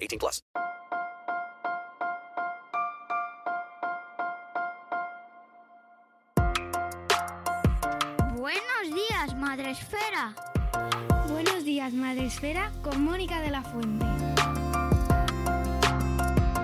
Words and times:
18 0.00 0.18
plus. 0.18 0.44
Buenos 8.36 8.94
días, 8.94 9.34
Madre 9.36 9.70
Esfera. 9.70 10.34
Buenos 11.28 11.64
días, 11.64 11.92
Madre 11.92 12.26
Esfera, 12.26 12.72
con 12.82 13.04
Mónica 13.04 13.40
de 13.40 13.50
la 13.50 13.62
Fuente. 13.62 14.06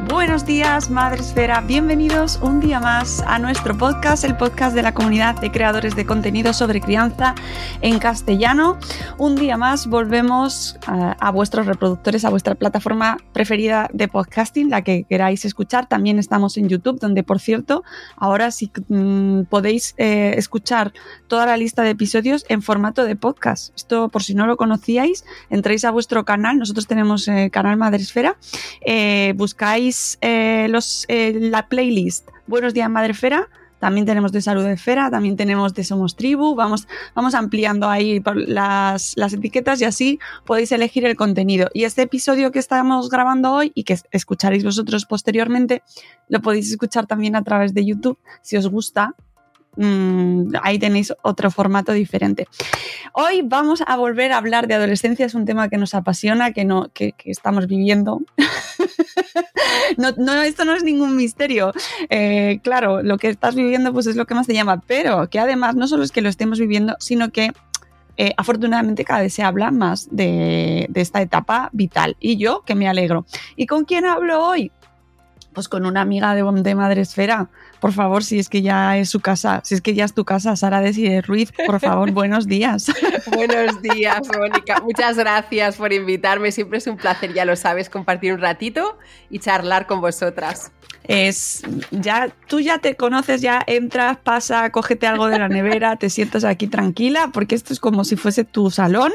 Buenos 0.08 0.46
días, 0.46 0.88
Madre 0.88 1.20
Esfera. 1.20 1.60
Bienvenidos 1.62 2.38
un 2.40 2.60
día 2.60 2.78
más 2.78 3.24
a 3.26 3.40
nuestro 3.40 3.76
podcast, 3.76 4.22
el 4.22 4.36
podcast 4.36 4.72
de 4.76 4.82
la 4.82 4.94
comunidad 4.94 5.40
de 5.40 5.50
creadores 5.50 5.96
de 5.96 6.06
contenido 6.06 6.52
sobre 6.52 6.80
crianza 6.80 7.34
en 7.80 7.98
castellano. 7.98 8.78
Un 9.18 9.34
día 9.34 9.56
más 9.56 9.88
volvemos 9.88 10.78
a, 10.86 11.12
a 11.12 11.30
vuestros 11.32 11.66
reproductores, 11.66 12.24
a 12.24 12.30
vuestra 12.30 12.54
plataforma 12.54 13.16
preferida 13.32 13.88
de 13.92 14.06
podcasting, 14.06 14.70
la 14.70 14.82
que 14.82 15.02
queráis 15.02 15.44
escuchar. 15.44 15.88
También 15.88 16.20
estamos 16.20 16.56
en 16.56 16.68
YouTube, 16.68 17.00
donde, 17.00 17.24
por 17.24 17.40
cierto, 17.40 17.82
ahora 18.16 18.52
sí 18.52 18.70
mm, 18.88 19.42
podéis 19.50 19.94
eh, 19.98 20.34
escuchar 20.36 20.92
toda 21.26 21.46
la 21.46 21.56
lista 21.56 21.82
de 21.82 21.90
episodios 21.90 22.44
en 22.48 22.62
formato 22.62 23.04
de 23.04 23.16
podcast. 23.16 23.74
Esto, 23.74 24.08
por 24.08 24.22
si 24.22 24.36
no 24.36 24.46
lo 24.46 24.56
conocíais, 24.56 25.24
entréis 25.50 25.84
a 25.84 25.90
vuestro 25.90 26.24
canal. 26.24 26.58
Nosotros 26.58 26.86
tenemos 26.86 27.26
eh, 27.26 27.50
canal 27.50 27.76
Madre 27.76 28.02
Esfera. 28.02 28.36
Eh, 28.82 29.34
buscáis 29.36 29.95
eh, 30.20 30.70
eh, 31.08 31.38
la 31.40 31.68
playlist 31.68 32.28
Buenos 32.46 32.74
días 32.74 32.88
Madre 32.88 33.12
Esfera. 33.12 33.48
También 33.78 34.06
tenemos 34.06 34.32
de 34.32 34.40
Salud 34.40 34.64
Esfera, 34.66 35.10
también 35.10 35.36
tenemos 35.36 35.74
de 35.74 35.84
Somos 35.84 36.16
Tribu, 36.16 36.54
vamos, 36.54 36.88
vamos 37.14 37.34
ampliando 37.34 37.90
ahí 37.90 38.22
las, 38.46 39.12
las 39.16 39.34
etiquetas 39.34 39.80
y 39.82 39.84
así 39.84 40.18
podéis 40.46 40.72
elegir 40.72 41.04
el 41.04 41.14
contenido. 41.14 41.68
Y 41.74 41.84
este 41.84 42.02
episodio 42.02 42.52
que 42.52 42.58
estamos 42.58 43.10
grabando 43.10 43.52
hoy 43.52 43.72
y 43.74 43.84
que 43.84 43.98
escucharéis 44.12 44.64
vosotros 44.64 45.04
posteriormente, 45.04 45.82
lo 46.28 46.40
podéis 46.40 46.70
escuchar 46.70 47.06
también 47.06 47.36
a 47.36 47.42
través 47.42 47.74
de 47.74 47.84
YouTube 47.84 48.18
si 48.40 48.56
os 48.56 48.66
gusta 48.66 49.14
Mm, 49.76 50.54
ahí 50.62 50.78
tenéis 50.78 51.12
otro 51.22 51.50
formato 51.50 51.92
diferente. 51.92 52.48
Hoy 53.12 53.42
vamos 53.42 53.82
a 53.86 53.96
volver 53.96 54.32
a 54.32 54.38
hablar 54.38 54.66
de 54.66 54.74
adolescencia, 54.74 55.26
es 55.26 55.34
un 55.34 55.44
tema 55.44 55.68
que 55.68 55.76
nos 55.76 55.94
apasiona, 55.94 56.52
que, 56.52 56.64
no, 56.64 56.88
que, 56.92 57.14
estamos 57.26 57.66
viviendo. 57.66 58.22
no, 59.98 60.42
esto 60.42 60.64
no 60.64 60.74
es 60.74 60.82
ningún 60.82 61.16
misterio. 61.16 61.72
Eh, 62.08 62.60
claro, 62.62 63.02
lo 63.02 63.18
que 63.18 63.28
estás 63.28 63.54
viviendo 63.54 63.92
pues 63.92 64.06
es 64.06 64.16
lo 64.16 64.26
que 64.26 64.34
más 64.34 64.46
te 64.46 64.54
llama, 64.54 64.82
pero 64.86 65.28
que 65.28 65.38
además 65.38 65.76
no 65.76 65.86
solo 65.86 66.04
es 66.04 66.12
que 66.12 66.22
lo 66.22 66.28
estemos 66.28 66.58
viviendo, 66.58 66.96
sino 66.98 67.30
que 67.30 67.52
eh, 68.18 68.32
afortunadamente 68.38 69.04
cada 69.04 69.20
vez 69.20 69.34
se 69.34 69.42
habla 69.42 69.70
más 69.70 70.08
de, 70.10 70.86
de 70.88 71.00
esta 71.02 71.20
etapa 71.20 71.68
vital. 71.72 72.16
Y 72.18 72.38
yo, 72.38 72.62
que 72.62 72.74
me 72.74 72.88
alegro. 72.88 73.26
¿Y 73.56 73.66
con 73.66 73.84
quién 73.84 74.06
hablo 74.06 74.42
hoy? 74.42 74.72
Pues 75.52 75.68
con 75.68 75.86
una 75.86 76.00
amiga 76.00 76.34
de, 76.34 76.42
de 76.62 76.74
Madre 76.74 77.02
Esfera. 77.02 77.50
Por 77.86 77.92
favor, 77.92 78.24
si 78.24 78.40
es 78.40 78.48
que 78.48 78.62
ya 78.62 78.98
es 78.98 79.10
su 79.10 79.20
casa, 79.20 79.60
si 79.62 79.76
es 79.76 79.80
que 79.80 79.94
ya 79.94 80.04
es 80.04 80.12
tu 80.12 80.24
casa, 80.24 80.56
Sara 80.56 80.80
Desiree 80.80 81.22
Ruiz, 81.22 81.52
por 81.52 81.78
favor, 81.78 82.10
buenos 82.12 82.48
días. 82.48 82.90
buenos 83.32 83.80
días, 83.80 84.22
Mónica. 84.36 84.80
Muchas 84.80 85.16
gracias 85.16 85.76
por 85.76 85.92
invitarme. 85.92 86.50
Siempre 86.50 86.78
es 86.78 86.86
un 86.88 86.96
placer, 86.96 87.32
ya 87.32 87.44
lo 87.44 87.54
sabes, 87.54 87.88
compartir 87.88 88.32
un 88.32 88.40
ratito 88.40 88.98
y 89.30 89.38
charlar 89.38 89.86
con 89.86 90.00
vosotras. 90.00 90.72
Es 91.04 91.62
ya, 91.92 92.34
tú 92.48 92.58
ya 92.58 92.78
te 92.78 92.96
conoces, 92.96 93.40
ya 93.40 93.62
entras, 93.68 94.16
pasa, 94.16 94.70
cógete 94.70 95.06
algo 95.06 95.28
de 95.28 95.38
la 95.38 95.48
nevera, 95.48 95.94
te 95.94 96.10
sientas 96.10 96.42
aquí 96.42 96.66
tranquila, 96.66 97.30
porque 97.32 97.54
esto 97.54 97.72
es 97.72 97.78
como 97.78 98.04
si 98.04 98.16
fuese 98.16 98.42
tu 98.42 98.72
salón, 98.72 99.12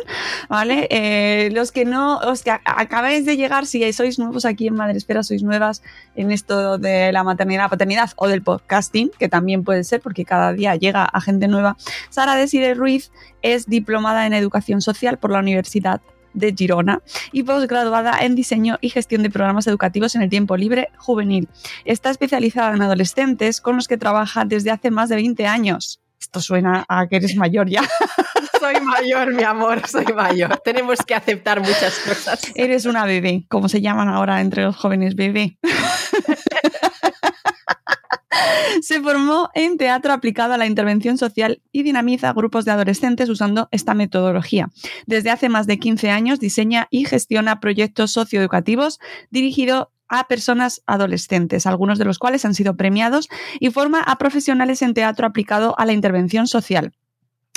¿vale? 0.48 0.88
Eh, 0.90 1.50
los 1.52 1.74
que 1.74 1.84
no, 1.84 2.20
os 2.20 2.44
que 2.44 2.52
acabáis 2.52 3.26
de 3.26 3.36
llegar, 3.36 3.66
si 3.66 3.92
sois 3.92 4.20
nuevos 4.20 4.46
aquí 4.46 4.68
en 4.68 4.76
Madre 4.76 4.98
Espera, 4.98 5.22
sois 5.22 5.44
nuevas 5.44 5.84
en 6.16 6.32
esto 6.32 6.78
de 6.78 7.12
la 7.12 7.26
maternidad, 7.26 7.70
paternidad 7.70 8.12
o 8.16 8.30
del 8.30 8.42
podcasting, 8.62 9.12
que 9.18 9.30
también 9.30 9.64
puede 9.64 9.84
ser 9.84 10.02
porque 10.02 10.26
cada 10.26 10.54
día 10.54 10.76
llega 10.76 11.04
a 11.06 11.22
gente 11.22 11.48
nueva. 11.48 11.78
Sara 12.10 12.36
Desire 12.36 12.74
Ruiz 12.74 13.12
es 13.42 13.68
diplomada 13.68 14.26
en 14.26 14.34
educación 14.34 14.82
social 14.82 15.18
por 15.18 15.32
la 15.32 15.40
Universidad 15.40 16.02
de 16.34 16.54
Girona 16.58 17.02
y 17.32 17.44
posgraduada 17.44 18.20
en 18.22 18.36
diseño 18.36 18.78
y 18.82 18.90
gestión 18.90 19.24
de 19.24 19.30
programas 19.30 19.68
educativos 19.68 20.16
en 20.16 20.22
el 20.22 20.30
tiempo 20.30 20.56
libre 20.56 20.90
juvenil. 20.98 21.50
Está 21.86 22.10
especializada 22.10 22.74
en 22.74 22.82
adolescentes 22.82 23.60
con 23.60 23.76
los 23.76 23.88
que 23.88 23.98
trabaja 23.98 24.46
desde 24.46 24.72
hace 24.72 24.92
más 24.92 25.10
de 25.10 25.16
20 25.16 25.46
años. 25.48 26.00
Esto 26.20 26.40
suena 26.40 26.86
a 26.88 27.08
que 27.08 27.18
eres 27.18 27.36
mayor 27.36 27.68
ya. 27.68 27.82
Soy 28.60 28.80
mayor, 28.80 29.34
mi 29.34 29.42
amor, 29.42 29.88
soy 29.88 30.06
mayor. 30.14 30.62
Tenemos 30.64 31.00
que 31.00 31.16
aceptar 31.16 31.62
muchas 31.62 31.98
cosas. 31.98 32.44
Eres 32.54 32.86
una 32.86 33.06
bebé, 33.06 33.44
como 33.50 33.68
se 33.68 33.82
llaman 33.82 34.08
ahora 34.08 34.40
entre 34.40 34.62
los 34.62 34.76
jóvenes 34.76 35.16
bebé. 35.16 35.58
Se 38.82 39.02
formó 39.02 39.50
en 39.54 39.78
teatro 39.78 40.14
aplicado 40.14 40.54
a 40.54 40.58
la 40.58 40.66
intervención 40.66 41.18
social 41.18 41.62
y 41.72 41.84
dinamiza 41.84 42.34
grupos 42.34 42.66
de 42.66 42.72
adolescentes 42.72 43.30
usando 43.30 43.68
esta 43.72 43.94
metodología. 43.94 44.70
Desde 45.06 45.30
hace 45.30 45.50
más 45.50 45.68
de 45.68 45.80
15 45.80 46.10
años 46.10 46.40
diseña 46.40 46.88
y 46.90 47.06
gestiona 47.06 47.60
proyectos 47.60 48.12
socioeducativos 48.12 49.00
dirigidos 49.30 49.88
a 50.08 50.28
personas 50.28 50.84
adolescentes, 50.88 51.66
algunos 51.66 51.98
de 51.98 52.06
los 52.06 52.20
cuales 52.20 52.44
han 52.44 52.54
sido 52.54 52.76
premiados, 52.76 53.30
y 53.60 53.70
forma 53.70 54.02
a 54.02 54.18
profesionales 54.18 54.82
en 54.82 54.94
teatro 54.94 55.26
aplicado 55.26 55.74
a 55.80 55.86
la 55.86 55.94
intervención 55.94 56.48
social. 56.48 56.92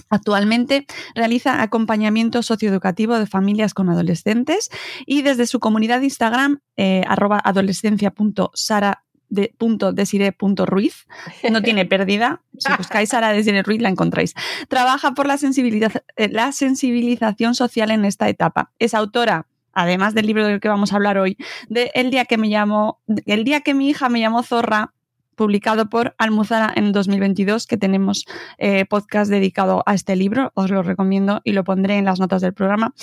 Actualmente 0.09 0.87
realiza 1.17 1.63
acompañamiento 1.63 2.43
socioeducativo 2.43 3.19
de 3.19 3.27
familias 3.27 3.75
con 3.75 3.89
adolescentes 3.89 4.71
y 5.07 5.23
desde 5.23 5.47
su 5.47 5.59
comunidad 5.59 5.99
de 5.99 6.05
Instagram, 6.05 6.61
eh, 6.77 7.03
adolescencia.sara 7.09 9.05
de 9.29 9.55
punto 9.57 9.93
desire.ruiz. 9.93 11.07
No 11.51 11.63
tiene 11.63 11.85
pérdida. 11.87 12.43
Si 12.59 12.73
buscáis 12.77 13.13
a 13.15 13.21
la 13.21 13.33
Desire 13.33 13.63
Ruiz 13.63 13.81
la 13.81 13.89
encontráis. 13.89 14.35
Trabaja 14.69 15.13
por 15.13 15.27
la, 15.27 15.39
sensibiliza 15.39 16.03
la 16.17 16.53
sensibilización 16.53 17.55
social 17.55 17.91
en 17.91 18.05
esta 18.05 18.29
etapa. 18.29 18.73
Es 18.79 18.95
autora 18.95 19.47
además 19.75 20.15
del 20.15 20.27
libro 20.27 20.47
del 20.47 20.61
que 20.61 20.69
vamos 20.69 20.93
a 20.93 20.97
hablar 20.97 21.19
hoy, 21.19 21.37
de 21.69 21.91
El 21.95 22.11
día 22.11 22.25
que 22.25 22.39
me 22.39 22.49
llamó, 22.49 23.01
El 23.27 23.45
día 23.45 23.61
que 23.61 23.75
mi 23.75 23.89
hija 23.91 24.09
me 24.09 24.21
llamó 24.21 24.43
Zorra, 24.43 24.95
publicado 25.35 25.89
por 25.89 26.15
Almuzara 26.19 26.73
en 26.75 26.93
2022, 26.93 27.67
que 27.67 27.77
tenemos 27.77 28.25
eh, 28.59 28.85
podcast 28.87 29.31
dedicado 29.31 29.83
a 29.87 29.95
este 29.95 30.17
libro, 30.17 30.53
os 30.55 30.71
lo 30.71 30.83
recomiendo 30.83 31.41
y 31.45 31.53
lo 31.53 31.65
pondré 31.65 31.99
en 31.99 32.05
las 32.05 32.21
notas 32.21 32.43
del 32.43 32.55
programa. 32.55 32.95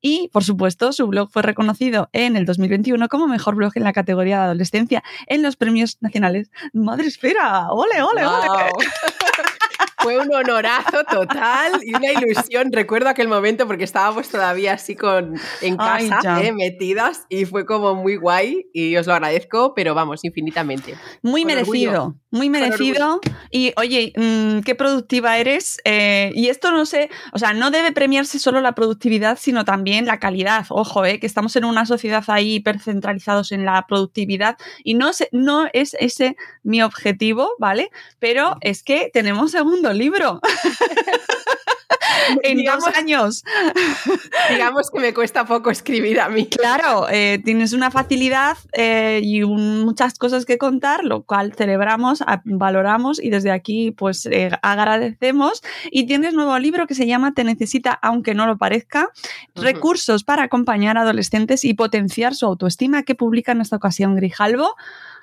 Y, 0.00 0.28
por 0.32 0.44
supuesto, 0.44 0.92
su 0.92 1.06
blog 1.06 1.30
fue 1.30 1.42
reconocido 1.42 2.08
en 2.12 2.36
el 2.36 2.46
2021 2.46 3.08
como 3.08 3.26
mejor 3.26 3.56
blog 3.56 3.72
en 3.74 3.84
la 3.84 3.92
categoría 3.92 4.38
de 4.38 4.44
adolescencia 4.44 5.02
en 5.26 5.42
los 5.42 5.56
premios 5.56 5.98
nacionales 6.00 6.50
Madre 6.72 7.08
Esfera. 7.08 7.70
¡Ole, 7.70 8.02
ole, 8.02 8.24
wow. 8.24 8.34
ole! 8.34 8.86
Fue 10.00 10.18
un 10.18 10.32
honorazo 10.32 11.04
total 11.10 11.72
y 11.82 11.94
una 11.94 12.12
ilusión. 12.12 12.72
Recuerdo 12.72 13.08
aquel 13.08 13.28
momento 13.28 13.66
porque 13.66 13.84
estábamos 13.84 14.28
todavía 14.28 14.74
así 14.74 14.94
con, 14.94 15.34
en 15.60 15.76
casa, 15.76 16.20
Ay, 16.24 16.46
eh, 16.46 16.52
metidas, 16.52 17.26
y 17.28 17.44
fue 17.44 17.66
como 17.66 17.94
muy 17.94 18.16
guay 18.16 18.66
y 18.72 18.96
os 18.96 19.06
lo 19.06 19.14
agradezco, 19.14 19.74
pero 19.74 19.94
vamos, 19.94 20.24
infinitamente. 20.24 20.94
Muy 21.22 21.42
con 21.42 21.48
merecido. 21.48 22.02
Orgullo. 22.02 22.20
Muy 22.30 22.50
merecido. 22.50 23.20
Y 23.50 23.72
oye, 23.76 24.12
mm, 24.14 24.60
qué 24.60 24.74
productiva 24.74 25.38
eres. 25.38 25.80
Eh, 25.84 26.30
y 26.34 26.48
esto 26.48 26.72
no 26.72 26.84
sé, 26.84 27.08
o 27.32 27.38
sea, 27.38 27.54
no 27.54 27.70
debe 27.70 27.92
premiarse 27.92 28.38
solo 28.38 28.60
la 28.60 28.74
productividad, 28.74 29.38
sino 29.40 29.64
también 29.64 30.04
la 30.04 30.18
calidad. 30.18 30.66
Ojo, 30.68 31.06
eh, 31.06 31.20
que 31.20 31.26
estamos 31.26 31.56
en 31.56 31.64
una 31.64 31.86
sociedad 31.86 32.22
ahí 32.28 32.56
hipercentralizados 32.56 33.52
en 33.52 33.64
la 33.64 33.86
productividad 33.86 34.58
y 34.84 34.94
no, 34.94 35.10
no 35.32 35.68
es 35.72 35.96
ese 36.00 36.36
mi 36.62 36.82
objetivo, 36.82 37.50
¿vale? 37.58 37.90
Pero 38.18 38.56
es 38.60 38.82
que 38.82 39.10
tenemos 39.12 39.52
segundo 39.52 39.92
libro. 39.92 40.40
en 42.42 42.64
dos 42.64 42.86
años. 42.96 43.44
digamos 44.50 44.90
que 44.90 45.00
me 45.00 45.14
cuesta 45.14 45.44
poco 45.44 45.70
escribir 45.70 46.20
a 46.20 46.28
mí. 46.28 46.46
Claro, 46.46 47.08
eh, 47.10 47.40
tienes 47.44 47.72
una 47.72 47.90
facilidad 47.90 48.58
eh, 48.72 49.20
y 49.22 49.42
muchas 49.44 50.18
cosas 50.18 50.44
que 50.44 50.58
contar, 50.58 51.04
lo 51.04 51.22
cual 51.22 51.54
celebramos, 51.54 52.22
valoramos 52.44 53.22
y 53.22 53.30
desde 53.30 53.50
aquí 53.50 53.90
pues 53.90 54.26
eh, 54.26 54.50
agradecemos. 54.62 55.62
Y 55.90 56.06
tienes 56.06 56.34
nuevo 56.34 56.58
libro 56.58 56.86
que 56.86 56.94
se 56.94 57.06
llama 57.06 57.34
Te 57.34 57.44
necesita 57.44 57.98
aunque 58.02 58.34
no 58.34 58.46
lo 58.46 58.58
parezca, 58.58 59.08
recursos 59.54 60.24
para 60.24 60.44
acompañar 60.44 60.98
a 60.98 61.02
adolescentes 61.02 61.64
y 61.64 61.74
potenciar 61.74 62.34
su 62.34 62.46
autoestima 62.46 63.02
que 63.02 63.14
publica 63.14 63.52
en 63.52 63.60
esta 63.60 63.76
ocasión 63.76 64.14
Grijalvo 64.14 64.74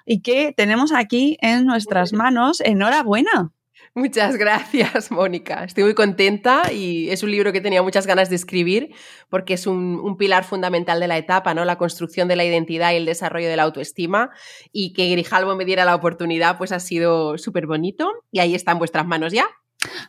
y 0.05 0.21
que 0.21 0.53
tenemos 0.55 0.91
aquí 0.91 1.37
en 1.41 1.65
nuestras 1.65 2.13
manos. 2.13 2.61
Enhorabuena. 2.61 3.51
Muchas 3.97 4.35
gracias, 4.35 5.09
Mónica. 5.11 5.63
Estoy 5.63 5.85
muy 5.85 5.93
contenta 5.93 6.69
y 6.73 7.09
es 7.11 7.23
un 7.23 7.31
libro 7.31 7.53
que 7.53 7.61
tenía 7.61 7.81
muchas 7.81 8.05
ganas 8.05 8.29
de 8.29 8.35
escribir 8.35 8.93
porque 9.29 9.53
es 9.53 9.67
un, 9.67 10.17
pilar 10.17 10.43
fundamental 10.43 10.99
de 10.99 11.07
la 11.07 11.17
etapa, 11.17 11.53
¿no? 11.53 11.63
La 11.63 11.77
construcción 11.77 12.27
de 12.27 12.35
la 12.35 12.43
identidad 12.43 12.91
y 12.91 12.97
el 12.97 13.05
desarrollo 13.05 13.47
de 13.47 13.55
la 13.55 13.63
autoestima. 13.63 14.31
Y 14.73 14.91
que 14.91 15.09
Grijalvo 15.09 15.55
me 15.55 15.63
diera 15.63 15.85
la 15.85 15.95
oportunidad, 15.95 16.57
pues 16.57 16.73
ha 16.73 16.81
sido 16.81 17.37
súper 17.37 17.67
bonito. 17.67 18.11
Y 18.31 18.39
ahí 18.39 18.53
está 18.53 18.73
en 18.73 18.79
vuestras 18.79 19.07
manos 19.07 19.31
ya. 19.31 19.45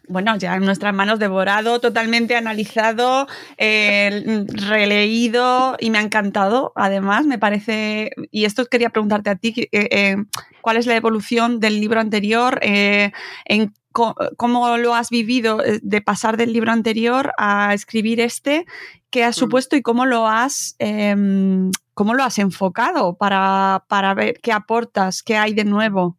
Bueno, 0.09 0.37
ya 0.37 0.55
en 0.55 0.65
nuestras 0.65 0.95
manos 0.95 1.19
devorado, 1.19 1.81
totalmente 1.81 2.37
analizado, 2.37 3.27
eh, 3.59 4.45
releído 4.49 5.77
y 5.79 5.91
me 5.91 5.99
ha 5.99 6.03
encantado. 6.03 6.73
Además, 6.77 7.27
me 7.27 7.39
parece, 7.39 8.11
y 8.31 8.45
esto 8.45 8.67
quería 8.67 8.91
preguntarte 8.91 9.31
a 9.31 9.37
ti, 9.37 9.69
eh, 9.73 9.89
eh, 9.91 10.17
¿cuál 10.61 10.77
es 10.77 10.87
la 10.87 10.97
evolución 10.97 11.61
del 11.61 11.81
libro 11.81 12.01
anterior? 12.01 12.61
en 12.63 13.73
cómo 13.93 14.77
lo 14.77 14.95
has 14.95 15.09
vivido 15.09 15.59
de 15.83 16.03
pasar 16.03 16.37
del 16.37 16.53
libro 16.53 16.71
anterior 16.71 17.33
a 17.39 17.73
escribir 17.73 18.21
este, 18.21 18.67
qué 19.11 19.25
has 19.25 19.37
mm. 19.37 19.41
supuesto 19.41 19.77
y 19.77 19.83
cómo 19.83 20.05
lo 20.05 20.27
has, 20.27 20.77
em, 20.79 21.71
cómo 21.95 22.13
lo 22.13 22.23
has 22.23 22.39
enfocado 22.39 23.17
para, 23.17 23.85
para 23.89 24.13
ver 24.15 24.39
qué 24.43 24.53
aportas, 24.53 25.23
qué 25.23 25.37
hay 25.37 25.55
de 25.55 25.65
nuevo. 25.65 26.19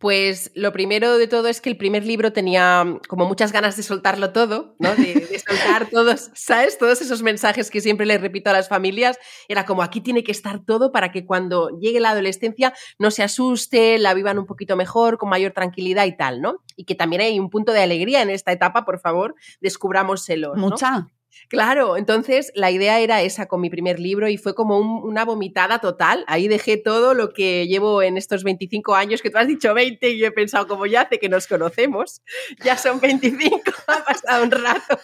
Pues 0.00 0.50
lo 0.54 0.72
primero 0.72 1.18
de 1.18 1.28
todo 1.28 1.48
es 1.48 1.60
que 1.60 1.68
el 1.68 1.76
primer 1.76 2.06
libro 2.06 2.32
tenía 2.32 2.84
mm, 2.84 3.00
como 3.06 3.26
muchas 3.26 3.52
ganas 3.52 3.76
de 3.76 3.82
soltarlo 3.82 4.32
todo, 4.32 4.74
¿no? 4.78 4.96
De, 4.96 5.38
soltar 5.46 5.88
todos, 5.90 6.30
¿sabes? 6.32 6.78
Todos 6.78 7.02
esos 7.02 7.22
mensajes 7.22 7.70
que 7.70 7.82
siempre 7.82 8.06
le 8.06 8.16
repito 8.16 8.48
a 8.48 8.54
las 8.54 8.70
familias. 8.70 9.18
Era 9.46 9.66
como 9.66 9.82
aquí 9.82 10.00
tiene 10.00 10.24
que 10.24 10.32
estar 10.32 10.64
todo 10.64 10.90
para 10.90 11.12
que 11.12 11.26
cuando 11.26 11.68
llegue 11.78 12.00
la 12.00 12.10
adolescencia 12.12 12.72
no 12.98 13.10
se 13.10 13.22
asuste, 13.22 13.98
la 13.98 14.14
vivan 14.14 14.38
un 14.38 14.46
poquito 14.46 14.74
mejor, 14.74 15.18
con 15.18 15.28
mayor 15.28 15.52
tranquilidad 15.52 16.06
y 16.06 16.16
tal, 16.16 16.40
¿no? 16.40 16.62
Y 16.76 16.86
que 16.86 16.94
también 16.94 17.20
hay 17.20 17.38
un 17.38 17.50
punto 17.50 17.72
de 17.74 17.82
alegría 17.82 18.22
en 18.22 18.30
esta 18.30 18.52
etapa, 18.52 18.86
por 18.86 19.00
favor, 19.00 19.34
descubrámoselo. 19.60 20.54
¿no? 20.54 20.62
Mucha. 20.62 21.08
Claro, 21.48 21.96
entonces 21.96 22.52
la 22.54 22.70
idea 22.70 23.00
era 23.00 23.22
esa 23.22 23.46
con 23.46 23.60
mi 23.60 23.70
primer 23.70 23.98
libro 23.98 24.28
y 24.28 24.36
fue 24.36 24.54
como 24.54 24.78
una 24.78 25.24
vomitada 25.24 25.80
total. 25.80 26.24
Ahí 26.28 26.48
dejé 26.48 26.76
todo 26.76 27.12
lo 27.14 27.32
que 27.32 27.66
llevo 27.66 28.02
en 28.02 28.16
estos 28.16 28.44
25 28.44 28.94
años, 28.94 29.20
que 29.20 29.30
tú 29.30 29.38
has 29.38 29.48
dicho 29.48 29.74
20 29.74 30.10
y 30.10 30.24
he 30.24 30.30
pensado 30.30 30.68
como 30.68 30.86
ya 30.86 31.02
hace 31.02 31.18
que 31.18 31.28
nos 31.28 31.46
conocemos, 31.46 32.22
ya 32.64 32.76
son 32.76 33.00
25, 33.00 33.60
ha 33.88 34.04
pasado 34.04 34.44
un 34.44 34.50
rato. 34.50 34.98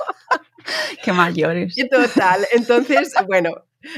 Qué 1.04 1.12
mayores. 1.12 1.74
Total, 1.90 2.46
entonces, 2.52 3.12
bueno, 3.26 3.50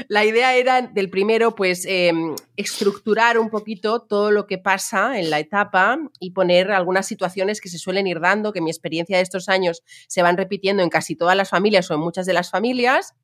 la 0.07 0.25
idea 0.25 0.55
era 0.55 0.81
del 0.81 1.09
primero, 1.09 1.55
pues, 1.55 1.85
em, 1.87 2.35
estructurar 2.55 3.39
un 3.39 3.49
poquito 3.49 4.01
todo 4.01 4.31
lo 4.31 4.45
que 4.45 4.57
pasa 4.57 5.19
en 5.19 5.29
la 5.29 5.39
etapa 5.39 5.97
y 6.19 6.31
poner 6.31 6.71
algunas 6.71 7.07
situaciones 7.07 7.59
que 7.61 7.69
se 7.69 7.79
suelen 7.79 8.07
ir 8.07 8.19
dando, 8.19 8.53
que 8.53 8.61
mi 8.61 8.69
experiencia 8.69 9.17
de 9.17 9.23
estos 9.23 9.49
años 9.49 9.83
se 10.07 10.21
van 10.21 10.37
repitiendo 10.37 10.83
en 10.83 10.89
casi 10.89 11.15
todas 11.15 11.35
las 11.35 11.49
familias 11.49 11.89
o 11.89 11.95
en 11.95 12.01
muchas 12.01 12.25
de 12.25 12.33
las 12.33 12.51
familias, 12.51 13.15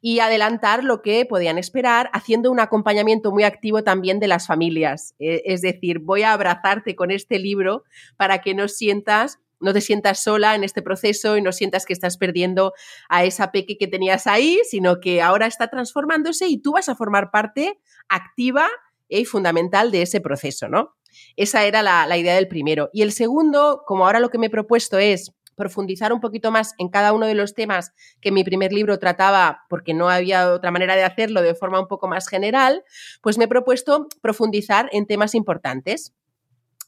y 0.00 0.18
adelantar 0.20 0.84
lo 0.84 1.02
que 1.02 1.24
podían 1.24 1.58
esperar, 1.58 2.10
haciendo 2.12 2.50
un 2.50 2.60
acompañamiento 2.60 3.30
muy 3.32 3.44
activo 3.44 3.84
también 3.84 4.20
de 4.20 4.28
las 4.28 4.46
familias. 4.46 5.14
E, 5.18 5.42
es 5.46 5.62
decir, 5.62 6.00
voy 6.00 6.22
a 6.22 6.32
abrazarte 6.32 6.96
con 6.96 7.10
este 7.10 7.38
libro 7.38 7.84
para 8.16 8.38
que 8.38 8.54
no 8.54 8.68
sientas 8.68 9.38
no 9.64 9.72
te 9.72 9.80
sientas 9.80 10.22
sola 10.22 10.54
en 10.54 10.62
este 10.62 10.82
proceso 10.82 11.36
y 11.36 11.42
no 11.42 11.50
sientas 11.50 11.86
que 11.86 11.92
estás 11.92 12.16
perdiendo 12.16 12.74
a 13.08 13.24
esa 13.24 13.50
peque 13.50 13.76
que 13.78 13.88
tenías 13.88 14.26
ahí, 14.26 14.60
sino 14.68 15.00
que 15.00 15.22
ahora 15.22 15.46
está 15.46 15.68
transformándose 15.68 16.46
y 16.46 16.58
tú 16.58 16.72
vas 16.72 16.88
a 16.88 16.94
formar 16.94 17.30
parte 17.30 17.80
activa 18.08 18.68
y 19.08 19.24
fundamental 19.24 19.90
de 19.90 20.02
ese 20.02 20.20
proceso, 20.20 20.68
¿no? 20.68 20.94
Esa 21.36 21.64
era 21.64 21.82
la, 21.82 22.06
la 22.06 22.16
idea 22.16 22.34
del 22.34 22.48
primero. 22.48 22.90
Y 22.92 23.02
el 23.02 23.12
segundo, 23.12 23.82
como 23.86 24.04
ahora 24.04 24.20
lo 24.20 24.30
que 24.30 24.38
me 24.38 24.46
he 24.46 24.50
propuesto 24.50 24.98
es 24.98 25.32
profundizar 25.54 26.12
un 26.12 26.20
poquito 26.20 26.50
más 26.50 26.74
en 26.78 26.88
cada 26.88 27.12
uno 27.12 27.26
de 27.26 27.34
los 27.34 27.54
temas 27.54 27.92
que 28.20 28.32
mi 28.32 28.44
primer 28.44 28.72
libro 28.72 28.98
trataba, 28.98 29.62
porque 29.68 29.94
no 29.94 30.08
había 30.08 30.52
otra 30.52 30.70
manera 30.70 30.96
de 30.96 31.04
hacerlo 31.04 31.42
de 31.42 31.54
forma 31.54 31.80
un 31.80 31.86
poco 31.86 32.08
más 32.08 32.28
general, 32.28 32.84
pues 33.22 33.38
me 33.38 33.44
he 33.44 33.48
propuesto 33.48 34.08
profundizar 34.20 34.88
en 34.92 35.06
temas 35.06 35.34
importantes 35.34 36.12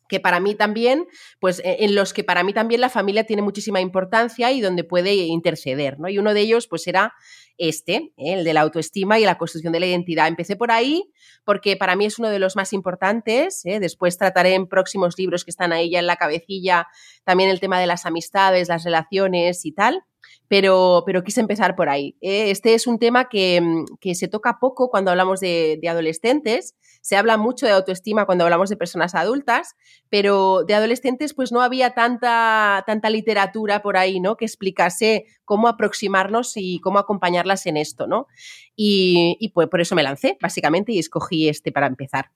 que 0.09 0.21
para 0.21 0.41
mí 0.41 0.55
también, 0.55 1.07
pues 1.41 1.61
e, 1.65 1.85
en 1.85 1.95
los 1.95 2.13
que 2.13 2.25
para 2.25 2.43
mí 2.43 2.53
también 2.53 2.81
la 2.81 2.91
familia 2.91 3.25
tiene 3.25 3.43
muchísima 3.43 3.81
importancia 3.81 4.53
y 4.53 4.61
donde 4.61 4.85
puede 4.85 5.15
interceder, 5.15 5.99
¿no? 5.99 6.09
Y 6.09 6.19
uno 6.19 6.35
de 6.35 6.41
ellos, 6.41 6.67
pues 6.69 6.87
era 6.87 7.15
este, 7.59 7.95
¿eh? 7.95 8.35
el 8.35 8.45
de 8.45 8.55
la 8.55 8.63
autoestima 8.63 9.19
y 9.19 9.25
la 9.25 9.39
construcción 9.39 9.73
de 9.73 9.81
la 9.81 9.87
identidad. 9.87 10.29
Empecé 10.29 10.57
por 10.57 10.71
ahí 10.71 11.11
porque 11.45 11.77
para 11.77 11.97
mí 11.97 12.07
es 12.07 12.19
uno 12.19 12.29
de 12.29 12.39
los 12.39 12.57
más 12.57 12.73
importantes. 12.73 13.65
¿eh? 13.65 13.81
Después 13.81 14.19
trataré 14.19 14.55
en 14.55 14.67
próximos 14.67 15.19
libros 15.19 15.45
que 15.45 15.51
están 15.51 15.73
ahí 15.73 15.91
ya 15.91 15.99
en 15.99 16.07
la 16.07 16.17
cabecilla 16.17 16.87
también 17.25 17.51
el 17.51 17.61
tema 17.61 17.81
de 17.81 17.87
las 17.87 18.07
amistades, 18.07 18.69
las 18.69 18.85
relaciones 18.85 19.65
y 19.65 19.73
tal 19.73 20.05
pero, 20.49 21.03
pero 21.07 21.25
quise 21.25 21.41
empezar 21.41 21.77
por 21.77 21.89
ahí. 21.89 22.17
¿eh? 22.21 22.51
Este 22.51 22.75
es 22.75 22.87
un 22.87 22.99
tema 22.99 23.29
que, 23.29 23.61
que, 24.01 24.15
se 24.15 24.29
toca 24.29 24.59
poco 24.61 24.91
cuando 24.91 25.11
hablamos 25.11 25.41
de, 25.41 25.79
de, 25.81 25.89
adolescentes, 25.89 26.75
se 27.01 27.17
habla 27.17 27.37
mucho 27.37 27.67
de 27.67 27.73
autoestima 27.73 28.27
cuando 28.27 28.45
hablamos 28.45 28.71
de 28.71 28.77
personas 28.77 29.15
adultas, 29.15 29.75
pero 30.09 30.65
de 30.65 30.75
adolescentes 30.75 31.35
pues 31.35 31.53
no 31.53 31.61
había 31.63 31.91
tanta, 31.91 32.85
tanta 32.87 33.11
literatura 33.11 33.83
por 33.83 33.97
ahí, 33.97 34.21
¿no? 34.21 34.37
Que 34.37 34.45
explicase 34.45 35.27
cómo 35.45 35.69
aproximarnos 35.69 36.53
y 36.57 36.81
cómo 36.81 36.99
acompañarlas 36.99 37.67
en 37.67 37.77
esto, 37.77 38.07
¿no? 38.07 38.27
Y, 38.75 39.37
y 39.41 39.51
pues 39.51 39.69
por 39.69 39.81
eso 39.81 39.95
me 39.95 40.03
lancé, 40.03 40.37
básicamente, 40.41 40.93
y 40.93 40.99
escogí 40.99 41.49
este 41.49 41.73
para 41.73 41.87
empezar. 41.87 42.31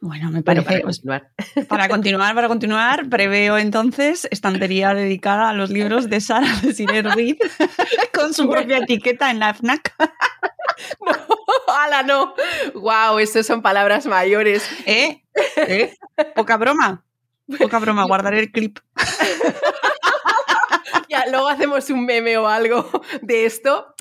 Bueno, 0.00 0.30
me 0.30 0.42
parece. 0.42 0.64
para, 0.64 0.82
continuar. 0.82 1.30
para 1.68 1.88
continuar, 1.88 2.34
para 2.34 2.48
continuar, 2.48 3.08
preveo 3.08 3.58
entonces 3.58 4.28
estantería 4.30 4.94
dedicada 4.94 5.48
a 5.48 5.52
los 5.52 5.70
libros 5.70 6.08
de 6.08 6.20
Sara 6.20 6.48
de 6.62 7.02
Ruiz 7.02 7.36
con 8.14 8.32
su 8.32 8.48
propia 8.48 8.78
etiqueta 8.78 9.30
en 9.30 9.40
la 9.40 9.54
FNAC. 9.54 9.94
no, 11.00 11.74
ala, 11.74 12.02
no. 12.04 12.34
Wow, 12.74 13.18
estas 13.18 13.46
son 13.46 13.60
palabras 13.60 14.06
mayores. 14.06 14.68
¿Eh? 14.86 15.24
¿Eh? 15.56 15.94
Poca 16.36 16.56
broma. 16.56 17.04
Poca 17.58 17.78
broma, 17.80 18.04
guardaré 18.04 18.38
el 18.38 18.52
clip. 18.52 18.78
ya, 21.08 21.24
luego 21.30 21.48
hacemos 21.48 21.90
un 21.90 22.04
meme 22.04 22.36
o 22.36 22.46
algo 22.46 22.88
de 23.22 23.46
esto. 23.46 23.94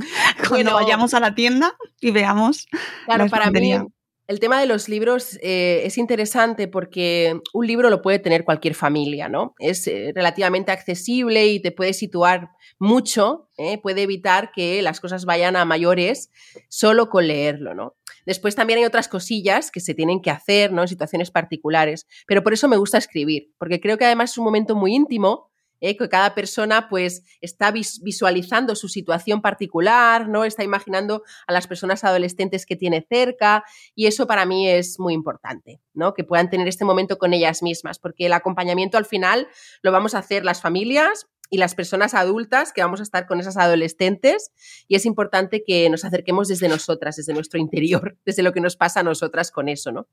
Cuando 0.48 0.76
vayamos 0.76 1.16
a 1.16 1.20
la 1.20 1.34
tienda 1.34 1.76
y 2.00 2.12
veamos. 2.12 2.68
Claro, 3.06 3.28
para 3.30 3.50
mí 3.50 3.80
el 4.28 4.42
tema 4.42 4.60
de 4.60 4.68
los 4.68 4.90
libros 4.90 5.40
eh, 5.42 5.82
es 5.86 5.98
interesante 5.98 6.68
porque 6.68 7.40
un 7.54 7.66
libro 7.66 7.90
lo 7.90 8.02
puede 8.02 8.20
tener 8.20 8.44
cualquier 8.44 8.76
familia, 8.76 9.30
¿no? 9.30 9.56
Es 9.58 9.88
eh, 9.88 10.12
relativamente 10.14 10.72
accesible 10.72 11.48
y 11.48 11.62
te 11.62 11.72
puede 11.72 11.94
situar 11.94 12.50
mucho, 12.78 13.50
¿eh? 13.58 13.78
puede 13.78 14.04
evitar 14.04 14.52
que 14.52 14.82
las 14.82 15.00
cosas 15.00 15.24
vayan 15.24 15.56
a 15.56 15.64
mayores 15.64 16.30
solo 16.68 17.10
con 17.10 17.28
leerlo, 17.28 17.74
¿no? 17.74 17.96
Después 18.26 18.56
también 18.56 18.80
hay 18.80 18.86
otras 18.86 19.08
cosillas 19.08 19.72
que 19.72 19.80
se 19.80 19.94
tienen 19.94 20.22
que 20.22 20.30
hacer, 20.30 20.74
¿no? 20.74 20.82
En 20.82 20.90
situaciones 20.90 21.32
particulares, 21.32 22.06
pero 22.28 22.44
por 22.44 22.52
eso 22.52 22.68
me 22.68 22.76
gusta 22.76 22.98
escribir, 22.98 23.54
porque 23.58 23.80
creo 23.80 23.98
que 23.98 24.06
además 24.06 24.32
es 24.32 24.38
un 24.38 24.44
momento 24.44 24.76
muy 24.76 24.94
íntimo 24.94 25.47
¿eh? 25.82 25.98
que 25.98 26.10
cada 26.10 26.36
persona 26.36 26.90
pues 26.90 27.24
está 27.42 27.72
visualizando 27.72 28.76
su 28.76 28.88
situación 28.90 29.42
particular, 29.42 30.28
¿no? 30.28 30.44
Está 30.44 30.64
imaginando 30.64 31.24
a 31.48 31.54
las 31.54 31.68
personas 31.68 32.04
adolescentes 32.04 32.66
que 32.66 32.76
tiene 32.76 33.06
cerca 33.08 33.64
y 33.96 34.08
eso 34.08 34.28
para 34.28 34.46
mí 34.46 34.70
es 34.70 35.00
muy 35.00 35.14
importante, 35.14 35.82
¿no? 35.94 36.14
Que 36.14 36.24
puedan 36.24 36.50
tener 36.50 36.68
este 36.68 36.86
momento 36.86 37.18
con 37.18 37.34
ellas 37.34 37.64
mismas, 37.64 38.00
porque 38.00 38.26
el 38.26 38.34
acompañamiento 38.34 38.98
al 38.98 39.06
final 39.06 39.48
lo 39.82 39.92
vamos 39.92 40.16
a 40.16 40.20
hacer 40.20 40.46
las 40.46 40.62
familias 40.62 41.28
y 41.50 41.58
las 41.58 41.76
personas 41.76 42.14
adultas 42.14 42.74
que 42.74 42.82
vamos 42.82 43.00
a 43.00 43.04
estar 43.04 43.26
con 43.26 43.40
esas 43.40 43.58
adolescentes 43.58 44.52
y 44.88 44.96
es 44.96 45.06
importante 45.06 45.64
que 45.66 45.90
nos 45.90 46.04
acerquemos 46.04 46.48
desde 46.48 46.68
nosotras, 46.68 47.16
desde 47.16 47.34
nuestro 47.34 47.60
interior, 47.60 48.18
desde 48.26 48.44
lo 48.44 48.54
que 48.54 48.62
nos 48.62 48.76
pasa 48.76 49.02
a 49.02 49.04
nosotras 49.04 49.52
con 49.52 49.70
eso, 49.70 49.92
¿no? 49.92 50.08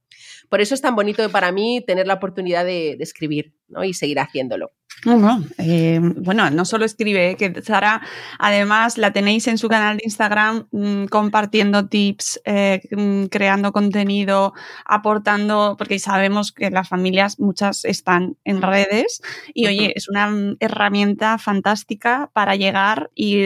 Por 0.48 0.60
eso 0.60 0.74
es 0.74 0.80
tan 0.80 0.94
bonito 0.94 1.28
para 1.30 1.52
mí 1.52 1.82
tener 1.86 2.06
la 2.06 2.14
oportunidad 2.14 2.64
de, 2.64 2.94
de 2.96 3.04
escribir 3.04 3.54
¿no? 3.68 3.84
y 3.84 3.94
seguir 3.94 4.18
haciéndolo. 4.20 4.72
No, 5.04 5.16
no. 5.18 5.44
Eh, 5.58 5.98
bueno, 6.00 6.48
no 6.50 6.64
solo 6.64 6.84
escribe, 6.84 7.30
eh, 7.30 7.36
que 7.36 7.62
Sara, 7.62 8.00
además 8.38 8.96
la 8.96 9.12
tenéis 9.12 9.46
en 9.48 9.58
su 9.58 9.68
canal 9.68 9.98
de 9.98 10.04
Instagram 10.04 10.66
mmm, 10.70 11.04
compartiendo 11.06 11.88
tips, 11.88 12.40
eh, 12.44 12.80
mmm, 12.90 13.24
creando 13.26 13.72
contenido, 13.72 14.54
aportando, 14.84 15.76
porque 15.76 15.98
sabemos 15.98 16.52
que 16.52 16.70
las 16.70 16.88
familias 16.88 17.38
muchas 17.38 17.84
están 17.84 18.36
en 18.44 18.62
redes 18.62 19.20
y 19.52 19.66
oye, 19.66 19.92
es 19.94 20.08
una 20.08 20.32
herramienta 20.60 21.36
fantástica 21.38 22.30
para 22.32 22.56
llegar 22.56 23.10
y 23.14 23.44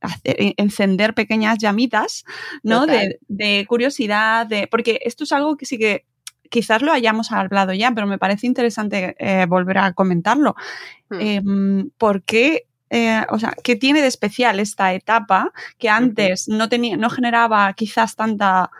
hacer, 0.00 0.54
encender 0.56 1.14
pequeñas 1.14 1.58
llamitas, 1.58 2.24
¿no? 2.62 2.86
De, 2.86 3.18
de, 3.28 3.66
curiosidad, 3.68 4.46
de, 4.46 4.66
porque 4.68 5.00
esto 5.04 5.24
es 5.24 5.32
algo 5.32 5.56
que 5.56 5.66
sí 5.66 5.78
que 5.78 6.06
quizás 6.50 6.82
lo 6.82 6.92
hayamos 6.92 7.32
hablado 7.32 7.72
ya, 7.72 7.92
pero 7.92 8.06
me 8.06 8.18
parece 8.18 8.46
interesante 8.46 9.16
eh, 9.18 9.46
volver 9.46 9.78
a 9.78 9.92
comentarlo. 9.92 10.54
Hmm. 11.10 11.20
Eh, 11.20 11.84
¿Por 11.98 12.22
qué? 12.22 12.66
Eh, 12.90 13.22
o 13.30 13.38
sea, 13.38 13.54
¿qué 13.62 13.76
tiene 13.76 14.02
de 14.02 14.08
especial 14.08 14.60
esta 14.60 14.92
etapa 14.92 15.52
que 15.78 15.88
antes 15.88 16.48
no, 16.48 16.68
tenía, 16.68 16.96
no 16.96 17.10
generaba 17.10 17.72
quizás 17.72 18.14
tanta 18.14 18.70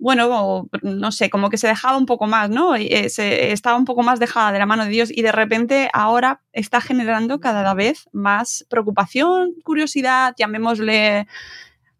bueno, 0.00 0.66
no 0.80 1.12
sé, 1.12 1.28
como 1.28 1.50
que 1.50 1.58
se 1.58 1.66
dejaba 1.68 1.98
un 1.98 2.06
poco 2.06 2.26
más, 2.26 2.48
¿no? 2.48 2.74
Se, 2.74 3.52
estaba 3.52 3.76
un 3.76 3.84
poco 3.84 4.02
más 4.02 4.18
dejada 4.18 4.50
de 4.50 4.58
la 4.58 4.64
mano 4.64 4.84
de 4.84 4.90
Dios 4.90 5.10
y 5.12 5.20
de 5.20 5.30
repente 5.30 5.90
ahora 5.92 6.40
está 6.52 6.80
generando 6.80 7.38
cada 7.38 7.74
vez 7.74 8.08
más 8.12 8.64
preocupación, 8.70 9.52
curiosidad, 9.62 10.34
llamémosle 10.38 11.26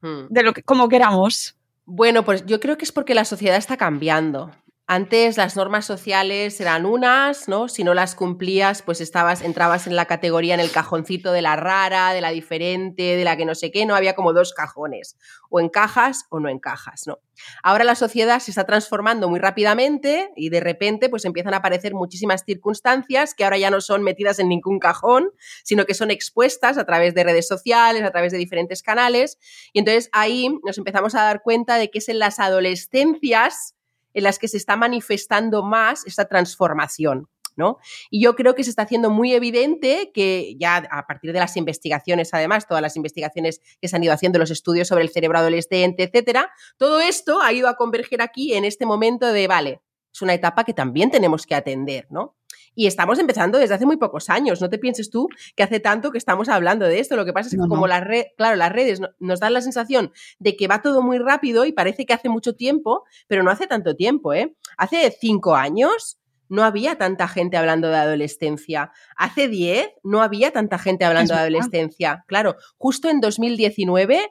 hmm. 0.00 0.28
de 0.30 0.42
lo 0.42 0.54
que 0.54 0.62
como 0.62 0.88
queramos. 0.88 1.56
Bueno, 1.84 2.24
pues 2.24 2.46
yo 2.46 2.58
creo 2.58 2.78
que 2.78 2.84
es 2.84 2.92
porque 2.92 3.14
la 3.14 3.24
sociedad 3.24 3.56
está 3.56 3.76
cambiando. 3.76 4.50
Antes 4.92 5.36
las 5.36 5.54
normas 5.54 5.84
sociales 5.84 6.60
eran 6.60 6.84
unas, 6.84 7.46
¿no? 7.46 7.68
Si 7.68 7.84
no 7.84 7.94
las 7.94 8.16
cumplías, 8.16 8.82
pues 8.82 9.00
estabas, 9.00 9.40
entrabas 9.40 9.86
en 9.86 9.94
la 9.94 10.06
categoría, 10.06 10.54
en 10.54 10.58
el 10.58 10.72
cajoncito 10.72 11.30
de 11.30 11.42
la 11.42 11.54
rara, 11.54 12.12
de 12.12 12.20
la 12.20 12.30
diferente, 12.30 13.14
de 13.14 13.22
la 13.22 13.36
que 13.36 13.44
no 13.44 13.54
sé 13.54 13.70
qué, 13.70 13.86
no 13.86 13.94
había 13.94 14.16
como 14.16 14.32
dos 14.32 14.52
cajones, 14.52 15.16
o 15.48 15.60
encajas 15.60 16.24
o 16.28 16.40
no 16.40 16.48
encajas, 16.48 17.02
¿no? 17.06 17.20
Ahora 17.62 17.84
la 17.84 17.94
sociedad 17.94 18.40
se 18.40 18.50
está 18.50 18.64
transformando 18.64 19.28
muy 19.28 19.38
rápidamente 19.38 20.32
y 20.34 20.48
de 20.48 20.58
repente 20.58 21.08
pues 21.08 21.24
empiezan 21.24 21.54
a 21.54 21.58
aparecer 21.58 21.94
muchísimas 21.94 22.42
circunstancias 22.44 23.34
que 23.34 23.44
ahora 23.44 23.58
ya 23.58 23.70
no 23.70 23.80
son 23.80 24.02
metidas 24.02 24.40
en 24.40 24.48
ningún 24.48 24.80
cajón, 24.80 25.30
sino 25.62 25.86
que 25.86 25.94
son 25.94 26.10
expuestas 26.10 26.78
a 26.78 26.84
través 26.84 27.14
de 27.14 27.22
redes 27.22 27.46
sociales, 27.46 28.02
a 28.02 28.10
través 28.10 28.32
de 28.32 28.38
diferentes 28.38 28.82
canales, 28.82 29.38
y 29.72 29.78
entonces 29.78 30.10
ahí 30.10 30.48
nos 30.64 30.78
empezamos 30.78 31.14
a 31.14 31.22
dar 31.22 31.42
cuenta 31.42 31.76
de 31.76 31.92
que 31.92 31.98
es 31.98 32.08
en 32.08 32.18
las 32.18 32.40
adolescencias 32.40 33.76
en 34.14 34.24
las 34.24 34.38
que 34.38 34.48
se 34.48 34.56
está 34.56 34.76
manifestando 34.76 35.62
más 35.62 36.06
esta 36.06 36.26
transformación. 36.26 37.28
¿no? 37.56 37.78
Y 38.10 38.22
yo 38.22 38.36
creo 38.36 38.54
que 38.54 38.64
se 38.64 38.70
está 38.70 38.82
haciendo 38.82 39.10
muy 39.10 39.34
evidente 39.34 40.12
que 40.14 40.56
ya 40.58 40.76
a 40.76 41.06
partir 41.06 41.32
de 41.32 41.40
las 41.40 41.56
investigaciones, 41.56 42.32
además, 42.32 42.66
todas 42.66 42.80
las 42.80 42.96
investigaciones 42.96 43.60
que 43.80 43.88
se 43.88 43.96
han 43.96 44.04
ido 44.04 44.14
haciendo, 44.14 44.38
los 44.38 44.50
estudios 44.50 44.88
sobre 44.88 45.02
el 45.02 45.10
cerebro 45.10 45.38
adolescente, 45.38 46.04
etcétera, 46.04 46.50
todo 46.78 47.00
esto 47.00 47.42
ha 47.42 47.52
ido 47.52 47.68
a 47.68 47.76
converger 47.76 48.22
aquí 48.22 48.54
en 48.54 48.64
este 48.64 48.86
momento 48.86 49.26
de, 49.26 49.46
vale, 49.46 49.80
es 50.12 50.22
una 50.22 50.34
etapa 50.34 50.64
que 50.64 50.74
también 50.74 51.10
tenemos 51.10 51.46
que 51.46 51.54
atender, 51.54 52.06
¿no? 52.10 52.36
Y 52.74 52.86
estamos 52.86 53.18
empezando 53.18 53.58
desde 53.58 53.74
hace 53.74 53.86
muy 53.86 53.96
pocos 53.96 54.30
años. 54.30 54.60
No 54.60 54.70
te 54.70 54.78
pienses 54.78 55.10
tú 55.10 55.28
que 55.56 55.62
hace 55.62 55.80
tanto 55.80 56.10
que 56.10 56.18
estamos 56.18 56.48
hablando 56.48 56.86
de 56.86 57.00
esto. 57.00 57.16
Lo 57.16 57.24
que 57.24 57.32
pasa 57.32 57.48
es 57.48 57.54
que 57.54 57.58
no, 57.58 57.68
como 57.68 57.82
no. 57.82 57.88
las 57.88 58.04
redes, 58.04 58.28
claro, 58.36 58.56
las 58.56 58.72
redes 58.72 59.00
nos 59.18 59.40
dan 59.40 59.52
la 59.52 59.60
sensación 59.60 60.12
de 60.38 60.56
que 60.56 60.68
va 60.68 60.80
todo 60.80 61.02
muy 61.02 61.18
rápido 61.18 61.64
y 61.64 61.72
parece 61.72 62.06
que 62.06 62.12
hace 62.12 62.28
mucho 62.28 62.54
tiempo, 62.54 63.04
pero 63.26 63.42
no 63.42 63.50
hace 63.50 63.66
tanto 63.66 63.96
tiempo, 63.96 64.32
¿eh? 64.32 64.54
Hace 64.76 65.10
cinco 65.10 65.56
años 65.56 66.20
no 66.48 66.64
había 66.64 66.96
tanta 66.96 67.28
gente 67.28 67.56
hablando 67.56 67.88
de 67.88 67.96
adolescencia. 67.96 68.92
Hace 69.16 69.48
diez 69.48 69.88
no 70.02 70.20
había 70.22 70.50
tanta 70.50 70.78
gente 70.78 71.04
hablando 71.04 71.34
de 71.34 71.40
adolescencia. 71.40 72.24
Claro, 72.26 72.56
justo 72.76 73.08
en 73.08 73.20
2019 73.20 74.30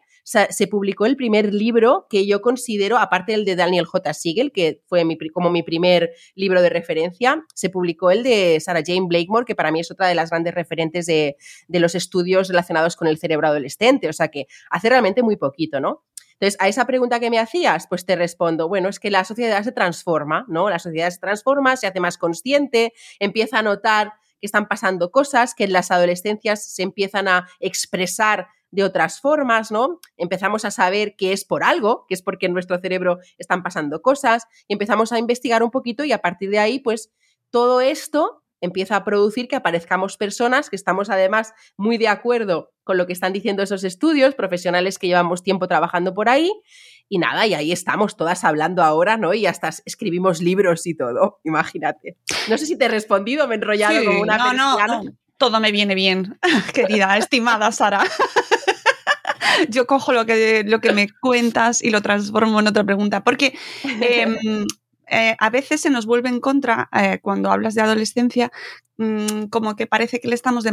se 0.50 0.68
publicó 0.68 1.08
el 1.08 1.16
primer 1.16 1.54
libro 1.54 2.06
que 2.08 2.28
yo 2.28 2.42
considero, 2.42 2.98
aparte 2.98 3.32
del 3.32 3.46
de 3.46 3.56
Daniel 3.56 3.86
J. 3.86 4.14
Siegel, 4.14 4.52
que 4.52 4.82
fue 4.86 5.04
mi, 5.04 5.18
como 5.30 5.50
mi 5.50 5.64
primer 5.64 6.12
libro 6.36 6.62
de 6.62 6.70
referencia, 6.70 7.44
se 7.56 7.70
publicó 7.70 8.12
el 8.12 8.22
de 8.22 8.60
Sarah 8.60 8.84
Jane 8.86 9.08
Blakemore, 9.08 9.46
que 9.46 9.56
para 9.56 9.72
mí 9.72 9.80
es 9.80 9.90
otra 9.90 10.08
de 10.08 10.14
las 10.14 10.30
grandes 10.30 10.54
referentes 10.54 11.08
de, 11.08 11.36
de 11.68 11.80
los 11.80 11.96
estudios 11.96 12.48
relacionados 12.50 12.96
con 12.96 13.08
el 13.08 13.18
cerebro 13.18 13.48
adolescente. 13.48 14.08
O 14.08 14.14
sea 14.14 14.28
que 14.28 14.46
hace 14.70 14.90
realmente 14.90 15.24
muy 15.24 15.36
poquito, 15.36 15.80
¿no? 15.80 16.04
Entonces, 16.34 16.58
a 16.62 16.68
esa 16.68 16.86
pregunta 16.86 17.20
que 17.20 17.30
me 17.30 17.40
hacías, 17.40 17.88
pues 17.88 18.06
te 18.06 18.16
respondo, 18.16 18.70
bueno, 18.70 18.88
es 18.88 19.00
que 19.00 19.12
la 19.12 19.26
sociedad 19.26 19.62
se 19.64 19.74
transforma, 19.74 20.46
¿no? 20.48 20.70
La 20.70 20.80
sociedad 20.80 21.10
se 21.10 21.20
transforma, 21.20 21.76
se 21.76 21.88
hace 21.88 22.00
más 22.00 22.18
consciente, 22.18 22.94
empieza 23.20 23.60
a 23.60 23.62
notar 23.62 24.14
que 24.40 24.46
están 24.46 24.68
pasando 24.68 25.12
cosas, 25.12 25.54
que 25.54 25.66
en 25.66 25.74
las 25.74 25.92
adolescencias 25.92 26.64
se 26.64 26.84
empiezan 26.84 27.28
a 27.28 27.50
expresar 27.60 28.48
de 28.72 28.84
otras 28.84 29.20
formas, 29.20 29.72
¿no? 29.72 30.00
Empezamos 30.18 30.66
a 30.66 30.72
saber 30.72 31.16
que 31.16 31.34
es 31.34 31.46
por 31.46 31.64
algo, 31.64 32.06
que 32.08 32.14
es 32.14 32.22
porque 32.22 32.46
en 32.46 32.54
nuestro 32.54 32.80
cerebro 32.80 33.20
están 33.38 33.64
pasando 33.64 34.02
cosas, 34.02 34.48
y 34.68 34.74
empezamos 34.74 35.12
a 35.12 35.20
investigar 35.20 35.64
un 35.64 35.72
poquito 35.72 36.04
y 36.04 36.12
a 36.12 36.20
partir 36.20 36.50
de 36.50 36.60
ahí, 36.60 36.80
pues 36.80 37.12
todo 37.50 37.82
esto 37.82 38.44
empieza 38.62 38.96
a 38.96 39.04
producir 39.04 39.48
que 39.48 39.56
aparezcamos 39.56 40.18
personas 40.18 40.70
que 40.70 40.76
estamos 40.76 41.10
además 41.10 41.54
muy 41.78 41.98
de 41.98 42.10
acuerdo 42.10 42.72
con 42.84 42.98
lo 42.98 43.08
que 43.08 43.14
están 43.14 43.34
diciendo 43.34 43.64
esos 43.64 43.84
estudios, 43.84 44.36
profesionales 44.36 44.98
que 44.98 45.08
llevamos 45.08 45.44
tiempo 45.44 45.68
trabajando 45.68 46.14
por 46.14 46.30
ahí, 46.30 46.52
y 47.08 47.18
nada, 47.18 47.48
y 47.48 47.54
ahí 47.56 47.72
estamos 47.72 48.16
todas 48.16 48.44
hablando 48.44 48.84
ahora, 48.84 49.18
¿no? 49.18 49.34
Y 49.34 49.48
hasta 49.48 49.70
escribimos 49.86 50.42
libros 50.42 50.86
y 50.86 50.96
todo, 50.96 51.40
imagínate. 51.44 52.18
No 52.50 52.58
sé 52.58 52.66
si 52.66 52.78
te 52.78 52.86
he 52.86 52.90
respondido, 52.90 53.48
me 53.48 53.56
he 53.56 53.58
enrollado 53.58 54.00
sí, 54.00 54.06
como 54.06 54.22
una 54.22 54.38
no, 54.38 54.54
no, 54.54 55.04
no, 55.04 55.12
todo 55.38 55.60
me 55.60 55.72
viene 55.72 55.96
bien, 55.96 56.38
querida, 56.74 57.18
estimada 57.18 57.72
Sara. 57.72 58.04
Yo 59.70 59.86
cojo 59.86 60.14
lo 60.14 60.26
que, 60.26 60.64
lo 60.66 60.80
que 60.80 60.94
me 60.94 61.10
cuentas 61.22 61.84
y 61.84 61.90
lo 61.90 62.02
transformo 62.02 62.60
en 62.60 62.68
otra 62.68 62.84
pregunta, 62.84 63.24
porque 63.24 63.58
eh, 64.02 64.28
eh, 65.08 65.36
a 65.40 65.50
veces 65.50 65.82
se 65.82 65.90
nos 65.90 66.06
vuelve 66.06 66.30
en 66.30 66.40
contra 66.40 66.90
eh, 66.94 67.20
cuando 67.22 67.52
hablas 67.52 67.76
de 67.76 67.82
adolescencia, 67.82 68.52
mmm, 69.00 69.46
como 69.50 69.76
que 69.76 69.88
parece 69.88 70.20
que 70.20 70.28
le 70.28 70.36
estamos 70.36 70.66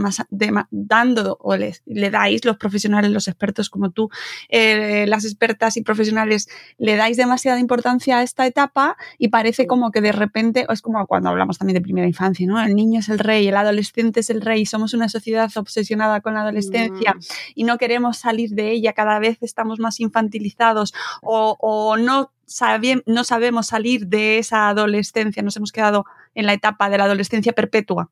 dando 0.71 1.39
o 1.41 1.57
le, 1.57 1.77
le, 1.87 2.11
dais 2.11 2.45
los 2.45 2.57
profesionales, 2.57 3.11
los 3.11 3.29
expertos 3.29 3.71
como 3.71 3.91
tú, 3.91 4.11
eh, 4.49 5.07
las 5.07 5.25
expertas 5.25 5.77
y 5.77 5.83
profesionales, 5.83 6.49
le 6.77 6.97
dais 6.97 7.17
demasiada 7.17 7.61
importancia 7.61 8.19
a 8.19 8.23
esta 8.23 8.47
etapa 8.47 8.97
y 9.17 9.29
parece 9.29 9.67
como 9.67 9.93
que 9.93 10.01
de 10.01 10.13
repente, 10.13 10.67
es 10.69 10.83
como 10.83 11.07
cuando 11.07 11.31
hablamos 11.31 11.59
también 11.59 11.77
de 11.77 11.81
primera 11.81 12.07
infancia, 12.07 12.47
¿no? 12.47 12.61
El 12.63 12.75
niño 12.75 13.01
es 13.01 13.09
el 13.09 13.21
rey, 13.21 13.47
el 13.47 13.57
adolescente 13.57 14.21
es 14.21 14.31
el 14.31 14.41
rey, 14.41 14.67
somos 14.67 14.93
una 14.93 15.09
sociedad 15.09 15.51
obsesionada 15.57 16.21
con 16.21 16.35
la 16.35 16.43
adolescencia 16.43 17.15
mm. 17.15 17.21
y 17.55 17.65
no 17.65 17.79
queremos 17.79 18.19
salir 18.19 18.51
de 18.51 18.73
ella, 18.73 18.93
cada 18.93 19.21
vez 19.21 19.39
estamos 19.41 19.79
más 19.79 20.01
infantilizados 20.01 20.93
o, 21.23 21.57
o 21.61 21.97
no 21.97 22.33
Sabe, 22.49 23.03
no 23.07 23.25
sabemos 23.25 23.67
salir 23.67 24.07
de 24.07 24.39
esa 24.39 24.69
adolescencia, 24.69 25.43
nos 25.43 25.57
hemos 25.57 25.73
quedado 25.73 26.05
en 26.37 26.47
la 26.47 26.53
etapa 26.53 26.89
de 26.89 26.99
la 26.99 27.05
adolescencia 27.05 27.53
perpetua. 27.53 28.11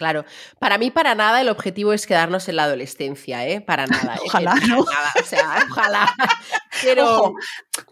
Claro, 0.00 0.24
para 0.58 0.78
mí 0.78 0.90
para 0.90 1.14
nada 1.14 1.42
el 1.42 1.50
objetivo 1.50 1.92
es 1.92 2.06
quedarnos 2.06 2.48
en 2.48 2.56
la 2.56 2.64
adolescencia, 2.64 3.46
¿eh? 3.46 3.60
Para 3.60 3.86
nada. 3.86 4.16
Ojalá, 4.24 4.54
¿eh? 4.54 4.66
¿no? 4.66 4.76
Nada, 4.76 5.12
o 5.20 5.26
sea, 5.26 5.66
ojalá. 5.70 6.14
Pero, 6.82 7.04
Ojo, 7.04 7.34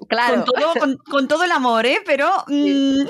claro. 0.09 0.37
Con 0.37 0.45
todo, 0.45 0.75
con, 0.75 0.97
con 0.97 1.29
todo, 1.29 1.45
el 1.45 1.51
amor, 1.51 1.85
¿eh? 1.85 2.01
Pero... 2.07 2.45
Mmm... 2.47 3.07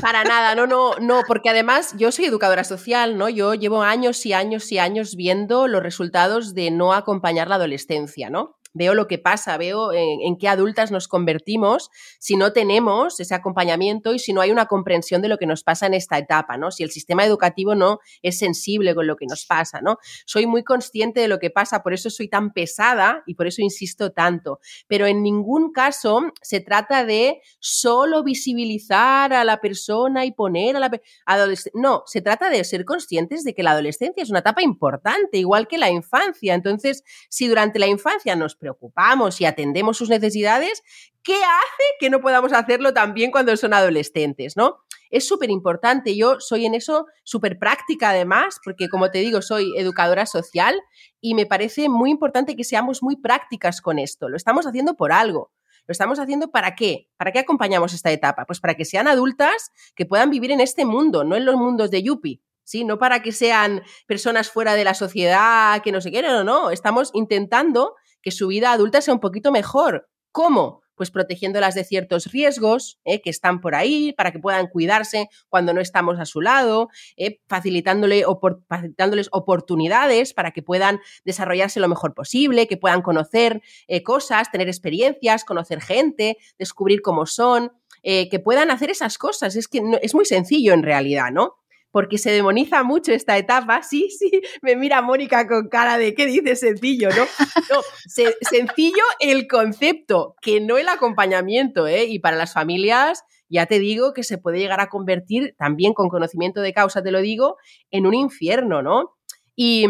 Para 0.00 0.24
nada, 0.24 0.54
no, 0.54 0.66
no, 0.66 0.96
no, 1.00 1.22
porque 1.26 1.48
además 1.48 1.94
yo 1.96 2.12
soy 2.12 2.26
educadora 2.26 2.64
social, 2.64 3.16
¿no? 3.16 3.28
Yo 3.28 3.54
llevo 3.54 3.82
años 3.82 4.26
y 4.26 4.32
años 4.34 4.70
y 4.70 4.78
años 4.78 5.16
viendo 5.16 5.68
los 5.68 5.82
resultados 5.82 6.52
de 6.52 6.70
no 6.70 6.92
acompañar 6.92 7.48
la 7.48 7.54
adolescencia, 7.54 8.28
¿no? 8.28 8.55
Veo 8.76 8.94
lo 8.94 9.06
que 9.06 9.18
pasa, 9.18 9.56
veo 9.56 9.92
en, 9.92 10.36
qué 10.36 10.48
adultas 10.48 10.90
nos 10.90 11.08
convertimos 11.08 11.90
si 12.18 12.36
no 12.36 12.52
tenemos 12.52 13.18
ese 13.20 13.34
acompañamiento 13.34 14.12
y 14.12 14.18
si 14.18 14.32
no 14.32 14.40
hay 14.40 14.50
una 14.50 14.66
comprensión 14.66 15.22
de 15.22 15.28
lo 15.28 15.38
que 15.38 15.46
nos 15.46 15.62
pasa 15.62 15.86
en 15.86 15.94
esta 15.94 16.18
etapa, 16.18 16.56
¿no? 16.56 16.70
Si 16.70 16.82
el 16.82 16.90
sistema 16.90 17.24
educativo 17.24 17.74
no 17.74 18.00
es 18.22 18.38
sensible 18.38 18.94
con 18.94 19.06
lo 19.06 19.16
que 19.16 19.26
nos 19.26 19.46
pasa, 19.46 19.80
¿no? 19.80 19.98
Soy 20.26 20.46
muy 20.46 20.62
consciente 20.62 21.20
de 21.20 21.28
lo 21.28 21.38
que 21.38 21.50
pasa, 21.50 21.82
por 21.82 21.94
eso 21.94 22.10
soy 22.10 22.28
tan 22.28 22.52
pesada 22.52 23.22
y 23.26 23.34
por 23.34 23.46
eso 23.46 23.62
insisto 23.62 24.12
tanto, 24.12 24.60
pero 24.86 25.06
en 25.06 25.22
ningún 25.22 25.72
caso 25.72 26.20
se 26.42 26.60
trata 26.60 27.04
de 27.04 27.40
solo 27.58 28.22
visibilizar 28.22 29.32
a 29.32 29.44
la 29.44 29.60
persona 29.60 30.24
y 30.26 30.32
poner 30.32 30.76
a 30.76 30.80
la 30.80 31.00
adolescente, 31.24 31.78
no, 31.78 32.02
se 32.06 32.20
trata 32.20 32.50
de 32.50 32.62
ser 32.64 32.84
conscientes 32.84 33.42
de 33.44 33.54
que 33.54 33.62
la 33.62 33.72
adolescencia 33.72 34.22
es 34.22 34.30
una 34.30 34.40
etapa 34.40 34.62
importante, 34.62 35.38
igual 35.38 35.66
que 35.66 35.78
la 35.78 35.90
infancia. 35.90 36.54
Entonces, 36.54 37.02
si 37.28 37.48
durante 37.48 37.78
la 37.78 37.86
infancia 37.86 38.36
nos 38.36 38.56
preocupamos 38.66 39.40
y 39.40 39.44
atendemos 39.44 39.96
sus 39.96 40.08
necesidades, 40.08 40.82
¿qué 41.22 41.36
hace 41.36 41.84
que 42.00 42.10
no 42.10 42.20
podamos 42.20 42.52
hacerlo 42.52 42.92
también 42.92 43.30
cuando 43.30 43.56
son 43.56 43.74
adolescentes, 43.74 44.56
no? 44.56 44.78
es 45.10 45.26
súper 45.26 45.50
importante. 45.50 46.16
Yo 46.16 46.40
soy 46.40 46.66
en 46.66 46.74
eso 46.74 47.06
súper 47.22 47.58
práctica 47.58 48.10
además, 48.10 48.58
porque 48.64 48.88
como 48.88 49.10
te 49.10 49.18
digo, 49.18 49.40
soy 49.40 49.72
educadora 49.76 50.26
social 50.26 50.80
y 51.20 51.34
me 51.34 51.46
parece 51.46 51.88
muy 51.88 52.10
importante 52.10 52.56
que 52.56 52.64
seamos 52.64 53.02
muy 53.02 53.16
prácticas 53.16 53.80
con 53.80 53.98
esto. 53.98 54.28
Lo 54.28 54.36
estamos 54.36 54.66
haciendo 54.66 54.96
por 54.96 55.12
algo. 55.12 55.52
Lo 55.86 55.92
estamos 55.92 56.18
haciendo 56.18 56.50
para 56.50 56.74
qué? 56.74 57.08
¿Para 57.16 57.30
qué 57.30 57.38
acompañamos 57.38 57.94
esta 57.94 58.10
etapa? 58.10 58.44
Pues 58.46 58.58
para 58.58 58.74
que 58.74 58.84
sean 58.84 59.06
adultas 59.06 59.70
que 59.94 60.04
puedan 60.04 60.30
vivir 60.30 60.50
en 60.50 60.60
este 60.60 60.84
mundo, 60.84 61.22
no 61.22 61.36
en 61.36 61.44
los 61.44 61.54
mundos 61.54 61.92
de 61.92 62.02
Yupi. 62.02 62.42
¿sí? 62.64 62.84
No 62.84 62.98
para 62.98 63.22
que 63.22 63.32
sean 63.32 63.82
personas 64.06 64.50
fuera 64.50 64.74
de 64.74 64.84
la 64.84 64.94
sociedad, 64.94 65.80
que 65.82 65.92
no 65.92 66.00
se 66.00 66.10
quieren 66.10 66.32
o 66.32 66.44
no. 66.44 66.70
Estamos 66.70 67.10
intentando 67.14 67.94
que 68.26 68.32
su 68.32 68.48
vida 68.48 68.72
adulta 68.72 69.00
sea 69.00 69.14
un 69.14 69.20
poquito 69.20 69.52
mejor. 69.52 70.08
¿Cómo? 70.32 70.82
Pues 70.96 71.12
protegiéndolas 71.12 71.76
de 71.76 71.84
ciertos 71.84 72.32
riesgos 72.32 72.98
¿eh? 73.04 73.22
que 73.22 73.30
están 73.30 73.60
por 73.60 73.76
ahí 73.76 74.12
para 74.14 74.32
que 74.32 74.40
puedan 74.40 74.66
cuidarse 74.66 75.28
cuando 75.48 75.72
no 75.72 75.80
estamos 75.80 76.18
a 76.18 76.24
su 76.24 76.40
lado, 76.40 76.88
¿eh? 77.16 77.38
facilitándole 77.46 78.24
facilitándoles 78.68 79.28
oportunidades 79.30 80.34
para 80.34 80.50
que 80.50 80.60
puedan 80.60 80.98
desarrollarse 81.24 81.78
lo 81.78 81.86
mejor 81.86 82.14
posible, 82.14 82.66
que 82.66 82.76
puedan 82.76 83.00
conocer 83.00 83.62
eh, 83.86 84.02
cosas, 84.02 84.50
tener 84.50 84.66
experiencias, 84.66 85.44
conocer 85.44 85.80
gente, 85.80 86.36
descubrir 86.58 87.02
cómo 87.02 87.26
son, 87.26 87.70
que 88.02 88.40
puedan 88.44 88.72
hacer 88.72 88.90
esas 88.90 89.18
cosas. 89.18 89.54
Es 89.54 89.68
que 89.68 89.82
es 90.02 90.14
muy 90.14 90.24
sencillo 90.24 90.72
en 90.72 90.82
realidad, 90.82 91.30
¿no? 91.32 91.58
Porque 91.96 92.18
se 92.18 92.30
demoniza 92.30 92.82
mucho 92.82 93.10
esta 93.12 93.38
etapa. 93.38 93.80
Sí, 93.88 94.10
sí, 94.10 94.42
me 94.60 94.76
mira 94.76 95.00
Mónica 95.00 95.48
con 95.48 95.70
cara 95.70 95.96
de 95.96 96.12
¿qué 96.12 96.26
dices 96.26 96.60
sencillo? 96.60 97.08
No, 97.08 97.24
no 97.70 97.80
sencillo 98.06 99.02
el 99.18 99.48
concepto, 99.48 100.34
que 100.42 100.60
no 100.60 100.76
el 100.76 100.88
acompañamiento, 100.88 101.86
¿eh? 101.86 102.04
Y 102.04 102.18
para 102.18 102.36
las 102.36 102.52
familias, 102.52 103.24
ya 103.48 103.64
te 103.64 103.78
digo 103.78 104.12
que 104.12 104.24
se 104.24 104.36
puede 104.36 104.58
llegar 104.58 104.80
a 104.80 104.90
convertir, 104.90 105.54
también 105.56 105.94
con 105.94 106.10
conocimiento 106.10 106.60
de 106.60 106.74
causa, 106.74 107.02
te 107.02 107.10
lo 107.10 107.22
digo, 107.22 107.56
en 107.90 108.06
un 108.06 108.12
infierno, 108.12 108.82
¿no? 108.82 109.16
Y, 109.54 109.86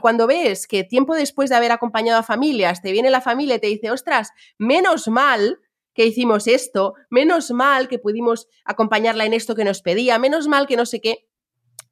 cuando 0.00 0.28
ves 0.28 0.68
que 0.68 0.84
tiempo 0.84 1.16
después 1.16 1.50
de 1.50 1.56
haber 1.56 1.72
acompañado 1.72 2.20
a 2.20 2.22
familias, 2.22 2.82
te 2.82 2.92
viene 2.92 3.10
la 3.10 3.20
familia 3.20 3.56
y 3.56 3.60
te 3.60 3.66
dice, 3.66 3.90
ostras, 3.90 4.30
menos 4.58 5.08
mal 5.08 5.58
que 5.92 6.06
hicimos 6.06 6.46
esto, 6.46 6.94
menos 7.10 7.50
mal 7.50 7.88
que 7.88 7.98
pudimos 7.98 8.46
acompañarla 8.64 9.24
en 9.24 9.32
esto 9.32 9.56
que 9.56 9.64
nos 9.64 9.82
pedía, 9.82 10.20
menos 10.20 10.46
mal 10.46 10.68
que 10.68 10.76
no 10.76 10.86
sé 10.86 11.00
qué, 11.00 11.27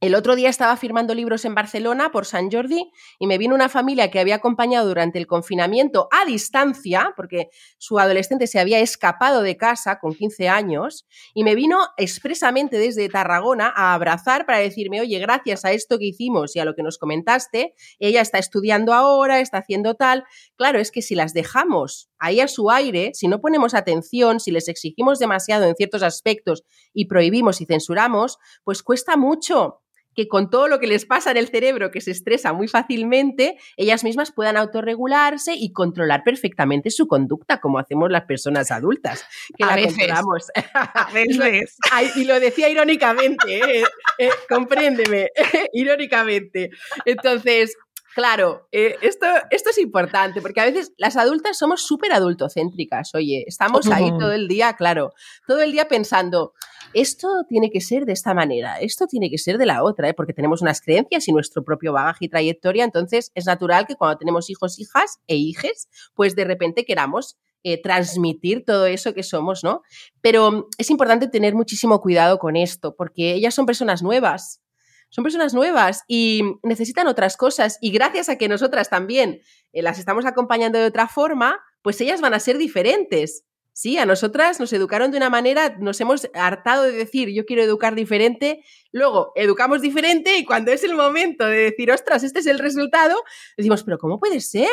el 0.00 0.14
otro 0.14 0.36
día 0.36 0.50
estaba 0.50 0.76
firmando 0.76 1.14
libros 1.14 1.44
en 1.46 1.54
Barcelona 1.54 2.10
por 2.10 2.26
San 2.26 2.50
Jordi 2.50 2.90
y 3.18 3.26
me 3.26 3.38
vino 3.38 3.54
una 3.54 3.70
familia 3.70 4.10
que 4.10 4.20
había 4.20 4.36
acompañado 4.36 4.86
durante 4.86 5.18
el 5.18 5.26
confinamiento 5.26 6.08
a 6.10 6.26
distancia, 6.26 7.14
porque 7.16 7.48
su 7.78 7.98
adolescente 7.98 8.46
se 8.46 8.58
había 8.58 8.80
escapado 8.80 9.42
de 9.42 9.56
casa 9.56 9.98
con 9.98 10.12
15 10.12 10.48
años, 10.48 11.06
y 11.34 11.44
me 11.44 11.54
vino 11.54 11.78
expresamente 11.96 12.78
desde 12.78 13.08
Tarragona 13.08 13.72
a 13.74 13.94
abrazar 13.94 14.44
para 14.44 14.58
decirme, 14.58 15.00
oye, 15.00 15.18
gracias 15.18 15.64
a 15.64 15.72
esto 15.72 15.98
que 15.98 16.06
hicimos 16.06 16.54
y 16.56 16.60
a 16.60 16.66
lo 16.66 16.74
que 16.74 16.82
nos 16.82 16.98
comentaste, 16.98 17.74
ella 17.98 18.20
está 18.20 18.38
estudiando 18.38 18.92
ahora, 18.92 19.40
está 19.40 19.58
haciendo 19.58 19.94
tal. 19.94 20.24
Claro, 20.56 20.78
es 20.78 20.90
que 20.90 21.00
si 21.00 21.14
las 21.14 21.32
dejamos 21.32 22.10
ahí 22.18 22.40
a 22.40 22.48
su 22.48 22.70
aire, 22.70 23.12
si 23.14 23.28
no 23.28 23.40
ponemos 23.40 23.74
atención, 23.74 24.40
si 24.40 24.50
les 24.50 24.68
exigimos 24.68 25.18
demasiado 25.18 25.64
en 25.64 25.74
ciertos 25.74 26.02
aspectos 26.02 26.64
y 26.92 27.06
prohibimos 27.06 27.60
y 27.60 27.66
censuramos, 27.66 28.38
pues 28.64 28.82
cuesta 28.82 29.16
mucho 29.16 29.80
que 30.16 30.28
con 30.28 30.48
todo 30.50 30.66
lo 30.66 30.80
que 30.80 30.86
les 30.86 31.04
pasa 31.04 31.30
en 31.30 31.36
el 31.36 31.48
cerebro, 31.48 31.90
que 31.90 32.00
se 32.00 32.10
estresa 32.10 32.52
muy 32.54 32.68
fácilmente, 32.68 33.58
ellas 33.76 34.02
mismas 34.02 34.32
puedan 34.32 34.56
autorregularse 34.56 35.54
y 35.54 35.72
controlar 35.72 36.24
perfectamente 36.24 36.90
su 36.90 37.06
conducta, 37.06 37.60
como 37.60 37.78
hacemos 37.78 38.10
las 38.10 38.24
personas 38.24 38.70
adultas, 38.70 39.24
que 39.56 39.64
a 39.64 39.68
la 39.68 39.76
veces. 39.76 39.90
controlamos. 39.96 40.50
A 40.74 41.10
veces. 41.12 41.76
Ay, 41.92 42.10
y 42.16 42.24
lo 42.24 42.40
decía 42.40 42.68
irónicamente, 42.68 43.58
¿eh? 43.58 43.84
Eh, 44.18 44.30
compréndeme, 44.48 45.30
irónicamente. 45.72 46.70
Entonces, 47.04 47.76
Claro, 48.16 48.66
eh, 48.72 48.96
esto, 49.02 49.26
esto 49.50 49.68
es 49.68 49.76
importante 49.76 50.40
porque 50.40 50.62
a 50.62 50.64
veces 50.64 50.94
las 50.96 51.18
adultas 51.18 51.58
somos 51.58 51.82
súper 51.82 52.14
adultocéntricas, 52.14 53.14
oye, 53.14 53.44
estamos 53.46 53.86
ahí 53.88 54.08
todo 54.18 54.32
el 54.32 54.48
día, 54.48 54.72
claro, 54.72 55.12
todo 55.46 55.60
el 55.60 55.70
día 55.70 55.86
pensando, 55.86 56.54
esto 57.00 57.28
tiene 57.46 57.70
que 57.70 57.82
ser 57.82 58.06
de 58.06 58.14
esta 58.14 58.32
manera, 58.32 58.78
esto 58.80 59.06
tiene 59.06 59.28
que 59.28 59.36
ser 59.36 59.58
de 59.58 59.66
la 59.66 59.82
otra, 59.82 60.08
¿eh? 60.08 60.14
porque 60.14 60.32
tenemos 60.32 60.62
unas 60.62 60.80
creencias 60.80 61.28
y 61.28 61.32
nuestro 61.32 61.62
propio 61.62 61.92
bagaje 61.92 62.24
y 62.24 62.28
trayectoria, 62.28 62.84
entonces 62.84 63.32
es 63.34 63.44
natural 63.44 63.86
que 63.86 63.96
cuando 63.96 64.16
tenemos 64.16 64.48
hijos, 64.48 64.78
hijas 64.78 65.18
e 65.26 65.36
hijes, 65.36 65.88
pues 66.14 66.34
de 66.34 66.44
repente 66.44 66.86
queramos 66.86 67.36
eh, 67.64 67.82
transmitir 67.82 68.64
todo 68.64 68.86
eso 68.86 69.12
que 69.12 69.22
somos, 69.22 69.62
¿no? 69.62 69.82
Pero 70.22 70.68
es 70.78 70.88
importante 70.88 71.28
tener 71.28 71.54
muchísimo 71.54 72.00
cuidado 72.00 72.38
con 72.38 72.56
esto, 72.56 72.96
porque 72.96 73.34
ellas 73.34 73.54
son 73.54 73.66
personas 73.66 74.02
nuevas, 74.02 74.62
son 75.10 75.22
personas 75.22 75.52
nuevas 75.52 76.02
y 76.08 76.42
necesitan 76.62 77.08
otras 77.08 77.36
cosas 77.36 77.76
y 77.80 77.90
gracias 77.90 78.28
a 78.28 78.38
que 78.38 78.48
nosotras 78.48 78.88
también 78.88 79.40
eh, 79.72 79.82
las 79.82 79.98
estamos 79.98 80.24
acompañando 80.24 80.78
de 80.78 80.86
otra 80.86 81.08
forma, 81.08 81.60
pues 81.82 82.00
ellas 82.00 82.22
van 82.22 82.32
a 82.32 82.40
ser 82.40 82.56
diferentes. 82.56 83.44
Sí, 83.78 83.98
a 83.98 84.06
nosotras 84.06 84.58
nos 84.58 84.72
educaron 84.72 85.10
de 85.10 85.18
una 85.18 85.28
manera, 85.28 85.76
nos 85.78 86.00
hemos 86.00 86.30
hartado 86.32 86.84
de 86.84 86.92
decir 86.92 87.28
yo 87.28 87.44
quiero 87.44 87.62
educar 87.62 87.94
diferente, 87.94 88.64
luego 88.90 89.32
educamos 89.34 89.82
diferente 89.82 90.38
y 90.38 90.46
cuando 90.46 90.72
es 90.72 90.82
el 90.82 90.94
momento 90.94 91.44
de 91.44 91.58
decir, 91.58 91.90
ostras, 91.90 92.22
este 92.22 92.38
es 92.38 92.46
el 92.46 92.58
resultado, 92.58 93.22
decimos, 93.54 93.84
pero 93.84 93.98
¿cómo 93.98 94.18
puede 94.18 94.40
ser? 94.40 94.70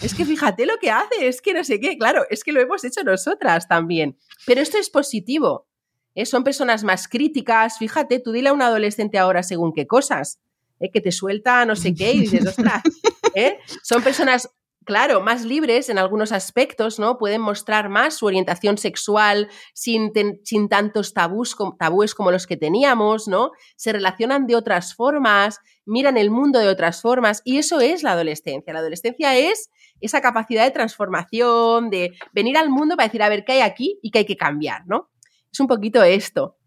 Es 0.00 0.14
que 0.14 0.24
fíjate 0.24 0.66
lo 0.66 0.78
que 0.78 0.92
hace, 0.92 1.26
es 1.26 1.42
que 1.42 1.52
no 1.52 1.64
sé 1.64 1.80
qué, 1.80 1.98
claro, 1.98 2.26
es 2.30 2.44
que 2.44 2.52
lo 2.52 2.60
hemos 2.60 2.84
hecho 2.84 3.02
nosotras 3.02 3.66
también. 3.66 4.16
Pero 4.46 4.60
esto 4.60 4.78
es 4.78 4.88
positivo, 4.88 5.66
¿eh? 6.14 6.24
son 6.24 6.44
personas 6.44 6.84
más 6.84 7.08
críticas. 7.08 7.78
Fíjate, 7.78 8.20
tú 8.20 8.30
dile 8.30 8.50
a 8.50 8.52
un 8.52 8.62
adolescente 8.62 9.18
ahora 9.18 9.42
según 9.42 9.72
qué 9.72 9.88
cosas, 9.88 10.38
¿eh? 10.78 10.92
que 10.92 11.00
te 11.00 11.10
suelta 11.10 11.66
no 11.66 11.74
sé 11.74 11.92
qué 11.92 12.12
y 12.12 12.20
dices, 12.20 12.46
ostras, 12.46 12.84
¿eh? 13.34 13.58
son 13.82 14.00
personas 14.04 14.48
claro, 14.84 15.20
más 15.20 15.44
libres 15.44 15.88
en 15.88 15.98
algunos 15.98 16.32
aspectos, 16.32 16.98
¿no? 16.98 17.18
Pueden 17.18 17.40
mostrar 17.40 17.88
más 17.88 18.18
su 18.18 18.26
orientación 18.26 18.78
sexual 18.78 19.48
sin, 19.72 20.12
sin 20.44 20.68
tantos 20.68 21.14
tabús, 21.14 21.56
tabúes 21.78 22.14
como 22.14 22.30
los 22.30 22.46
que 22.46 22.56
teníamos, 22.56 23.28
¿no? 23.28 23.52
Se 23.76 23.92
relacionan 23.92 24.46
de 24.46 24.56
otras 24.56 24.94
formas, 24.94 25.60
miran 25.84 26.16
el 26.16 26.30
mundo 26.30 26.58
de 26.58 26.68
otras 26.68 27.00
formas 27.00 27.42
y 27.44 27.58
eso 27.58 27.80
es 27.80 28.02
la 28.02 28.12
adolescencia. 28.12 28.72
La 28.72 28.80
adolescencia 28.80 29.36
es 29.36 29.70
esa 30.00 30.20
capacidad 30.20 30.64
de 30.64 30.70
transformación, 30.70 31.90
de 31.90 32.12
venir 32.32 32.56
al 32.56 32.70
mundo 32.70 32.96
para 32.96 33.08
decir, 33.08 33.22
a 33.22 33.28
ver, 33.28 33.44
¿qué 33.44 33.52
hay 33.52 33.60
aquí 33.60 33.98
y 34.02 34.10
qué 34.10 34.20
hay 34.20 34.26
que 34.26 34.36
cambiar, 34.36 34.86
¿no? 34.86 35.10
Es 35.52 35.60
un 35.60 35.66
poquito 35.66 36.02
esto, 36.02 36.58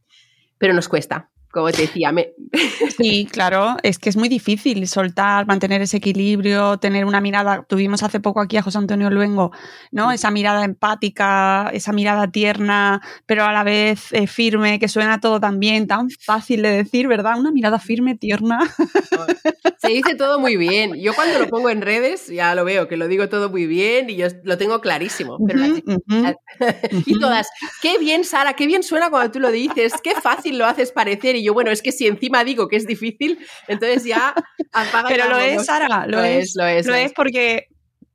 pero 0.57 0.73
nos 0.73 0.87
cuesta 0.87 1.29
como 1.57 1.71
te 1.71 1.83
decía. 1.83 2.11
Me... 2.11 2.33
Sí, 2.97 3.27
claro, 3.31 3.77
es 3.83 3.99
que 3.99 4.09
es 4.09 4.17
muy 4.17 4.27
difícil 4.27 4.87
soltar, 4.87 5.45
mantener 5.45 5.81
ese 5.83 5.97
equilibrio, 5.97 6.77
tener 6.77 7.05
una 7.05 7.21
mirada. 7.21 7.63
Tuvimos 7.67 8.01
hace 8.01 8.19
poco 8.19 8.41
aquí 8.41 8.57
a 8.57 8.63
José 8.63 8.79
Antonio 8.79 9.11
Luengo, 9.11 9.51
¿no? 9.91 10.11
Esa 10.11 10.31
mirada 10.31 10.65
empática, 10.65 11.69
esa 11.73 11.91
mirada 11.93 12.31
tierna, 12.31 13.01
pero 13.27 13.43
a 13.43 13.53
la 13.53 13.63
vez 13.63 14.11
eh, 14.13 14.25
firme, 14.25 14.79
que 14.79 14.87
suena 14.87 15.19
todo 15.19 15.39
tan 15.39 15.59
bien, 15.59 15.85
tan 15.85 16.09
fácil 16.09 16.63
de 16.63 16.69
decir, 16.69 17.07
¿verdad? 17.07 17.39
Una 17.39 17.51
mirada 17.51 17.77
firme, 17.77 18.15
tierna. 18.15 18.59
Se 19.79 19.89
dice 19.89 20.15
todo 20.15 20.39
muy 20.39 20.57
bien. 20.57 20.95
Yo 20.99 21.13
cuando 21.13 21.37
lo 21.37 21.47
pongo 21.49 21.69
en 21.69 21.81
redes 21.81 22.27
ya 22.27 22.55
lo 22.55 22.65
veo, 22.65 22.87
que 22.87 22.97
lo 22.97 23.07
digo 23.07 23.29
todo 23.29 23.49
muy 23.49 23.67
bien 23.67 24.09
y 24.09 24.15
yo 24.15 24.27
lo 24.43 24.57
tengo 24.57 24.81
clarísimo. 24.81 25.37
Pero 25.45 25.61
uh 25.61 25.65
-huh, 25.65 25.97
uh 25.97 26.01
-huh. 26.07 27.03
y 27.05 27.19
todas, 27.19 27.47
qué 27.81 27.99
bien, 27.99 28.23
Sara, 28.23 28.53
qué 28.53 28.65
bien 28.65 28.81
suena 28.81 29.11
cuando 29.11 29.31
tú 29.31 29.39
lo 29.39 29.51
dices, 29.51 29.93
qué 30.03 30.15
fácil 30.15 30.57
lo 30.57 30.65
haces 30.65 30.91
parecer 30.91 31.35
y 31.35 31.43
yo, 31.47 31.53
bueno, 31.53 31.71
es 31.71 31.81
que 31.81 31.91
si 31.91 32.07
encima 32.07 32.43
digo 32.43 32.67
que 32.67 32.75
es 32.75 32.85
difícil, 32.85 33.39
entonces 33.67 34.03
ya 34.03 34.33
apaga 34.71 35.07
Pero 35.07 35.29
lo 35.29 35.37
es, 35.37 35.65
Sara, 35.65 36.05
lo, 36.05 36.17
lo 36.17 36.23
es, 36.23 36.49
es, 36.49 36.55
Lo 36.55 36.65
es, 36.65 36.85
lo 36.85 36.95
es 36.95 37.13
porque 37.13 37.67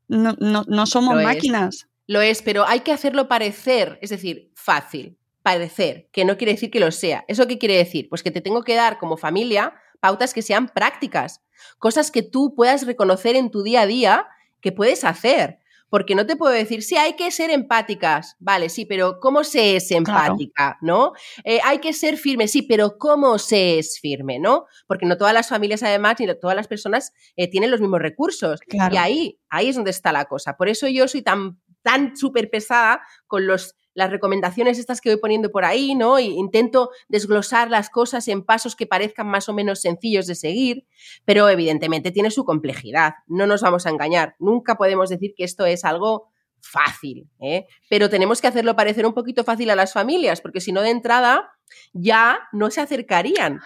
no, 0.09 0.37
no, 0.39 0.65
no 0.69 0.87
somos 0.87 1.17
lo 1.17 1.23
máquinas. 1.23 1.75
Es. 1.75 1.89
Lo 2.07 2.21
es, 2.21 2.43
pero 2.43 2.67
hay 2.67 2.81
que 2.81 2.93
hacerlo 2.93 3.29
parecer, 3.29 3.99
es 4.03 4.11
decir, 4.11 4.51
fácil, 4.55 5.17
parecer, 5.43 6.09
que 6.13 6.25
no 6.25 6.37
quiere 6.37 6.53
decir 6.53 6.71
que 6.71 6.81
lo 6.81 6.91
sea. 6.91 7.25
¿Eso 7.29 7.47
qué 7.47 7.59
quiere 7.59 7.77
decir? 7.77 8.09
Pues 8.09 8.23
que 8.23 8.31
te 8.31 8.41
tengo 8.41 8.63
que 8.63 8.75
dar 8.75 8.99
como 8.99 9.17
familia 9.17 9.75
pautas 10.01 10.35
que 10.35 10.43
sean 10.43 10.69
prácticas, 10.69 11.43
cosas 11.79 12.11
que 12.11 12.23
tú 12.23 12.55
puedas 12.57 12.87
reconocer 12.87 13.37
en 13.37 13.51
tu 13.51 13.63
día 13.63 13.83
a 13.83 13.87
día 13.87 14.27
que 14.61 14.73
puedes 14.73 15.05
hacer 15.05 15.59
porque 15.93 16.15
no 16.15 16.25
te 16.25 16.37
puedo 16.37 16.55
decir, 16.55 16.83
sí, 16.83 16.97
hay 16.97 17.17
que 17.17 17.31
ser 17.31 17.51
empáticas, 17.51 18.35
vale, 18.41 18.71
sí, 18.71 18.87
pero 18.87 19.21
¿cómo 19.21 19.45
se 19.45 19.77
es 19.77 19.91
empática, 19.91 20.49
claro. 20.55 20.79
no? 20.81 21.13
Eh, 21.45 21.61
hay 21.63 21.81
que 21.81 21.93
ser 21.93 22.17
firme, 22.17 22.49
sí, 22.49 22.63
pero 22.63 22.97
¿cómo 22.97 23.37
se 23.37 23.79
es 23.79 24.01
firme, 24.01 24.39
no? 24.39 24.65
Porque 24.87 25.05
no 25.05 25.19
todas 25.19 25.35
las 25.35 25.51
familias, 25.51 25.83
además, 25.83 26.17
ni 26.19 26.27
todas 26.41 26.57
las 26.57 26.67
personas 26.67 27.13
eh, 27.37 27.51
tienen 27.51 27.71
los 27.71 27.83
mismos 27.83 28.01
recursos. 28.01 28.61
Claro. 28.61 28.95
Y 28.95 28.97
ahí, 28.97 29.39
ahí 29.51 29.69
es 29.69 29.77
donde 29.77 29.91
está 29.91 30.13
la 30.13 30.25
cosa. 30.25 30.57
Por 30.57 30.71
eso 30.71 30.89
yo 30.89 31.07
soy 31.09 31.21
tan, 31.21 31.61
tan 31.83 32.17
súper 32.17 32.49
pesada 32.49 33.03
con 33.27 33.47
los 33.47 33.77
las 33.95 34.11
recomendaciones 34.11 34.79
estas 34.79 35.01
que 35.01 35.11
voy 35.11 35.19
poniendo 35.19 35.51
por 35.51 35.65
ahí, 35.65 35.95
¿no? 35.95 36.19
Y 36.19 36.27
intento 36.27 36.91
desglosar 37.09 37.71
las 37.71 37.91
cosas 37.91 38.27
en 38.29 38.43
pasos 38.43 38.77
que 38.77 38.87
parezcan 38.87 39.27
más 39.27 39.49
o 39.49 39.53
menos 39.53 39.81
sencillos 39.81 40.27
de 40.27 40.35
seguir, 40.35 40.87
pero 41.25 41.49
evidentemente 41.49 42.11
tiene 42.11 42.31
su 42.31 42.45
complejidad. 42.45 43.15
No 43.27 43.47
nos 43.47 43.63
vamos 43.63 43.87
a 43.87 43.91
engañar. 43.91 44.37
Nunca 44.39 44.77
podemos 44.77 45.11
decir 45.11 45.35
que 45.37 45.45
esto 45.45 45.67
es 45.67 45.85
algo 45.85 46.29
fácil, 46.61 47.29
¿eh? 47.41 47.67
pero 47.91 48.09
tenemos 48.09 48.41
que 48.41 48.47
hacerlo 48.47 48.77
parecer 48.77 49.05
un 49.05 49.15
poquito 49.15 49.43
fácil 49.43 49.71
a 49.71 49.77
las 49.77 49.93
familias, 49.93 50.41
porque 50.41 50.61
si 50.61 50.73
no 50.73 50.81
de 50.81 50.91
entrada 50.91 51.51
ya 51.93 52.39
no 52.53 52.71
se 52.71 52.81
acercarían. 52.81 53.61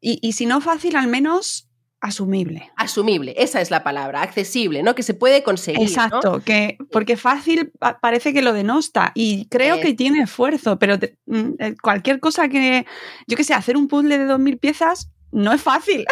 Y, 0.00 0.18
y 0.20 0.32
si 0.32 0.44
no 0.44 0.60
fácil, 0.60 0.96
al 0.96 1.06
menos 1.06 1.70
asumible. 2.04 2.70
Asumible, 2.76 3.34
esa 3.36 3.60
es 3.60 3.70
la 3.70 3.82
palabra, 3.82 4.22
accesible, 4.22 4.82
¿no? 4.82 4.94
Que 4.94 5.02
se 5.02 5.14
puede 5.14 5.42
conseguir. 5.42 5.82
Exacto, 5.88 6.40
que 6.44 6.76
porque 6.92 7.16
fácil 7.16 7.72
pa- 7.78 7.98
parece 7.98 8.32
que 8.32 8.42
lo 8.42 8.52
denosta 8.52 9.12
y 9.14 9.46
creo 9.48 9.80
que 9.80 9.94
tiene 9.94 10.22
esfuerzo, 10.22 10.78
pero 10.78 10.98
te- 10.98 11.16
mm, 11.26 11.50
eh, 11.58 11.74
cualquier 11.82 12.20
cosa 12.20 12.48
que, 12.48 12.86
yo 13.26 13.36
que 13.36 13.44
sé, 13.44 13.54
hacer 13.54 13.76
un 13.76 13.88
puzzle 13.88 14.18
de 14.18 14.26
2.000 14.26 14.58
piezas 14.58 15.10
no 15.32 15.52
es 15.52 15.60
fácil. 15.62 16.04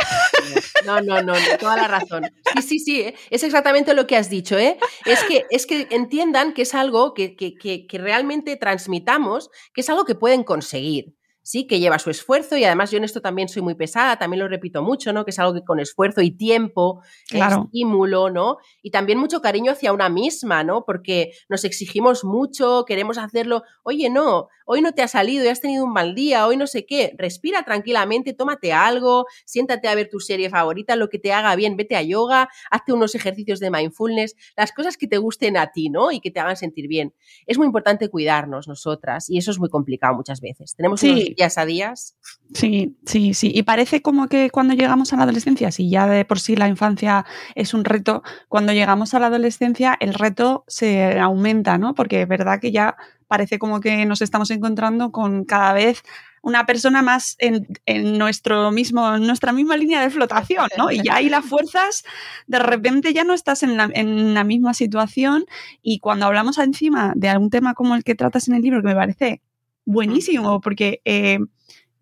No, 0.85 1.01
no, 1.01 1.23
no, 1.23 1.33
no, 1.35 1.59
toda 1.61 1.77
la 1.77 1.87
razón. 1.87 2.25
Sí, 2.57 2.63
sí, 2.63 2.79
sí, 2.81 3.01
¿eh? 3.03 3.15
es 3.31 3.45
exactamente 3.45 3.95
lo 3.95 4.07
que 4.09 4.17
has 4.17 4.29
dicho, 4.29 4.59
¿eh? 4.59 4.79
Es 5.07 5.23
que, 5.25 5.45
es 5.51 5.67
que 5.67 5.87
entiendan 5.91 6.53
que 6.55 6.63
es 6.63 6.75
algo 6.75 7.15
que, 7.15 7.37
que, 7.37 7.55
que, 7.55 7.87
que 7.87 7.99
realmente 7.99 8.57
transmitamos, 8.57 9.49
que 9.75 9.83
es 9.83 9.89
algo 9.91 10.05
que 10.05 10.17
pueden 10.17 10.43
conseguir. 10.43 11.15
Sí, 11.45 11.67
que 11.67 11.81
lleva 11.81 11.99
su 11.99 12.09
esfuerzo 12.11 12.57
y 12.57 12.65
además 12.65 12.91
yo 12.93 12.99
en 12.99 13.05
esto 13.05 13.21
también 13.21 13.49
soy 13.49 13.63
muy 13.63 13.75
pesada, 13.75 14.17
también 14.17 14.41
lo 14.41 14.49
repito 14.49 14.81
mucho, 14.83 15.13
¿no? 15.13 15.25
Que 15.25 15.33
es 15.33 15.39
algo 15.41 15.55
que 15.55 15.65
con 15.65 15.81
esfuerzo 15.81 16.21
y 16.23 16.31
tiempo, 16.31 17.03
Claro. 17.29 17.65
estímulo, 17.65 18.31
¿no? 18.31 18.59
Y 18.81 18.91
también 18.93 19.19
mucho 19.19 19.41
cariño 19.43 19.73
hacia 19.73 19.93
una 19.93 20.09
misma, 20.09 20.63
¿no? 20.63 20.85
Porque 20.85 21.33
nos 21.49 21.65
exigimos 21.65 22.23
mucho, 22.25 22.85
queremos 22.87 23.19
hacerlo, 23.19 23.65
oye, 23.83 24.09
no, 24.09 24.49
hoy 24.67 24.81
no 24.83 24.93
te 24.93 25.03
ha 25.03 25.09
salido, 25.09 25.45
ya 25.45 25.51
has 25.51 25.61
tenido 25.61 25.85
un 25.85 25.93
mal 25.93 26.15
día, 26.15 26.47
hoy 26.47 26.57
no 26.57 26.69
sé 26.69 26.87
qué, 26.87 27.13
respira 27.19 27.65
tranquilamente, 27.65 28.33
tómate 28.33 28.73
algo, 28.73 29.27
siéntate 29.45 29.89
a 29.89 29.95
ver 29.97 30.09
tu 30.09 30.21
serie 30.21 30.49
favorita, 30.49 30.95
lo 30.95 31.09
que 31.09 31.19
te 31.19 31.33
haga 31.33 31.57
bien, 31.57 31.77
vete 31.77 31.97
a 31.97 32.03
yoga, 32.03 32.49
hazte 32.71 32.93
unos 32.93 33.15
ejercicios 33.17 33.59
de 33.59 33.71
mindfulness, 33.71 34.37
las 34.57 34.71
cosas 34.73 34.97
que 34.97 35.09
te 35.09 35.19
gusten 35.19 35.57
a 35.57 35.73
ti, 35.73 35.91
¿no? 35.91 36.13
Y 36.13 36.21
que 36.21 36.31
te 36.31 36.39
hagan 36.39 36.57
sentir 36.57 36.87
bien. 36.87 37.13
Es 37.47 37.59
muy 37.59 37.67
importante 37.67 38.09
cuidarnos 38.09 38.69
nosotras 38.69 39.29
y 39.29 39.39
eso 39.39 39.51
es 39.51 39.59
muy 39.59 39.69
complicado 39.69 40.15
muchas 40.15 40.41
veces. 40.41 40.77
Tenemos 40.77 41.01
Sí. 41.01 41.11
unos 41.11 41.32
días 41.35 41.59
a 41.59 41.65
días. 41.65 42.17
Sí, 42.55 42.97
sí, 43.07 43.35
sí. 43.35 43.51
Y 43.55 43.63
parece 43.63 44.03
como 44.03 44.29
que 44.29 44.51
cuando 44.51 44.75
llegamos 44.75 45.13
a 45.13 45.17
la 45.17 45.23
adolescencia, 45.23 45.71
si 45.71 45.89
ya 45.89 46.07
de 46.07 46.25
por 46.25 46.39
sí 46.39 46.57
la 46.57 46.69
infancia 46.69 47.25
es 47.55 47.75
un 47.75 47.85
reto, 47.85 48.23
cuando 48.49 48.73
llegamos 48.73 49.15
a 49.15 49.19
la 49.19 49.27
adolescencia 49.27 49.97
el 50.01 50.15
reto 50.15 50.65
se 50.69 51.19
aumenta, 51.19 51.79
¿no? 51.79 51.95
Porque 51.95 52.23
es 52.23 52.29
verdad 52.29 52.61
que 52.61 52.73
ya 52.73 52.97
parece 53.27 53.59
como 53.59 53.81
que 53.81 54.05
nos 54.05 54.21
estamos 54.21 54.51
encontrando 54.51 55.11
con 55.11 55.45
cada 55.45 55.73
vez 55.73 56.03
una 56.43 56.67
persona 56.67 57.03
más 57.03 57.37
en, 57.39 58.19
nuestro 58.19 58.73
mismo, 58.73 59.17
nuestra 59.19 59.53
misma 59.53 59.77
línea 59.77 60.03
de 60.03 60.11
flotación, 60.11 60.69
¿no? 60.77 60.91
Y 60.91 61.01
ya 61.03 61.17
ahí 61.17 61.29
las 61.29 61.45
fuerzas, 61.45 62.05
de 62.49 62.59
repente 62.59 63.15
ya 63.15 63.25
no 63.25 63.33
estás 63.33 63.63
en 63.63 63.77
la, 63.77 63.89
en 63.95 64.35
la 64.35 64.45
misma 64.45 64.75
situación 64.75 65.47
y 65.81 66.01
cuando 66.01 66.27
hablamos 66.27 66.59
encima 66.59 67.13
de 67.17 67.29
algún 67.29 67.49
tema 67.49 67.75
como 67.75 67.95
el 67.95 68.03
que 68.05 68.17
tratas 68.17 68.49
en 68.49 68.55
el 68.55 68.63
libro, 68.63 68.83
que 68.83 68.89
me 68.89 68.95
parece 68.95 69.41
buenísimo, 69.85 70.61
porque 70.61 71.01
eh, 71.05 71.39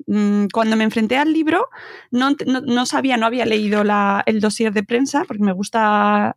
mm, 0.07 0.47
cuando 0.53 0.77
me 0.77 0.85
enfrenté 0.85 1.17
al 1.19 1.33
libro 1.33 1.67
no, 2.11 2.31
no- 2.47 2.61
no 2.63 2.87
sabía, 2.87 3.17
no 3.17 3.27
había 3.27 3.45
leído 3.47 3.85
la- 3.85 4.23
el 4.27 4.41
dossier 4.41 4.73
de 4.73 4.83
prensa, 4.83 5.25
porque 5.27 5.43
me 5.43 5.53
gusta 5.53 6.37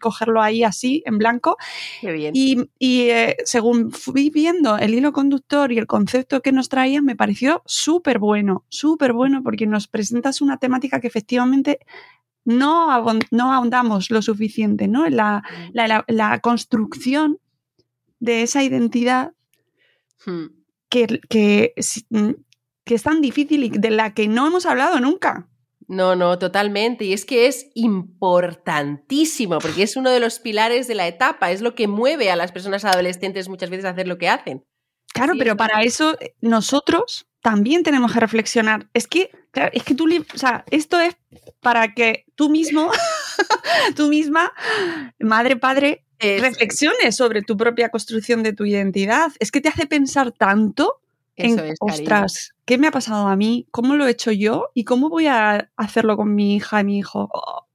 cogerlo 0.00 0.42
ahí 0.42 0.62
así, 0.64 1.02
en 1.06 1.18
blanco, 1.18 1.56
Qué 2.00 2.12
bien. 2.12 2.32
y, 2.34 2.68
y, 2.78 3.02
eh, 3.10 3.36
según 3.44 3.90
fui 3.92 4.30
viendo 4.30 4.76
el 4.78 4.94
hilo 4.94 5.12
conductor 5.12 5.70
y 5.72 5.78
el 5.78 5.86
concepto 5.86 6.42
que 6.42 6.52
nos 6.52 6.68
traía, 6.68 7.00
me 7.02 7.16
pareció 7.16 7.62
súper 7.66 8.18
bueno, 8.18 8.64
súper 8.68 9.12
bueno, 9.12 9.42
porque 9.42 9.66
nos 9.66 9.86
presentas 9.88 10.40
una 10.40 10.58
temática 10.58 11.00
que 11.00 11.06
efectivamente 11.06 11.78
no, 12.44 12.90
ahondamos 12.90 14.10
lo 14.10 14.20
suficiente, 14.20 14.86
¿no? 14.86 15.06
En 15.06 15.16
la, 15.16 15.42
la- 15.72 15.88
la- 15.88 16.04
la 16.08 16.40
construcción 16.40 17.38
de 18.20 18.42
esa 18.42 18.62
identidad 18.62 19.32
Hmm. 20.26 20.46
Que, 20.94 21.20
que, 21.28 21.72
es- 21.76 22.04
mm, 22.10 22.30
que 22.84 22.94
es 22.94 23.02
tan 23.02 23.20
difícil 23.20 23.64
y 23.64 23.68
de 23.70 23.90
la 23.90 24.14
que 24.14 24.28
no 24.28 24.46
hemos 24.46 24.64
hablado 24.64 25.00
nunca. 25.00 25.48
No, 25.88 26.14
no, 26.16 26.38
totalmente. 26.38 27.04
Y 27.04 27.12
es 27.12 27.24
que 27.24 27.46
es 27.46 27.66
importantísimo, 27.74 29.58
porque 29.58 29.82
es 29.82 29.96
uno 29.96 30.10
de 30.10 30.20
los 30.20 30.38
pilares 30.38 30.86
de 30.86 30.94
la 30.94 31.06
etapa, 31.08 31.50
es 31.50 31.60
lo 31.60 31.74
que 31.74 31.88
mueve 31.88 32.30
a 32.30 32.36
las 32.36 32.52
personas 32.52 32.84
adolescentes 32.84 33.48
muchas 33.48 33.70
veces 33.70 33.84
a 33.84 33.90
hacer 33.90 34.06
lo 34.08 34.18
que 34.18 34.28
hacen. 34.28 34.64
Claro, 35.12 35.32
Sí, 35.32 35.38
pero 35.38 35.52
es 35.52 35.56
para 35.56 35.82
eso 35.82 36.16
eh, 36.20 36.34
nosotros 36.40 37.26
también 37.42 37.82
tenemos 37.82 38.12
que 38.12 38.20
reflexionar. 38.20 38.88
Es 38.94 39.06
que, 39.06 39.30
claro, 39.50 39.70
es 39.74 39.82
que 39.84 39.94
tú, 39.94 40.06
o 40.34 40.38
sea, 40.38 40.64
esto 40.70 40.98
es 41.00 41.16
para 41.60 41.92
que 41.94 42.24
tú 42.34 42.48
mismo, 42.50 42.90
tú 43.96 44.08
misma, 44.08 44.52
madre, 45.18 45.56
padre, 45.56 46.03
Es- 46.18 46.40
reflexiones 46.42 47.16
sobre 47.16 47.42
tu 47.42 47.56
propia 47.56 47.88
construcción 47.90 48.42
de 48.42 48.52
tu 48.52 48.64
identidad. 48.64 49.32
Es 49.40 49.50
que 49.50 49.60
te 49.60 49.68
hace 49.68 49.86
pensar 49.86 50.32
tanto 50.32 51.00
en, 51.36 51.58
es, 51.58 51.74
ostras, 51.80 52.54
¿qué 52.64 52.78
me 52.78 52.86
ha 52.86 52.90
pasado 52.92 53.26
a 53.26 53.36
mí? 53.36 53.66
¿Cómo 53.70 53.96
lo 53.96 54.06
he 54.06 54.10
hecho 54.10 54.30
yo? 54.30 54.68
¿Y 54.74 54.84
cómo 54.84 55.08
voy 55.08 55.26
a 55.26 55.70
hacerlo 55.76 56.16
con 56.16 56.34
mi 56.34 56.56
hija 56.56 56.80
y 56.80 56.84
mi 56.84 56.98
hijo? 56.98 57.28
Oh, 57.32 57.66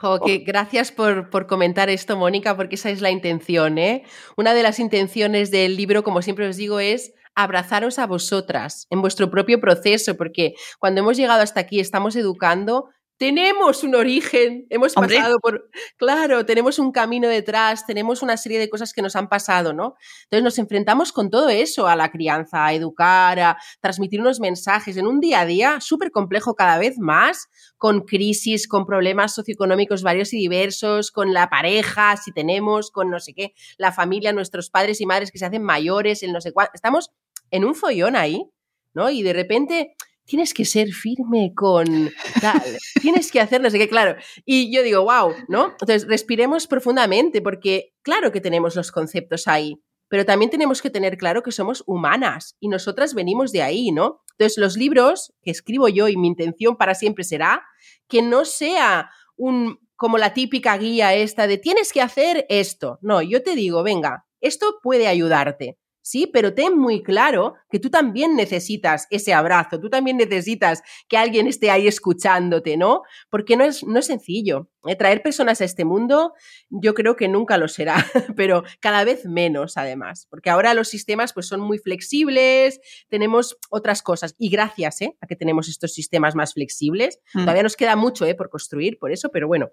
Jo, 0.00 0.20
que 0.20 0.38
gracias 0.38 0.92
por, 0.92 1.28
por 1.28 1.48
comentar 1.48 1.90
esto, 1.90 2.16
Mónica, 2.16 2.56
porque 2.56 2.76
esa 2.76 2.88
es 2.90 3.00
la 3.00 3.10
intención. 3.10 3.78
¿eh? 3.78 4.04
Una 4.36 4.54
de 4.54 4.62
las 4.62 4.78
intenciones 4.78 5.50
del 5.50 5.76
libro, 5.76 6.04
como 6.04 6.22
siempre 6.22 6.46
os 6.46 6.56
digo, 6.56 6.78
es 6.78 7.14
abrazaros 7.34 7.98
a 7.98 8.06
vosotras 8.06 8.86
en 8.90 9.00
vuestro 9.00 9.28
propio 9.28 9.60
proceso, 9.60 10.16
porque 10.16 10.54
cuando 10.78 11.00
hemos 11.00 11.16
llegado 11.16 11.42
hasta 11.42 11.58
aquí, 11.58 11.80
estamos 11.80 12.14
educando, 12.14 12.90
tenemos 13.18 13.82
un 13.82 13.96
origen, 13.96 14.66
hemos 14.70 14.96
Hombre. 14.96 15.16
pasado 15.16 15.40
por, 15.40 15.68
claro, 15.96 16.46
tenemos 16.46 16.78
un 16.78 16.92
camino 16.92 17.28
detrás, 17.28 17.84
tenemos 17.84 18.22
una 18.22 18.36
serie 18.36 18.60
de 18.60 18.70
cosas 18.70 18.92
que 18.92 19.02
nos 19.02 19.16
han 19.16 19.28
pasado, 19.28 19.72
¿no? 19.72 19.96
Entonces 20.24 20.44
nos 20.44 20.58
enfrentamos 20.58 21.12
con 21.12 21.28
todo 21.28 21.48
eso, 21.48 21.88
a 21.88 21.96
la 21.96 22.12
crianza, 22.12 22.64
a 22.64 22.72
educar, 22.72 23.40
a 23.40 23.58
transmitir 23.80 24.20
unos 24.20 24.38
mensajes 24.38 24.96
en 24.96 25.08
un 25.08 25.18
día 25.18 25.40
a 25.40 25.46
día 25.46 25.80
súper 25.80 26.12
complejo 26.12 26.54
cada 26.54 26.78
vez 26.78 26.98
más, 26.98 27.48
con 27.76 28.02
crisis, 28.02 28.68
con 28.68 28.86
problemas 28.86 29.34
socioeconómicos 29.34 30.04
varios 30.04 30.32
y 30.32 30.38
diversos, 30.38 31.10
con 31.10 31.32
la 31.34 31.50
pareja, 31.50 32.16
si 32.16 32.32
tenemos, 32.32 32.92
con 32.92 33.10
no 33.10 33.18
sé 33.18 33.34
qué, 33.34 33.52
la 33.78 33.90
familia, 33.90 34.32
nuestros 34.32 34.70
padres 34.70 35.00
y 35.00 35.06
madres 35.06 35.32
que 35.32 35.38
se 35.38 35.46
hacen 35.46 35.64
mayores, 35.64 36.22
el 36.22 36.32
no 36.32 36.40
sé 36.40 36.52
cuánto. 36.52 36.72
Estamos 36.74 37.10
en 37.50 37.64
un 37.64 37.74
follón 37.74 38.14
ahí, 38.14 38.48
¿no? 38.94 39.10
Y 39.10 39.24
de 39.24 39.32
repente 39.32 39.96
tienes 40.28 40.52
que 40.52 40.64
ser 40.64 40.92
firme 40.92 41.52
con 41.56 42.10
tal, 42.40 42.62
tienes 43.00 43.32
que 43.32 43.40
hacer 43.40 43.60
no 43.60 43.70
sé 43.70 43.78
qué, 43.78 43.88
claro. 43.88 44.16
Y 44.44 44.72
yo 44.72 44.82
digo, 44.82 45.02
wow, 45.02 45.34
¿no? 45.48 45.70
Entonces, 45.70 46.06
respiremos 46.06 46.66
profundamente 46.66 47.40
porque 47.40 47.94
claro 48.02 48.30
que 48.30 48.40
tenemos 48.40 48.76
los 48.76 48.92
conceptos 48.92 49.48
ahí, 49.48 49.80
pero 50.08 50.24
también 50.24 50.50
tenemos 50.50 50.82
que 50.82 50.90
tener 50.90 51.16
claro 51.16 51.42
que 51.42 51.50
somos 51.50 51.82
humanas 51.86 52.56
y 52.60 52.68
nosotras 52.68 53.14
venimos 53.14 53.52
de 53.52 53.62
ahí, 53.62 53.90
¿no? 53.90 54.22
Entonces, 54.32 54.58
los 54.58 54.76
libros 54.76 55.32
que 55.42 55.50
escribo 55.50 55.88
yo 55.88 56.08
y 56.08 56.16
mi 56.16 56.28
intención 56.28 56.76
para 56.76 56.94
siempre 56.94 57.24
será 57.24 57.62
que 58.06 58.22
no 58.22 58.44
sea 58.44 59.10
un 59.36 59.78
como 59.96 60.16
la 60.16 60.32
típica 60.32 60.76
guía 60.78 61.14
esta 61.14 61.48
de 61.48 61.58
tienes 61.58 61.92
que 61.92 62.00
hacer 62.00 62.46
esto. 62.48 63.00
No, 63.02 63.20
yo 63.20 63.42
te 63.42 63.56
digo, 63.56 63.82
venga, 63.82 64.26
esto 64.40 64.78
puede 64.80 65.08
ayudarte. 65.08 65.76
Sí, 66.08 66.26
pero 66.26 66.54
ten 66.54 66.78
muy 66.78 67.02
claro 67.02 67.56
que 67.70 67.78
tú 67.78 67.90
también 67.90 68.34
necesitas 68.34 69.06
ese 69.10 69.34
abrazo, 69.34 69.78
tú 69.78 69.90
también 69.90 70.16
necesitas 70.16 70.80
que 71.06 71.18
alguien 71.18 71.46
esté 71.46 71.70
ahí 71.70 71.86
escuchándote, 71.86 72.78
¿no? 72.78 73.02
Porque 73.28 73.58
no 73.58 73.64
es, 73.64 73.84
no 73.84 73.98
es 73.98 74.06
sencillo. 74.06 74.70
¿eh? 74.86 74.96
Traer 74.96 75.20
personas 75.20 75.60
a 75.60 75.66
este 75.66 75.84
mundo 75.84 76.32
yo 76.70 76.94
creo 76.94 77.14
que 77.14 77.28
nunca 77.28 77.58
lo 77.58 77.68
será, 77.68 77.96
pero 78.36 78.62
cada 78.80 79.04
vez 79.04 79.26
menos 79.26 79.76
además, 79.76 80.26
porque 80.30 80.48
ahora 80.48 80.72
los 80.72 80.88
sistemas 80.88 81.34
pues 81.34 81.46
son 81.46 81.60
muy 81.60 81.76
flexibles, 81.78 82.80
tenemos 83.10 83.58
otras 83.68 84.00
cosas 84.02 84.34
y 84.38 84.48
gracias 84.48 85.02
¿eh? 85.02 85.14
a 85.20 85.26
que 85.26 85.36
tenemos 85.36 85.68
estos 85.68 85.92
sistemas 85.92 86.34
más 86.34 86.54
flexibles, 86.54 87.20
Mm. 87.34 87.40
todavía 87.40 87.62
nos 87.64 87.76
queda 87.76 87.96
mucho 87.96 88.24
¿eh? 88.24 88.34
por 88.34 88.48
construir 88.48 88.98
por 88.98 89.12
eso, 89.12 89.28
pero 89.30 89.46
bueno, 89.46 89.72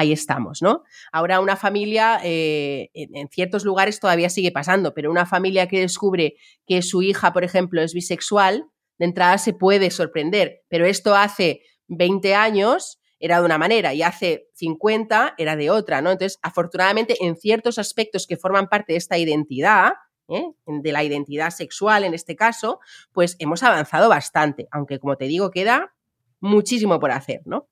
ahí 0.00 0.12
estamos, 0.12 0.62
¿no? 0.62 0.82
Ahora 1.12 1.40
una 1.40 1.56
familia, 1.56 2.20
eh, 2.24 2.90
en, 2.94 3.28
ciertos 3.28 3.64
lugares 3.64 4.00
todavía 4.00 4.30
sigue 4.30 4.50
pasando, 4.50 4.94
pero 4.94 5.10
una 5.10 5.26
familia 5.26 5.68
que 5.68 5.80
descubre 5.80 6.36
que 6.66 6.82
su 6.82 7.02
hija, 7.02 7.32
por 7.32 7.44
ejemplo, 7.44 7.82
es 7.82 7.94
bisexual, 7.94 8.66
de 8.98 9.04
entrada 9.04 9.38
se 9.38 9.52
puede 9.52 9.90
sorprender, 9.90 10.62
pero 10.68 10.84
esto 10.84 11.14
hace 11.14 11.62
20 11.88 12.34
años 12.34 13.00
era 13.18 13.38
de 13.38 13.44
una 13.44 13.58
manera 13.58 13.92
y 13.94 14.02
hace 14.02 14.48
50 14.54 15.34
era 15.36 15.56
de 15.56 15.70
otra, 15.70 16.00
¿no? 16.00 16.10
Entonces, 16.10 16.38
afortunadamente, 16.42 17.16
en 17.20 17.36
ciertos 17.36 17.78
aspectos 17.78 18.26
que 18.26 18.36
forman 18.36 18.68
parte 18.68 18.94
de 18.94 18.98
esta 18.98 19.18
identidad, 19.18 19.92
¿eh? 20.28 20.52
de 20.66 20.92
la 20.92 21.04
identidad 21.04 21.50
sexual 21.50 22.04
en 22.04 22.14
este 22.14 22.36
caso, 22.36 22.80
pues 23.12 23.36
hemos 23.38 23.62
avanzado 23.62 24.08
bastante, 24.08 24.68
aunque 24.70 24.98
como 24.98 25.16
te 25.16 25.26
digo, 25.26 25.50
queda 25.50 25.92
muchísimo 26.40 26.98
por 26.98 27.10
hacer, 27.10 27.42
¿no? 27.44 27.68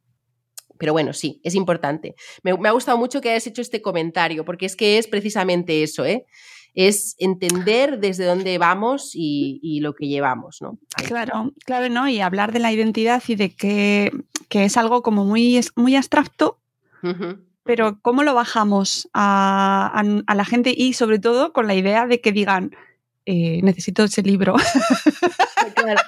Pero 0.79 0.93
bueno, 0.93 1.13
sí, 1.13 1.41
es 1.45 1.55
importante. 1.55 2.15
Me, 2.43 2.57
me, 2.57 2.69
ha 2.69 2.73
gustado 2.73 2.97
mucho 2.99 3.21
que 3.21 3.31
hayas 3.31 3.47
hecho 3.47 3.63
este 3.63 3.83
comentario, 3.83 4.45
porque 4.45 4.67
es 4.67 4.77
que 4.77 4.99
es 4.99 5.07
precisamente 5.09 5.83
eso, 5.83 6.05
¿eh? 6.05 6.25
Es 6.75 7.17
entender 7.19 7.99
desde 7.99 8.25
dónde 8.25 8.57
vamos 8.59 9.11
y, 9.15 9.59
y 9.63 9.81
lo 9.81 9.95
que 9.95 10.07
llevamos, 10.07 10.59
¿no? 10.63 10.79
Ahí. 10.97 11.07
Claro, 11.07 11.53
claro, 11.65 11.89
¿no? 11.89 12.09
Y 12.09 12.21
hablar 12.21 12.53
de 12.53 12.61
la 12.61 12.73
identidad 12.73 13.23
y 13.27 13.35
de 13.35 13.51
que, 13.51 14.13
que 14.49 14.65
es 14.65 14.77
algo 14.77 15.03
como 15.03 15.25
muy, 15.25 15.59
muy 15.75 15.97
abstracto. 15.97 16.61
Uh 17.03 17.07
-huh, 17.09 17.39
pero 17.65 17.99
¿cómo 18.01 18.23
lo 18.23 18.33
bajamos 18.35 19.09
a, 19.13 19.91
a- 19.95 20.23
a 20.27 20.35
la 20.35 20.45
gente 20.45 20.73
y 20.77 20.93
sobre 20.93 21.19
todo 21.19 21.53
con 21.53 21.67
la 21.67 21.75
idea 21.75 22.07
de 22.07 22.21
que 22.21 22.33
digan, 22.33 22.71
eh, 23.27 23.61
necesito 23.63 24.05
ese 24.05 24.23
libro? 24.23 24.55
Claro. 25.75 26.01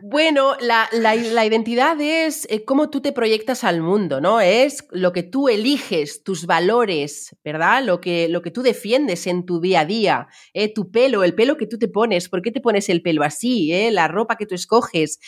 Bueno, 0.00 0.54
la, 0.60 0.88
la- 0.92 1.16
identidad 1.44 2.00
es 2.00 2.46
eh, 2.50 2.64
cómo 2.64 2.88
tú 2.88 3.00
te 3.00 3.10
proyectas 3.12 3.64
al 3.64 3.80
mundo, 3.82 4.20
¿no? 4.20 4.40
Es 4.40 4.86
lo 4.92 5.12
que 5.12 5.24
tú 5.24 5.48
eliges, 5.48 6.22
tus 6.22 6.46
valores, 6.46 7.34
¿verdad? 7.42 7.82
Lo 7.84 8.00
que, 8.00 8.28
lo 8.28 8.40
que 8.40 8.52
tú 8.52 8.62
defiendes 8.62 9.26
en 9.26 9.44
tu 9.44 9.60
día 9.60 9.80
a 9.80 9.84
día, 9.84 10.28
¿eh? 10.54 10.72
tu 10.72 10.92
pelo, 10.92 11.24
el 11.24 11.34
pelo 11.34 11.56
que 11.56 11.66
tú 11.66 11.78
te 11.78 11.88
pones, 11.88 12.28
¿por 12.28 12.42
qué 12.42 12.52
te 12.52 12.60
pones 12.60 12.88
el 12.88 13.02
pelo 13.02 13.24
así? 13.24 13.72
¿eh? 13.72 13.90
La 13.90 14.06
ropa 14.06 14.36
que 14.36 14.46
tú 14.46 14.54
escoges, 14.54 15.18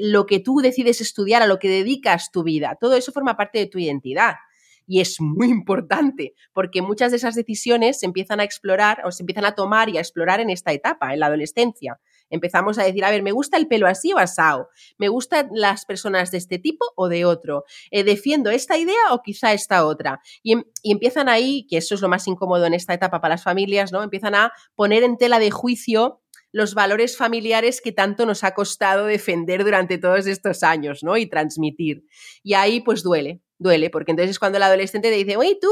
lo 0.00 0.26
que 0.26 0.40
tú 0.40 0.58
decides 0.60 1.00
estudiar, 1.00 1.40
a 1.40 1.46
lo 1.46 1.58
que 1.58 1.68
dedicas 1.68 2.30
tu 2.30 2.42
vida, 2.42 2.76
todo 2.78 2.94
eso 2.96 3.12
forma 3.12 3.36
parte 3.38 3.58
de 3.60 3.66
tu 3.66 3.78
identidad. 3.78 4.34
Y 4.86 5.00
es 5.00 5.20
muy 5.20 5.48
importante 5.48 6.34
porque 6.52 6.82
muchas 6.82 7.12
de 7.12 7.16
esas 7.16 7.34
decisiones 7.34 8.00
se 8.00 8.06
empiezan 8.06 8.40
a 8.40 8.44
explorar 8.44 9.00
o 9.06 9.12
se 9.12 9.22
empiezan 9.22 9.44
a 9.46 9.54
tomar 9.54 9.88
y 9.88 9.96
a 9.96 10.00
explorar 10.00 10.40
en 10.40 10.50
esta 10.50 10.72
etapa, 10.72 11.14
en 11.14 11.20
la 11.20 11.26
adolescencia 11.26 11.98
empezamos 12.32 12.78
a 12.78 12.84
decir, 12.84 13.04
a 13.04 13.10
ver, 13.10 13.22
me 13.22 13.30
gusta 13.32 13.56
el 13.56 13.68
pelo 13.68 13.86
así 13.86 14.12
o 14.12 14.18
asado, 14.18 14.68
me 14.98 15.08
gustan 15.08 15.48
las 15.52 15.84
personas 15.84 16.30
de 16.32 16.38
este 16.38 16.58
tipo 16.58 16.84
o 16.96 17.08
de 17.08 17.24
otro, 17.24 17.64
Eh, 17.92 18.02
defiendo 18.04 18.50
esta 18.50 18.76
idea 18.78 19.12
o 19.12 19.22
quizá 19.22 19.52
esta 19.52 19.86
otra. 19.86 20.20
Y, 20.42 20.52
em- 20.54 20.64
y 20.82 20.92
empiezan 20.92 21.28
ahí, 21.28 21.66
que 21.68 21.76
eso 21.76 21.94
es 21.94 22.00
lo 22.00 22.08
más 22.08 22.26
incómodo 22.26 22.66
en 22.66 22.74
esta 22.74 22.94
etapa 22.94 23.20
para 23.20 23.34
las 23.34 23.44
familias, 23.44 23.92
¿no? 23.92 24.02
Empiezan 24.02 24.34
a 24.34 24.52
poner 24.74 25.02
en 25.04 25.16
tela 25.18 25.38
de 25.38 25.50
juicio 25.50 26.20
los 26.54 26.74
valores 26.74 27.16
familiares 27.16 27.80
que 27.80 27.92
tanto 27.92 28.26
nos 28.26 28.44
ha 28.44 28.52
costado 28.54 29.06
defender 29.06 29.64
durante 29.64 29.96
todos 29.98 30.26
estos 30.26 30.62
años, 30.62 31.02
¿no? 31.02 31.16
Y 31.16 31.26
transmitir. 31.26 32.04
Y 32.42 32.54
ahí 32.54 32.80
pues 32.80 33.02
duele, 33.02 33.40
duele, 33.58 33.88
porque 33.90 34.10
entonces 34.10 34.32
es 34.32 34.38
cuando 34.38 34.58
el 34.58 34.62
adolescente 34.64 35.08
te 35.10 35.16
dice, 35.16 35.36
oye, 35.38 35.56
tú, 35.60 35.70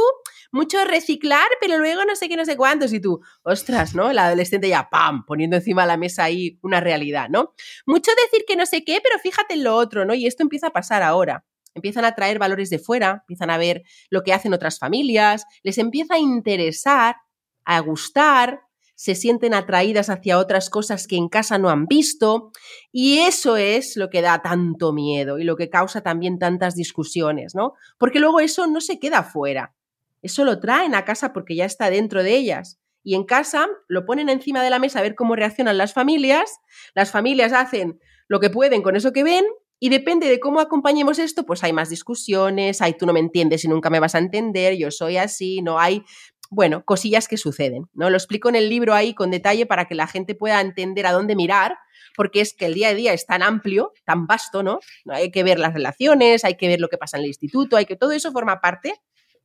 mucho 0.52 0.84
reciclar, 0.84 1.46
pero 1.60 1.78
luego 1.78 2.04
no 2.04 2.16
sé 2.16 2.28
qué, 2.28 2.36
no 2.36 2.44
sé 2.44 2.56
cuántos, 2.56 2.92
y 2.92 3.00
tú, 3.00 3.20
ostras, 3.42 3.94
¿no? 3.94 4.10
El 4.10 4.18
adolescente 4.18 4.68
ya, 4.68 4.88
¡pam!, 4.90 5.24
poniendo 5.24 5.56
encima 5.56 5.82
de 5.82 5.88
la 5.88 5.96
mesa 5.96 6.24
ahí 6.24 6.58
una 6.62 6.80
realidad, 6.80 7.28
¿no? 7.28 7.54
Mucho 7.86 8.10
decir 8.24 8.44
que 8.46 8.56
no 8.56 8.66
sé 8.66 8.84
qué, 8.84 9.00
pero 9.02 9.18
fíjate 9.18 9.54
en 9.54 9.64
lo 9.64 9.76
otro, 9.76 10.04
¿no? 10.04 10.14
Y 10.14 10.26
esto 10.26 10.42
empieza 10.42 10.68
a 10.68 10.72
pasar 10.72 11.02
ahora. 11.02 11.44
Empiezan 11.74 12.04
a 12.04 12.14
traer 12.14 12.38
valores 12.38 12.68
de 12.68 12.80
fuera, 12.80 13.22
empiezan 13.22 13.50
a 13.50 13.58
ver 13.58 13.82
lo 14.10 14.22
que 14.22 14.32
hacen 14.32 14.52
otras 14.52 14.78
familias, 14.78 15.44
les 15.62 15.78
empieza 15.78 16.14
a 16.14 16.18
interesar, 16.18 17.16
a 17.64 17.78
gustar, 17.80 18.60
se 18.96 19.14
sienten 19.14 19.54
atraídas 19.54 20.10
hacia 20.10 20.36
otras 20.36 20.68
cosas 20.68 21.06
que 21.06 21.16
en 21.16 21.28
casa 21.28 21.56
no 21.58 21.70
han 21.70 21.86
visto, 21.86 22.50
y 22.92 23.20
eso 23.20 23.56
es 23.56 23.96
lo 23.96 24.10
que 24.10 24.20
da 24.20 24.42
tanto 24.42 24.92
miedo 24.92 25.38
y 25.38 25.44
lo 25.44 25.56
que 25.56 25.70
causa 25.70 26.02
también 26.02 26.38
tantas 26.38 26.74
discusiones, 26.74 27.54
¿no? 27.54 27.72
Porque 27.96 28.18
luego 28.18 28.40
eso 28.40 28.66
no 28.66 28.82
se 28.82 28.98
queda 28.98 29.22
fuera, 29.22 29.74
eso 30.22 30.44
lo 30.44 30.61
traen 30.61 30.94
a 30.94 31.04
casa 31.04 31.33
porque 31.33 31.56
ya 31.56 31.64
está 31.64 31.90
dentro 31.90 32.22
de 32.22 32.37
ellas. 32.37 32.80
Y 33.02 33.14
en 33.14 33.24
casa 33.24 33.66
lo 33.88 34.04
ponen 34.04 34.28
encima 34.28 34.62
de 34.62 34.70
la 34.70 34.78
mesa 34.78 34.98
a 34.98 35.02
ver 35.02 35.14
cómo 35.14 35.35
reaccionan 35.35 35.78
las 35.78 35.94
familias. 35.94 36.59
Las 36.94 37.11
familias 37.11 37.52
hacen 37.52 37.98
lo 38.28 38.40
que 38.40 38.50
pueden 38.50 38.83
con 38.83 38.96
eso 38.96 39.12
que 39.12 39.24
ven 39.24 39.44
y 39.80 39.88
depende 39.88 40.28
de 40.28 40.38
cómo 40.38 40.61
acompañemos 40.61 41.18
esto, 41.18 41.46
pues 41.46 41.64
hay 41.64 41.72
más 41.72 41.88
discusiones, 41.88 42.83
hay 42.83 42.94
tú 42.94 43.06
no 43.06 43.14
me 43.14 43.20
entiendes 43.20 43.64
y 43.64 43.68
nunca 43.68 43.88
me 43.88 43.98
vas 43.98 44.14
a 44.14 44.18
entender, 44.18 44.76
yo 44.76 44.90
soy 44.90 45.16
así, 45.16 45.62
no 45.62 45.78
hay, 45.80 46.04
bueno, 46.50 46.85
cosillas 46.85 47.26
que 47.26 47.38
suceden, 47.38 47.87
¿no? 47.94 48.11
Lo 48.11 48.16
explico 48.18 48.50
en 48.50 48.56
el 48.56 48.68
libro 48.68 48.92
ahí 48.92 49.14
con 49.14 49.30
detalle 49.30 49.64
para 49.64 49.87
que 49.87 49.94
la 49.94 50.06
gente 50.06 50.35
pueda 50.35 50.61
entender 50.61 51.06
a 51.06 51.12
dónde 51.12 51.35
mirar, 51.35 51.78
porque 52.14 52.42
es 52.42 52.52
que 52.52 52.66
el 52.66 52.74
día 52.74 52.88
a 52.88 52.94
día 52.94 53.14
es 53.14 53.24
tan 53.24 53.42
amplio, 53.42 53.94
tan 54.04 54.26
vasto, 54.26 54.62
¿no? 54.62 54.80
Hay 55.06 55.30
que 55.30 55.42
ver 55.42 55.59
las 55.59 55.72
relaciones, 55.72 56.44
hay 56.44 56.56
que 56.56 56.68
ver 56.68 56.78
lo 56.78 56.88
que 56.88 56.98
pasa 56.98 57.16
en 57.16 57.22
el 57.22 57.28
instituto, 57.28 57.78
hay 57.78 57.87
que 57.87 57.96
todo 57.96 58.12
eso 58.12 58.33
forma 58.33 58.61
parte 58.61 59.00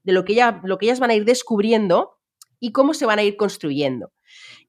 de 0.05 0.13
lo 0.13 0.23
que, 0.23 0.33
ella- 0.33 0.61
lo 0.63 0.77
que 0.77 0.85
ellas 0.85 0.99
van 0.99 1.09
a 1.09 1.15
ir 1.15 1.25
descubriendo 1.25 2.17
y 2.59 2.71
cómo 2.71 2.93
se 2.93 3.05
van 3.05 3.19
a 3.19 3.23
ir 3.23 3.35
construyendo. 3.35 4.11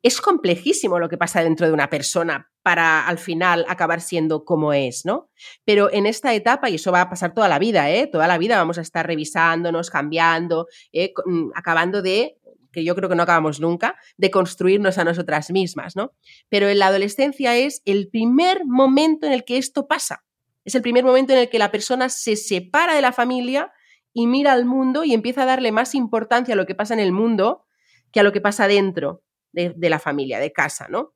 Es 0.03 0.21
complejísimo 0.21 0.99
lo 0.99 1.09
que 1.09 1.17
pasa 1.17 1.43
dentro 1.43 1.67
de 1.67 1.73
una 1.73 1.89
persona 1.89 2.51
para 2.63 3.07
al 3.07 3.19
final 3.19 3.65
acabar 3.69 4.01
siendo 4.01 4.45
como 4.45 4.73
es, 4.73 5.05
¿no? 5.05 5.31
Pero 5.65 5.93
en 5.93 6.07
esta 6.07 6.35
etapa, 6.35 6.69
y 6.69 6.75
eso 6.77 6.93
va 6.93 7.03
a 7.03 7.11
pasar 7.11 7.33
toda 7.35 7.49
la 7.49 7.59
vida, 7.59 7.91
¿eh? 7.91 8.07
Toda 8.07 8.27
la 8.27 8.39
vida 8.39 8.57
vamos 8.59 8.79
a 8.79 8.83
estar 8.83 9.07
revisándonos, 9.07 9.91
cambiando, 9.91 10.67
¿eh? 10.93 11.13
Acabando 11.55 12.03
de, 12.03 12.39
que 12.73 12.85
yo 12.85 12.95
creo 12.95 13.09
que 13.09 13.15
no 13.15 13.23
acabamos 13.23 13.61
nunca, 13.61 13.97
de 14.17 14.31
construirnos 14.31 14.99
a 14.99 15.05
nosotras 15.05 15.51
mismas, 15.51 15.97
¿no? 15.97 16.13
Pero 16.49 16.69
en 16.69 16.79
la 16.79 16.89
adolescencia 16.89 17.57
es 17.57 17.83
el 17.85 18.09
primer 18.09 18.65
momento 18.67 19.27
en 19.27 19.33
el 19.33 19.45
que 19.45 19.59
esto 19.59 19.87
pasa. 19.87 20.25
Es 20.65 20.75
el 20.75 20.83
primer 20.83 21.05
momento 21.05 21.33
en 21.33 21.39
el 21.39 21.49
que 21.49 21.59
la 21.59 21.71
persona 21.71 22.09
se 22.09 22.37
separa 22.37 22.95
de 22.95 23.01
la 23.01 23.13
familia 23.13 23.73
y 24.19 24.27
mira 24.27 24.55
al 24.55 24.65
mundo 24.65 25.05
y 25.05 25.13
empieza 25.13 25.43
a 25.43 25.45
darle 25.45 25.73
más 25.73 25.95
importancia 25.95 26.55
a 26.55 26.57
lo 26.57 26.65
que 26.65 26.75
pasa 26.75 26.95
en 26.95 27.01
el 27.01 27.13
mundo 27.13 27.67
que 28.11 28.21
a 28.21 28.23
lo 28.23 28.33
que 28.33 28.41
pasa 28.41 28.67
dentro 28.67 29.23
de, 29.53 29.75
la 29.91 29.99
familia, 29.99 30.39
de 30.39 30.53
casa, 30.53 30.87
¿no? 30.89 31.13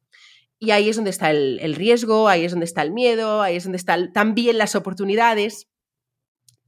Y 0.59 0.73
ahí 0.73 0.91
es 0.91 0.97
donde 0.97 1.09
está 1.09 1.31
el, 1.31 1.59
el 1.63 1.77
riesgo, 1.77 2.29
ahí 2.29 2.45
es 2.45 2.51
donde 2.53 2.67
está 2.67 2.83
el 2.83 2.93
miedo, 2.93 3.41
ahí 3.41 3.57
es 3.57 3.65
donde 3.65 3.79
están 3.79 4.13
también 4.13 4.59
las 4.59 4.75
oportunidades, 4.75 5.71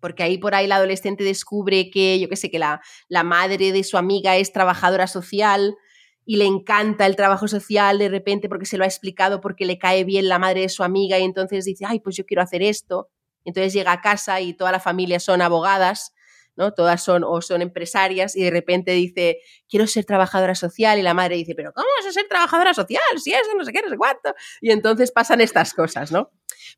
porque 0.00 0.22
ahí 0.22 0.38
por 0.38 0.54
ahí 0.54 0.64
el 0.64 0.72
adolescente 0.72 1.22
descubre 1.22 1.90
que, 1.90 2.18
yo 2.18 2.30
qué 2.30 2.36
sé, 2.36 2.50
que 2.50 2.58
la, 2.58 2.80
la 3.08 3.24
madre 3.24 3.70
de 3.70 3.84
su 3.84 3.98
amiga 3.98 4.38
es 4.38 4.54
trabajadora 4.54 5.08
social 5.08 5.76
y 6.24 6.36
le 6.36 6.46
encanta 6.46 7.04
el 7.04 7.14
trabajo 7.14 7.46
social 7.46 7.98
de 7.98 8.08
repente 8.08 8.48
porque 8.48 8.64
se 8.64 8.78
lo 8.78 8.84
ha 8.84 8.86
explicado, 8.86 9.42
porque 9.42 9.66
le 9.66 9.76
cae 9.76 10.04
bien 10.04 10.30
la 10.30 10.38
madre 10.38 10.62
de 10.62 10.70
su 10.70 10.82
amiga 10.82 11.18
y 11.18 11.24
entonces 11.24 11.66
dice, 11.66 11.84
ay, 11.86 12.00
pues 12.00 12.16
yo 12.16 12.24
quiero 12.24 12.42
hacer 12.42 12.62
esto. 12.62 13.10
Entonces 13.44 13.74
llega 13.74 13.92
a 13.92 14.00
casa 14.00 14.40
y 14.40 14.54
toda 14.54 14.72
la 14.72 14.80
familia 14.80 15.20
son 15.20 15.42
abogadas, 15.42 16.14
¿no? 16.56 16.72
Todas 16.72 17.02
son 17.02 17.24
o 17.24 17.40
son 17.40 17.62
empresarias 17.62 18.36
y 18.36 18.42
de 18.42 18.50
repente 18.50 18.92
dice, 18.92 19.38
quiero 19.68 19.86
ser 19.86 20.04
trabajadora 20.04 20.54
social 20.54 20.98
y 20.98 21.02
la 21.02 21.14
madre 21.14 21.36
dice, 21.36 21.54
pero 21.54 21.72
¿cómo 21.72 21.86
vas 21.98 22.06
a 22.06 22.12
ser 22.12 22.28
trabajadora 22.28 22.74
social? 22.74 23.00
Si 23.16 23.32
eso, 23.32 23.54
no 23.56 23.64
sé 23.64 23.72
qué, 23.72 23.82
no 23.82 23.88
sé 23.88 23.96
cuánto. 23.96 24.34
Y 24.60 24.70
entonces 24.70 25.12
pasan 25.12 25.40
estas 25.40 25.74
cosas, 25.74 26.12
¿no? 26.12 26.30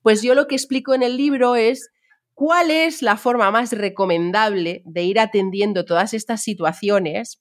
Pues 0.02 0.22
yo 0.22 0.34
lo 0.34 0.46
que 0.46 0.54
explico 0.54 0.94
en 0.94 1.02
el 1.02 1.16
libro 1.16 1.56
es 1.56 1.90
cuál 2.34 2.70
es 2.70 3.02
la 3.02 3.16
forma 3.16 3.50
más 3.50 3.72
recomendable 3.72 4.82
de 4.84 5.02
ir 5.02 5.20
atendiendo 5.20 5.84
todas 5.84 6.14
estas 6.14 6.42
situaciones 6.42 7.40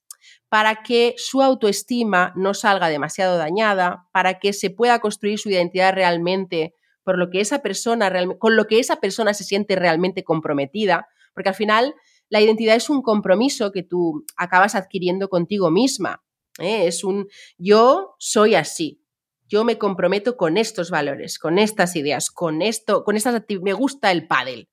para 0.50 0.84
que 0.84 1.16
su 1.18 1.42
autoestima 1.42 2.32
no 2.36 2.54
salga 2.54 2.90
demasiado 2.90 3.38
dañada, 3.38 4.08
para 4.12 4.40
que 4.40 4.54
se 4.54 4.70
pueda 4.70 5.00
construir 5.00 5.40
su 5.40 5.50
identidad 5.50 5.94
realmente 5.94 6.76
por 7.04 7.18
lo 7.18 7.30
que 7.30 7.42
esa 7.42 7.62
persona 7.62 8.12
con 8.40 8.56
lo 8.56 8.66
que 8.66 8.80
esa 8.80 8.98
persona 8.98 9.34
se 9.34 9.44
siente 9.44 9.76
realmente 9.76 10.24
comprometida, 10.24 11.08
porque 11.34 11.50
al 11.50 11.56
final 11.56 11.96
la 12.30 12.42
identidad 12.42 12.76
es 12.76 12.90
un 12.90 13.02
compromiso 13.02 13.72
que 13.72 13.84
tú 13.84 14.26
acabas 14.38 14.76
adquiriendo 14.76 15.30
contigo 15.30 15.72
misma. 15.72 16.24
¿eh? 16.60 16.88
Es 16.88 17.04
un 17.04 17.28
yo 17.58 18.16
soy 18.20 18.56
así. 18.56 19.02
Yo 19.48 19.64
me 19.64 19.78
comprometo 19.78 20.36
con 20.36 20.58
estos 20.58 20.90
valores, 20.90 21.38
con 21.38 21.60
estas 21.60 21.96
ideas, 21.96 22.32
con 22.32 22.62
esto, 22.62 23.04
con 23.04 23.16
estas 23.18 23.36
actividades. 23.36 23.66
Me 23.66 23.74
gusta 23.74 24.12
el 24.12 24.28
pádel. 24.28 24.70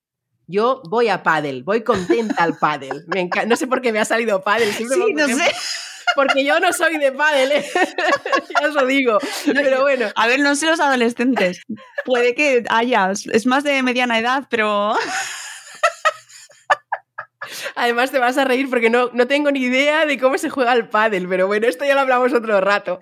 Yo 0.47 0.81
voy 0.89 1.07
a 1.07 1.23
pádel, 1.23 1.63
voy 1.63 1.83
contenta 1.83 2.43
al 2.43 2.57
pádel. 2.57 3.05
Me 3.07 3.29
No 3.45 3.55
sé 3.55 3.67
por 3.67 3.81
qué 3.81 3.91
me 3.91 3.99
ha 3.99 4.05
salido 4.05 4.43
pádel. 4.43 4.71
siempre 4.73 4.97
Sí, 4.97 5.13
no 5.13 5.27
sé. 5.27 5.51
Porque 6.15 6.43
yo 6.43 6.59
no 6.59 6.73
soy 6.73 6.97
de 6.97 7.11
pádel, 7.11 7.51
¿eh? 7.51 7.65
ya 8.61 8.67
os 8.67 8.73
lo 8.73 8.85
digo. 8.85 9.17
Pero 9.45 9.81
bueno, 9.81 10.07
A 10.15 10.27
ver, 10.27 10.39
no 10.39 10.55
sé 10.55 10.65
los 10.65 10.79
adolescentes. 10.79 11.61
Puede 12.05 12.35
que 12.35 12.63
haya, 12.69 13.11
es 13.11 13.45
más 13.45 13.63
de 13.63 13.81
mediana 13.83 14.19
edad, 14.19 14.47
pero 14.49 14.93
Además 17.75 18.11
te 18.11 18.19
vas 18.19 18.37
a 18.37 18.45
reír 18.45 18.69
porque 18.69 18.89
no, 18.89 19.09
no 19.13 19.27
tengo 19.27 19.49
ni 19.51 19.61
idea 19.61 20.05
de 20.05 20.19
cómo 20.19 20.37
se 20.37 20.49
juega 20.49 20.73
el 20.73 20.89
pádel, 20.89 21.27
pero 21.27 21.47
bueno, 21.47 21.67
esto 21.67 21.85
ya 21.85 21.95
lo 21.95 22.01
hablamos 22.01 22.33
otro 22.33 22.61
rato. 22.61 22.99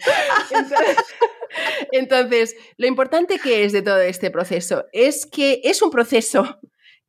Entonces, 1.91 2.56
lo 2.78 2.88
importante 2.88 3.39
que 3.39 3.63
es 3.65 3.71
de 3.73 3.82
todo 3.82 3.99
este 4.02 4.32
proceso 4.32 4.86
es 4.91 5.25
que 5.25 5.62
es 5.63 5.82
un 5.82 5.89
proceso 5.91 6.60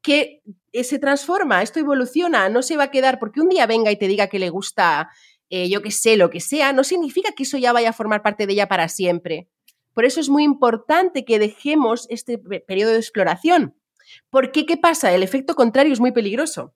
que 0.02 0.42
eh, 0.72 0.84
se 0.84 0.98
transforma, 0.98 1.62
esto 1.62 1.78
evoluciona, 1.78 2.48
no 2.48 2.62
se 2.62 2.76
va 2.76 2.84
a 2.84 2.90
quedar 2.90 3.18
porque 3.18 3.40
un 3.40 3.48
día 3.48 3.66
venga 3.66 3.90
y 3.90 3.96
te 3.96 4.08
diga 4.08 4.28
que 4.28 4.38
le 4.38 4.48
gusta, 4.50 5.10
eh, 5.50 5.68
yo 5.68 5.82
qué 5.82 5.90
sé, 5.90 6.16
lo 6.16 6.30
que 6.30 6.40
sea, 6.40 6.72
no 6.72 6.84
significa 6.84 7.32
que 7.36 7.42
eso 7.42 7.58
ya 7.58 7.72
vaya 7.72 7.90
a 7.90 7.94
formar 7.94 8.22
parte 8.22 8.46
de 8.46 8.54
ella 8.54 8.68
para 8.68 8.88
siempre. 8.88 9.48
Por 9.92 10.04
eso 10.04 10.20
es 10.20 10.28
muy 10.28 10.44
importante 10.44 11.24
que 11.24 11.38
dejemos 11.38 12.06
este 12.10 12.38
pe- 12.38 12.60
periodo 12.60 12.92
de 12.92 12.98
exploración. 12.98 13.76
Porque, 14.30 14.64
¿qué 14.66 14.76
pasa? 14.76 15.12
El 15.12 15.22
efecto 15.22 15.54
contrario 15.54 15.92
es 15.92 16.00
muy 16.00 16.12
peligroso. 16.12 16.74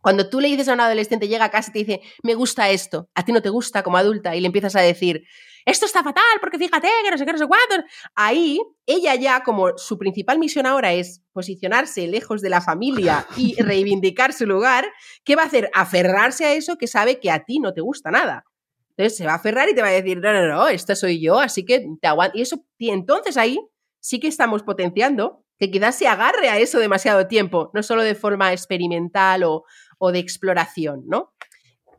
Cuando 0.00 0.28
tú 0.28 0.40
le 0.40 0.48
dices 0.48 0.68
a 0.68 0.74
un 0.74 0.80
adolescente, 0.80 1.28
llega 1.28 1.46
a 1.46 1.50
casa 1.50 1.70
y 1.70 1.72
te 1.72 1.78
dice, 1.80 2.00
me 2.22 2.34
gusta 2.34 2.70
esto, 2.70 3.08
a 3.14 3.24
ti 3.24 3.32
no 3.32 3.42
te 3.42 3.48
gusta 3.48 3.82
como 3.82 3.96
adulta, 3.96 4.36
y 4.36 4.40
le 4.40 4.46
empiezas 4.46 4.76
a 4.76 4.80
decir, 4.80 5.24
esto 5.68 5.84
está 5.84 6.02
fatal, 6.02 6.22
porque 6.40 6.56
fíjate, 6.56 6.88
que 7.04 7.10
no 7.10 7.18
sé 7.18 7.26
qué, 7.26 7.32
no 7.32 7.38
sé 7.38 7.46
cuánto. 7.46 7.86
Ahí, 8.14 8.58
ella 8.86 9.14
ya, 9.16 9.42
como 9.42 9.76
su 9.76 9.98
principal 9.98 10.38
misión 10.38 10.64
ahora 10.64 10.94
es 10.94 11.22
posicionarse 11.32 12.06
lejos 12.06 12.40
de 12.40 12.48
la 12.48 12.62
familia 12.62 13.26
y 13.36 13.54
reivindicar 13.62 14.32
su 14.32 14.46
lugar, 14.46 14.86
¿qué 15.24 15.36
va 15.36 15.42
a 15.42 15.46
hacer? 15.46 15.70
Aferrarse 15.74 16.46
a 16.46 16.54
eso 16.54 16.78
que 16.78 16.86
sabe 16.86 17.20
que 17.20 17.30
a 17.30 17.44
ti 17.44 17.58
no 17.58 17.74
te 17.74 17.82
gusta 17.82 18.10
nada. 18.10 18.44
Entonces 18.90 19.18
se 19.18 19.26
va 19.26 19.32
a 19.32 19.36
aferrar 19.36 19.68
y 19.68 19.74
te 19.74 19.82
va 19.82 19.88
a 19.88 19.92
decir, 19.92 20.18
no, 20.18 20.32
no, 20.32 20.48
no, 20.48 20.68
esta 20.68 20.96
soy 20.96 21.20
yo, 21.20 21.38
así 21.38 21.66
que 21.66 21.86
te 22.00 22.08
aguanto. 22.08 22.38
Y 22.38 22.42
eso, 22.42 22.64
y 22.78 22.88
entonces 22.88 23.36
ahí 23.36 23.60
sí 24.00 24.18
que 24.20 24.28
estamos 24.28 24.62
potenciando 24.62 25.44
que 25.58 25.70
quizás 25.70 25.96
se 25.96 26.06
agarre 26.06 26.48
a 26.48 26.58
eso 26.58 26.78
demasiado 26.78 27.26
tiempo, 27.26 27.70
no 27.74 27.82
solo 27.82 28.02
de 28.02 28.14
forma 28.14 28.52
experimental 28.52 29.42
o, 29.44 29.64
o 29.98 30.12
de 30.12 30.18
exploración, 30.18 31.04
¿no? 31.06 31.32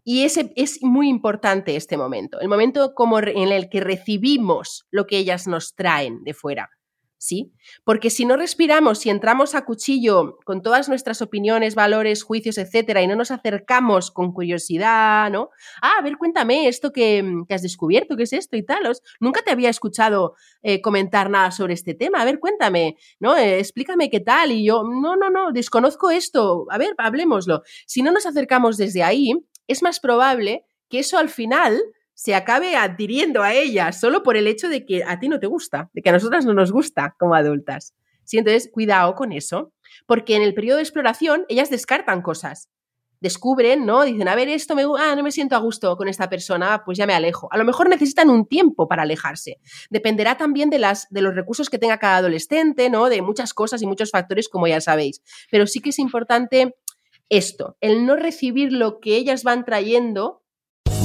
Y 0.04 0.24
ese 0.24 0.52
es 0.56 0.82
muy 0.82 1.08
importante 1.08 1.76
este 1.76 1.98
momento, 1.98 2.40
el 2.40 2.48
momento 2.48 2.96
como 2.96 3.20
en 3.20 3.52
el 3.52 3.70
que 3.70 3.82
recibimos 3.82 4.88
lo 4.90 5.06
que 5.06 5.18
ellas 5.18 5.46
nos 5.48 5.76
traen 5.76 6.24
de 6.24 6.34
fuera. 6.34 6.70
¿Sí? 7.20 7.52
Porque 7.84 8.10
si 8.10 8.26
no 8.26 8.38
respiramos, 8.38 9.00
si 9.00 9.10
entramos 9.10 9.54
a 9.54 9.66
cuchillo 9.66 10.40
con 10.46 10.64
todas 10.64 10.90
nuestras 10.90 11.22
opiniones, 11.22 11.76
valores, 11.76 12.24
juicios, 12.24 12.58
etcétera, 12.58 13.02
y 13.04 13.08
no 13.08 13.16
nos 13.16 13.30
acercamos 13.30 14.10
con 14.10 14.32
curiosidad, 14.32 15.30
¿no? 15.30 15.50
Ah, 15.82 15.98
a 16.00 16.02
ver, 16.02 16.18
cuéntame 16.18 16.68
esto 16.68 16.92
que, 16.92 17.24
has 17.50 17.62
descubierto, 17.62 18.16
¿qué 18.16 18.24
es 18.24 18.34
esto 18.34 18.56
y 18.56 18.64
tal? 18.64 18.80
Nunca 19.20 19.42
te 19.42 19.52
había 19.52 19.70
escuchado 19.70 20.36
eh, 20.64 20.82
comentar 20.82 21.30
nada 21.30 21.52
sobre 21.52 21.74
este 21.74 21.94
tema, 21.94 22.22
a 22.22 22.26
ver, 22.26 22.40
cuéntame, 22.40 22.98
¿no? 23.20 23.36
Eh, 23.36 23.60
explícame 23.60 24.10
qué 24.10 24.22
tal, 24.22 24.52
y 24.54 24.66
yo, 24.66 24.84
no, 24.84 25.18
no, 25.18 25.30
no, 25.30 25.52
desconozco 25.52 26.10
esto, 26.10 26.66
a 26.70 26.78
ver, 26.78 26.96
hablemoslo. 26.98 27.64
Si 27.86 28.02
no 28.02 28.12
nos 28.12 28.26
acercamos 28.26 28.78
desde 28.78 29.04
ahí, 29.04 29.34
es 29.68 29.84
más 29.84 30.00
probable 30.00 30.66
que 30.90 31.00
eso 31.00 31.18
al 31.18 31.30
final 31.30 31.80
se 32.20 32.36
acabe 32.36 32.76
adhiriendo 32.76 33.44
a 33.44 33.54
ella 33.54 33.94
solo 33.94 34.24
por 34.24 34.36
el 34.36 34.46
hecho 34.46 34.68
de 34.68 34.86
que 34.86 35.06
a 35.06 35.22
ti 35.22 35.30
no 35.30 35.40
te 35.40 35.48
gusta, 35.48 35.90
de 35.94 36.02
que 36.02 36.10
a 36.10 36.12
nosotras 36.12 36.46
no 36.46 36.54
nos 36.54 36.70
gusta 36.70 37.16
como 37.18 37.34
adultas. 37.34 37.96
Sí, 38.26 38.38
entonces, 38.38 38.70
cuidado 38.74 39.16
con 39.16 39.32
eso, 39.32 39.72
porque 40.06 40.36
en 40.36 40.42
el 40.42 40.54
periodo 40.54 40.76
de 40.76 40.84
exploración 40.84 41.46
ellas 41.48 41.70
descartan 41.70 42.22
cosas. 42.22 42.68
Descubren, 43.22 43.86
¿no? 43.86 44.04
Dicen, 44.04 44.28
a 44.28 44.36
ver, 44.36 44.50
esto 44.50 44.76
me, 44.76 44.84
ah, 44.84 45.16
no 45.16 45.24
me 45.24 45.32
siento 45.32 45.56
a 45.56 45.60
gusto 45.60 45.96
con 45.96 46.10
esta 46.10 46.30
persona, 46.30 46.84
pues 46.84 46.98
ya 46.98 47.08
me 47.08 47.14
alejo. 47.14 47.48
A 47.54 47.58
lo 47.58 47.64
mejor 47.64 47.88
necesitan 47.88 48.30
un 48.30 48.46
tiempo 48.46 48.90
para 48.90 49.04
alejarse. 49.04 49.62
Dependerá 49.90 50.36
también 50.36 50.70
de, 50.70 50.80
las, 50.80 51.08
de 51.10 51.22
los 51.22 51.34
recursos 51.34 51.70
que 51.70 51.80
tenga 51.80 52.00
cada 52.00 52.18
adolescente, 52.18 52.90
¿no? 52.90 53.08
De 53.08 53.22
muchas 53.22 53.54
cosas 53.54 53.82
y 53.82 53.88
muchos 53.88 54.12
factores, 54.12 54.50
como 54.50 54.68
ya 54.68 54.82
sabéis. 54.82 55.22
Pero 55.50 55.68
sí 55.68 55.80
que 55.80 55.92
es 55.92 56.00
importante 56.00 56.76
esto, 57.30 57.78
el 57.80 58.06
no 58.06 58.18
recibir 58.18 58.74
lo 58.74 59.00
que 59.00 59.16
ellas 59.16 59.46
van 59.46 59.64
trayendo 59.64 60.44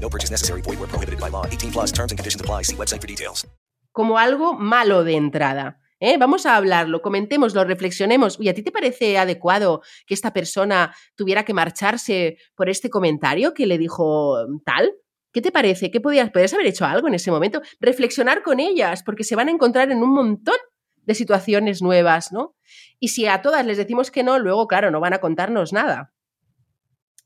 No 0.00 0.08
purchase 0.08 0.30
necessary. 0.30 0.62
Void 0.62 0.80
where 0.80 0.88
prohibited 0.88 1.20
by 1.20 1.30
law. 1.30 1.46
18 1.46 1.70
plus 1.70 1.92
terms 1.92 2.12
and 2.12 2.18
conditions 2.18 2.40
apply. 2.40 2.62
See 2.64 2.76
website 2.76 3.00
for 3.00 3.06
details. 3.06 3.46
Como 3.92 4.18
algo 4.18 4.54
malo 4.54 5.04
de 5.04 5.16
entrada. 5.16 5.80
¿eh? 6.00 6.16
Vamos 6.18 6.46
a 6.46 6.56
hablarlo, 6.56 7.02
comentémoslo, 7.02 7.64
reflexionemos. 7.64 8.38
¿Y 8.40 8.48
a 8.48 8.54
ti 8.54 8.62
te 8.62 8.72
parece 8.72 9.18
adecuado 9.18 9.82
que 10.06 10.14
esta 10.14 10.32
persona 10.32 10.94
tuviera 11.14 11.44
que 11.44 11.54
marcharse 11.54 12.38
por 12.56 12.68
este 12.68 12.88
comentario 12.88 13.54
que 13.54 13.66
le 13.66 13.78
dijo 13.78 14.36
tal? 14.64 14.92
¿Qué 15.32 15.40
te 15.40 15.52
parece? 15.52 15.90
¿Qué 15.90 16.00
podías, 16.00 16.30
podías 16.30 16.52
haber 16.54 16.66
hecho 16.66 16.84
algo 16.84 17.06
en 17.06 17.14
ese 17.14 17.30
momento? 17.30 17.62
Reflexionar 17.78 18.42
con 18.42 18.58
ellas, 18.58 19.02
porque 19.04 19.22
se 19.22 19.36
van 19.36 19.48
a 19.48 19.52
encontrar 19.52 19.92
en 19.92 20.02
un 20.02 20.12
montón 20.12 20.56
de 21.04 21.14
situaciones 21.14 21.82
nuevas, 21.82 22.32
¿no? 22.32 22.56
Y 22.98 23.08
si 23.08 23.26
a 23.26 23.42
todas 23.42 23.64
les 23.64 23.76
decimos 23.76 24.10
que 24.10 24.24
no, 24.24 24.38
luego, 24.38 24.66
claro, 24.66 24.90
no 24.90 25.00
van 25.00 25.14
a 25.14 25.18
contarnos 25.18 25.72
nada. 25.72 26.12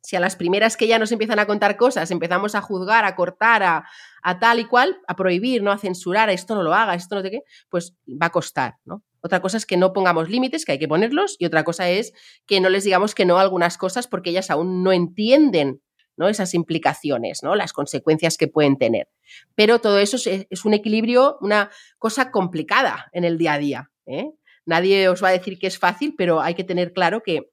Si 0.05 0.17
a 0.17 0.21
las 0.21 0.37
primeras 0.37 0.77
que 0.77 0.87
ya 0.87 0.99
nos 0.99 1.11
empiezan 1.11 1.38
a 1.38 1.47
contar 1.47 1.77
cosas 1.77 2.11
empezamos 2.11 2.55
a 2.55 2.61
juzgar, 2.61 3.05
a 3.05 3.17
cortar, 3.17 3.62
a, 3.62 3.88
a 4.23 4.38
tal 4.38 4.61
y 4.61 4.67
cual, 4.67 5.01
a 5.09 5.17
prohibir, 5.17 5.62
¿no? 5.62 5.73
A 5.73 5.79
censurar, 5.79 6.29
a 6.29 6.33
esto 6.33 6.55
no 6.55 6.62
lo 6.62 6.75
haga, 6.75 6.95
esto 6.95 7.17
no 7.17 7.23
sé 7.23 7.31
qué, 7.31 7.40
pues 7.71 7.97
va 8.07 8.27
a 8.27 8.31
costar, 8.31 8.77
¿no? 8.85 9.03
Otra 9.21 9.40
cosa 9.40 9.57
es 9.57 9.64
que 9.64 9.79
no 9.79 9.95
pongamos 9.95 10.29
límites, 10.29 10.67
que 10.67 10.73
hay 10.73 10.79
que 10.79 10.87
ponerlos, 10.87 11.37
y 11.38 11.47
otra 11.47 11.64
cosa 11.64 11.88
es 11.88 12.12
que 12.47 12.61
no 12.61 12.69
les 12.69 12.85
digamos 12.85 13.14
que 13.14 13.25
no 13.25 13.38
a 13.38 13.40
algunas 13.40 13.79
cosas 13.79 14.07
porque 14.07 14.29
ellas 14.29 14.51
aún 14.51 14.83
no 14.83 14.93
entienden 14.93 15.81
¿no? 16.19 16.29
esas 16.29 16.53
implicaciones, 16.53 17.43
¿no? 17.43 17.55
las 17.55 17.73
consecuencias 17.73 18.37
que 18.37 18.49
pueden 18.49 18.77
tener. 18.77 19.09
Pero 19.55 19.81
todo 19.81 19.99
eso 19.99 20.17
es, 20.17 20.64
un 20.67 20.75
equilibrio, 20.75 21.38
una 21.40 21.71
cosa 21.99 22.31
complicada 22.31 23.09
en 23.12 23.25
el 23.25 23.38
día 23.38 23.55
a 23.55 23.59
día. 23.59 23.90
¿eh? 24.05 24.31
Nadie 24.67 25.09
os 25.09 25.25
va 25.25 25.29
a 25.29 25.33
decir 25.33 25.59
que 25.59 25.69
es 25.69 25.79
fácil, 25.79 26.14
pero 26.17 26.43
hay 26.43 26.55
que 26.55 26.64
tener 26.64 26.93
claro 26.93 27.23
que 27.23 27.51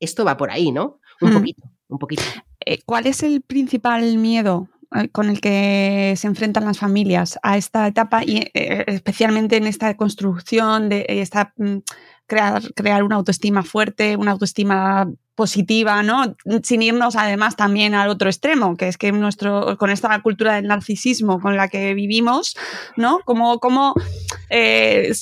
esto 0.00 0.24
va 0.24 0.36
por 0.36 0.50
ahí, 0.50 0.70
¿no? 0.72 1.00
Un 1.20 1.32
poquito, 1.32 1.62
un 1.88 1.98
poquito. 1.98 2.22
Eh, 2.64 2.80
¿Cuál 2.84 3.06
es 3.06 3.22
el 3.22 3.40
principal 3.40 4.18
miedo 4.18 4.68
eh, 4.94 5.08
con 5.08 5.30
el 5.30 5.40
que 5.40 6.14
se 6.16 6.26
enfrentan 6.26 6.64
las 6.64 6.78
familias 6.78 7.38
a 7.42 7.56
esta 7.56 7.86
etapa 7.86 8.22
y 8.24 8.50
especialmente 8.54 9.56
en 9.56 9.66
esta 9.66 9.96
construcción 9.96 10.88
de 10.88 11.06
esta 11.08 11.52
mm, 11.56 11.78
crear, 12.26 12.62
crear 12.74 13.02
una 13.02 13.16
autoestima 13.16 13.64
fuerte, 13.64 14.16
una 14.16 14.32
autoestima 14.32 15.10
positiva, 15.38 16.02
¿no? 16.02 16.36
Sin 16.64 16.82
irnos 16.82 17.14
además 17.14 17.54
también 17.54 17.94
al 17.94 18.08
otro 18.08 18.28
extremo, 18.28 18.76
que 18.76 18.88
es 18.88 18.98
que 18.98 19.12
nuestro, 19.12 19.76
con 19.78 19.90
esta 19.90 20.20
cultura 20.20 20.54
del 20.54 20.66
narcisismo 20.66 21.40
con 21.40 21.56
la 21.56 21.68
que 21.68 21.94
vivimos, 21.94 22.56
¿no? 22.96 23.20
Como, 23.24 23.60
como 23.60 23.94
eh, 24.50 25.12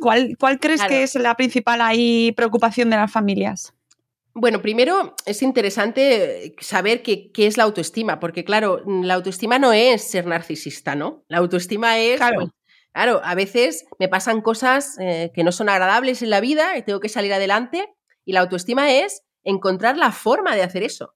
¿cuál, 0.00 0.36
¿cuál, 0.40 0.58
crees 0.58 0.82
que 0.82 1.04
es 1.04 1.14
la 1.14 1.36
principal 1.36 1.80
ahí 1.82 2.32
preocupación 2.32 2.90
de 2.90 2.96
las 2.96 3.12
familias? 3.12 3.72
Bueno, 4.36 4.60
primero 4.60 5.14
es 5.26 5.42
interesante 5.42 6.56
saber 6.60 7.02
qué, 7.04 7.30
es 7.36 7.56
la 7.56 7.62
autoestima, 7.62 8.18
porque 8.18 8.44
claro, 8.44 8.82
la 8.84 9.14
autoestima 9.14 9.60
no 9.60 9.72
es 9.72 10.10
ser 10.10 10.26
narcisista, 10.26 10.96
¿no? 10.96 11.24
La 11.28 11.38
autoestima 11.38 11.98
es, 11.98 12.16
claro, 12.16 12.50
claro 12.92 13.20
a 13.22 13.36
veces 13.36 13.84
me 14.00 14.08
pasan 14.08 14.40
cosas 14.40 14.98
eh, 14.98 15.30
que 15.32 15.44
no 15.44 15.52
son 15.52 15.68
agradables 15.68 16.20
en 16.20 16.30
la 16.30 16.40
vida 16.40 16.76
y 16.76 16.82
tengo 16.82 16.98
que 16.98 17.08
salir 17.08 17.32
adelante, 17.32 17.94
y 18.24 18.32
la 18.32 18.40
autoestima 18.40 18.90
es 18.90 19.22
encontrar 19.44 19.96
la 19.96 20.10
forma 20.10 20.56
de 20.56 20.62
hacer 20.62 20.82
eso. 20.82 21.14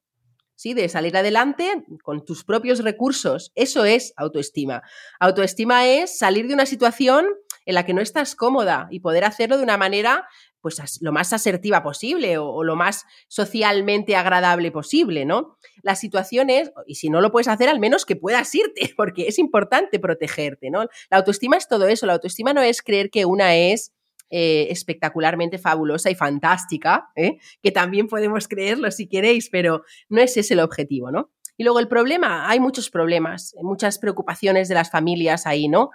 ¿Sí? 0.54 0.74
De 0.74 0.88
salir 0.88 1.16
adelante 1.16 1.84
con 2.02 2.24
tus 2.24 2.42
propios 2.42 2.82
recursos. 2.82 3.52
Eso 3.54 3.84
es 3.84 4.12
autoestima. 4.16 4.82
Autoestima 5.20 5.86
es 5.86 6.18
salir 6.18 6.48
de 6.48 6.54
una 6.54 6.66
situación 6.66 7.26
en 7.64 7.74
la 7.74 7.84
que 7.84 7.94
no 7.94 8.00
estás 8.00 8.34
cómoda 8.34 8.88
y 8.90 8.98
poder 8.98 9.24
hacerlo 9.24 9.56
de 9.56 9.62
una 9.62 9.76
manera 9.76 10.26
pues 10.60 11.00
lo 11.00 11.12
más 11.12 11.32
asertiva 11.32 11.82
posible 11.82 12.38
o, 12.38 12.64
lo 12.64 12.76
más 12.76 13.04
socialmente 13.28 14.16
agradable 14.16 14.70
posible, 14.70 15.24
¿no? 15.24 15.56
La 15.82 15.94
situación 15.94 16.50
es, 16.50 16.72
y 16.86 16.96
si 16.96 17.10
no 17.10 17.20
lo 17.20 17.30
puedes 17.30 17.48
hacer, 17.48 17.68
al 17.68 17.80
menos 17.80 18.04
que 18.04 18.16
puedas 18.16 18.54
irte, 18.54 18.92
porque 18.96 19.28
es 19.28 19.38
importante 19.38 19.98
protegerte, 19.98 20.70
¿no? 20.70 20.86
La 21.10 21.18
autoestima 21.18 21.56
es 21.56 21.68
todo 21.68 21.88
eso, 21.88 22.06
la 22.06 22.14
autoestima 22.14 22.52
no 22.52 22.62
es 22.62 22.82
creer 22.82 23.10
que 23.10 23.24
una 23.24 23.56
es 23.56 23.92
eh, 24.30 24.66
espectacularmente 24.70 25.56
fabulosa 25.56 26.10
y 26.10 26.14
fantástica, 26.14 27.08
¿eh? 27.16 27.38
que 27.62 27.70
también 27.70 28.08
podemos 28.08 28.46
creerlo 28.46 28.90
si 28.90 29.08
queréis, 29.08 29.48
pero 29.48 29.84
no 30.10 30.20
ese 30.20 30.40
es 30.40 30.50
el 30.50 30.60
objetivo, 30.60 31.10
¿no? 31.10 31.30
Y 31.56 31.64
luego 31.64 31.80
el 31.80 31.88
problema, 31.88 32.48
hay 32.48 32.60
muchos 32.60 32.90
problemas, 32.90 33.54
muchas 33.62 33.98
preocupaciones 33.98 34.68
de 34.68 34.74
las 34.74 34.90
familias 34.90 35.46
ahí, 35.46 35.66
¿no? 35.66 35.90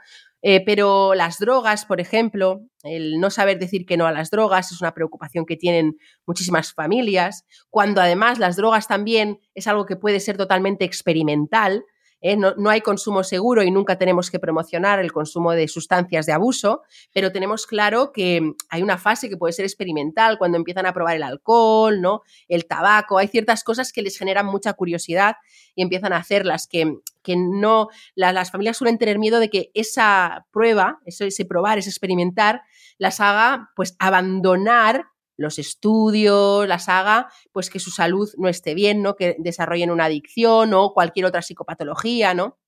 Eh, 0.45 0.61
pero 0.65 1.15
las 1.15 1.39
drogas, 1.39 1.85
por 1.85 2.01
ejemplo, 2.01 2.67
el 2.83 3.21
no 3.21 3.29
saber 3.29 3.59
decir 3.59 3.85
que 3.85 3.95
no 3.95 4.05
a 4.05 4.11
las 4.11 4.29
drogas 4.29 4.73
es 4.73 4.81
una 4.81 4.93
preocupación 4.93 5.45
que 5.45 5.55
tienen 5.55 5.97
muchísimas 6.27 6.73
familias, 6.73 7.45
cuando 7.69 8.01
además 8.01 8.39
las 8.39 8.57
drogas 8.57 8.89
también 8.89 9.39
es 9.55 9.67
algo 9.67 9.85
que 9.85 9.95
puede 9.95 10.19
ser 10.19 10.35
totalmente 10.35 10.83
experimental, 10.83 11.85
¿eh? 12.19 12.35
no, 12.35 12.69
hay 12.69 12.81
consumo 12.81 13.23
seguro 13.23 13.63
y 13.63 13.71
nunca 13.71 13.97
tenemos 13.97 14.29
que 14.29 14.37
promocionar 14.37 14.99
el 14.99 15.13
consumo 15.13 15.53
de 15.53 15.69
sustancias 15.69 16.25
de 16.25 16.33
abuso, 16.33 16.81
pero 17.13 17.31
tenemos 17.31 17.65
claro 17.65 18.11
que 18.11 18.41
hay 18.67 18.83
una 18.83 18.97
fase 18.97 19.29
que 19.29 19.37
puede 19.37 19.53
ser 19.53 19.63
experimental 19.63 20.37
cuando 20.37 20.57
empiezan 20.57 20.85
a 20.85 20.93
probar 20.93 21.15
el 21.15 21.23
alcohol, 21.23 22.01
¿no? 22.01 22.21
el 22.49 22.65
tabaco, 22.65 23.17
hay 23.17 23.29
ciertas 23.29 23.63
cosas 23.63 23.93
que 23.93 24.01
les 24.01 24.17
generan 24.17 24.45
mucha 24.45 24.73
curiosidad 24.73 25.37
y 25.73 25.83
empiezan 25.83 26.11
a 26.11 26.17
hacerlas 26.17 26.67
que, 26.67 26.97
que 27.23 27.35
no, 27.35 27.87
las 28.15 28.51
familias 28.51 28.77
suelen 28.77 28.97
tener 28.97 29.17
miedo 29.17 29.39
de 29.39 29.49
que 29.49 29.71
esa 29.73 30.45
prueba, 30.51 30.99
ese 31.05 31.45
probar, 31.45 31.77
ese 31.77 31.89
experimentar, 31.89 32.61
las 32.97 33.19
haga 33.19 33.71
pues 33.75 33.95
abandonar 33.99 35.05
los 35.35 35.57
estudios, 35.59 36.67
la 36.67 36.79
saga, 36.79 37.29
pues 37.51 37.69
que 37.69 37.79
su 37.79 37.91
salud 37.91 38.29
no 38.37 38.49
esté 38.49 38.75
bien, 38.75 39.01
¿no? 39.01 39.15
Que 39.15 39.35
desarrollen 39.39 39.89
una 39.89 40.05
adicción 40.05 40.73
o 40.73 40.93
cualquier 40.93 41.25
otra 41.25 41.41
psicopatología, 41.41 42.33
¿no? 42.33 42.59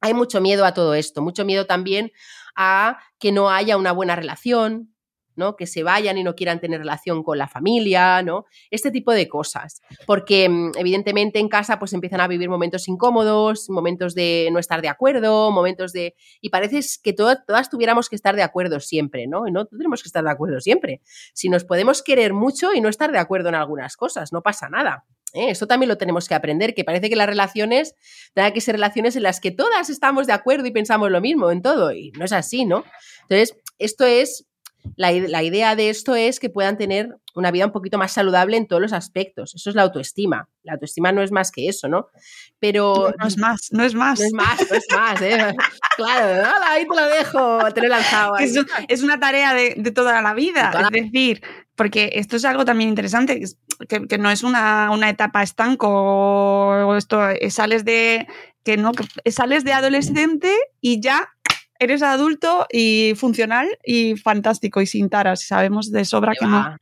Hay 0.00 0.12
mucho 0.12 0.40
miedo 0.40 0.66
a 0.66 0.74
todo 0.74 0.94
esto, 0.94 1.22
mucho 1.22 1.44
miedo 1.44 1.66
también 1.66 2.12
a 2.54 2.98
que 3.18 3.32
no 3.32 3.50
haya 3.50 3.76
una 3.76 3.92
buena 3.92 4.16
relación, 4.16 4.93
¿no? 5.36 5.56
Que 5.56 5.66
se 5.66 5.82
vayan 5.82 6.18
y 6.18 6.24
no 6.24 6.34
quieran 6.34 6.60
tener 6.60 6.80
relación 6.80 7.22
con 7.22 7.38
la 7.38 7.48
familia, 7.48 8.22
¿no? 8.22 8.46
Este 8.70 8.90
tipo 8.90 9.12
de 9.12 9.28
cosas. 9.28 9.82
Porque 10.06 10.48
mm, 10.48 10.72
evidentemente 10.76 11.38
en 11.38 11.48
casa 11.48 11.78
pues 11.78 11.92
empiezan 11.92 12.20
a 12.20 12.28
vivir 12.28 12.48
momentos 12.48 12.88
incómodos, 12.88 13.68
momentos 13.70 14.14
de 14.14 14.48
no 14.52 14.58
estar 14.58 14.82
de 14.82 14.88
acuerdo, 14.88 15.50
momentos 15.50 15.92
de... 15.92 16.14
Y 16.40 16.50
parece 16.50 16.80
que 17.02 17.12
todas 17.12 17.70
tuviéramos 17.70 18.08
que 18.08 18.16
estar 18.16 18.36
de 18.36 18.42
acuerdo 18.42 18.80
siempre, 18.80 19.26
¿no? 19.26 19.46
Y 19.46 19.52
no 19.52 19.66
tenemos 19.66 20.02
que 20.02 20.08
estar 20.08 20.24
de 20.24 20.30
acuerdo 20.30 20.60
siempre. 20.60 21.00
Si 21.32 21.48
nos 21.48 21.64
podemos 21.64 22.02
querer 22.02 22.32
mucho 22.32 22.72
y 22.74 22.80
no 22.80 22.88
estar 22.88 23.12
de 23.12 23.18
acuerdo 23.18 23.48
en 23.48 23.54
algunas 23.54 23.96
cosas, 23.96 24.32
no 24.32 24.42
pasa 24.42 24.68
nada. 24.68 25.04
¿eh? 25.34 25.50
Eso 25.50 25.66
también 25.66 25.88
lo 25.88 25.98
tenemos 25.98 26.28
que 26.28 26.34
aprender, 26.34 26.74
que 26.74 26.84
parece 26.84 27.10
que 27.10 27.16
las 27.16 27.26
relaciones 27.26 27.94
tengan 28.32 28.52
que 28.52 28.60
ser 28.60 28.76
relaciones 28.76 29.16
en 29.16 29.24
las 29.24 29.40
que 29.40 29.50
todas 29.50 29.90
estamos 29.90 30.26
de 30.26 30.32
acuerdo 30.32 30.66
y 30.66 30.70
pensamos 30.70 31.10
lo 31.10 31.20
mismo 31.20 31.50
en 31.50 31.60
todo, 31.60 31.92
y 31.92 32.12
no 32.12 32.24
es 32.24 32.32
así, 32.32 32.64
¿no? 32.64 32.84
Entonces, 33.22 33.58
esto 33.78 34.04
es 34.04 34.46
la, 34.96 35.42
idea 35.42 35.76
de 35.76 35.88
esto 35.88 36.14
es 36.14 36.38
que 36.38 36.50
puedan 36.50 36.76
tener 36.76 37.08
una 37.34 37.50
vida 37.50 37.66
un 37.66 37.72
poquito 37.72 37.98
más 37.98 38.12
saludable 38.12 38.56
en 38.56 38.66
todos 38.66 38.80
los 38.80 38.92
aspectos. 38.92 39.54
Eso 39.54 39.70
es 39.70 39.76
la 39.76 39.82
autoestima. 39.82 40.48
La 40.62 40.74
autoestima 40.74 41.10
no 41.10 41.22
es 41.22 41.32
más 41.32 41.50
que 41.50 41.68
eso, 41.68 41.88
¿no? 41.88 42.08
Pero. 42.60 43.12
No, 43.18 43.26
es 43.26 43.38
más, 43.38 43.68
no 43.72 43.84
es 43.84 43.94
más. 43.94 44.20
No 44.20 44.26
es 44.26 44.32
más, 44.32 44.70
no 44.70 44.76
es 44.76 44.86
más, 44.94 45.22
¿eh? 45.22 45.54
claro, 45.96 46.48
ahí 46.66 46.86
te 46.86 46.94
lo 46.94 47.06
dejo, 47.06 47.72
te 47.72 47.80
lo 47.80 47.86
he 47.86 47.90
lanzado. 47.90 48.36
Es, 48.36 49.02
una 49.02 49.18
tarea 49.18 49.54
de, 49.54 49.74
toda 49.90 50.22
la 50.22 50.34
vida. 50.34 50.70
es 50.92 51.04
decir, 51.04 51.42
porque 51.74 52.10
esto 52.14 52.36
es 52.36 52.44
algo 52.44 52.64
también 52.64 52.90
interesante, 52.90 53.42
que, 53.88 54.18
no 54.18 54.30
es 54.30 54.42
una, 54.42 54.88
etapa 55.08 55.42
estanco 55.42 55.88
o 55.88 56.96
esto, 56.96 57.30
eh, 57.30 57.50
sales 57.50 57.84
de. 57.84 58.26
que 58.62 58.76
no, 58.76 58.92
sales 59.26 59.64
de 59.64 59.72
adolescente 59.72 60.54
y 60.80 61.00
ya 61.00 61.33
eres 61.78 62.02
adulto 62.02 62.66
y 62.70 63.14
funcional 63.16 63.68
y 63.84 64.16
fantástico 64.16 64.80
y 64.80 64.86
sin 64.86 65.08
taras. 65.08 65.46
Sabemos 65.46 65.90
de 65.90 66.04
sobra 66.04 66.32
que 66.38 66.46
no. 66.46 66.76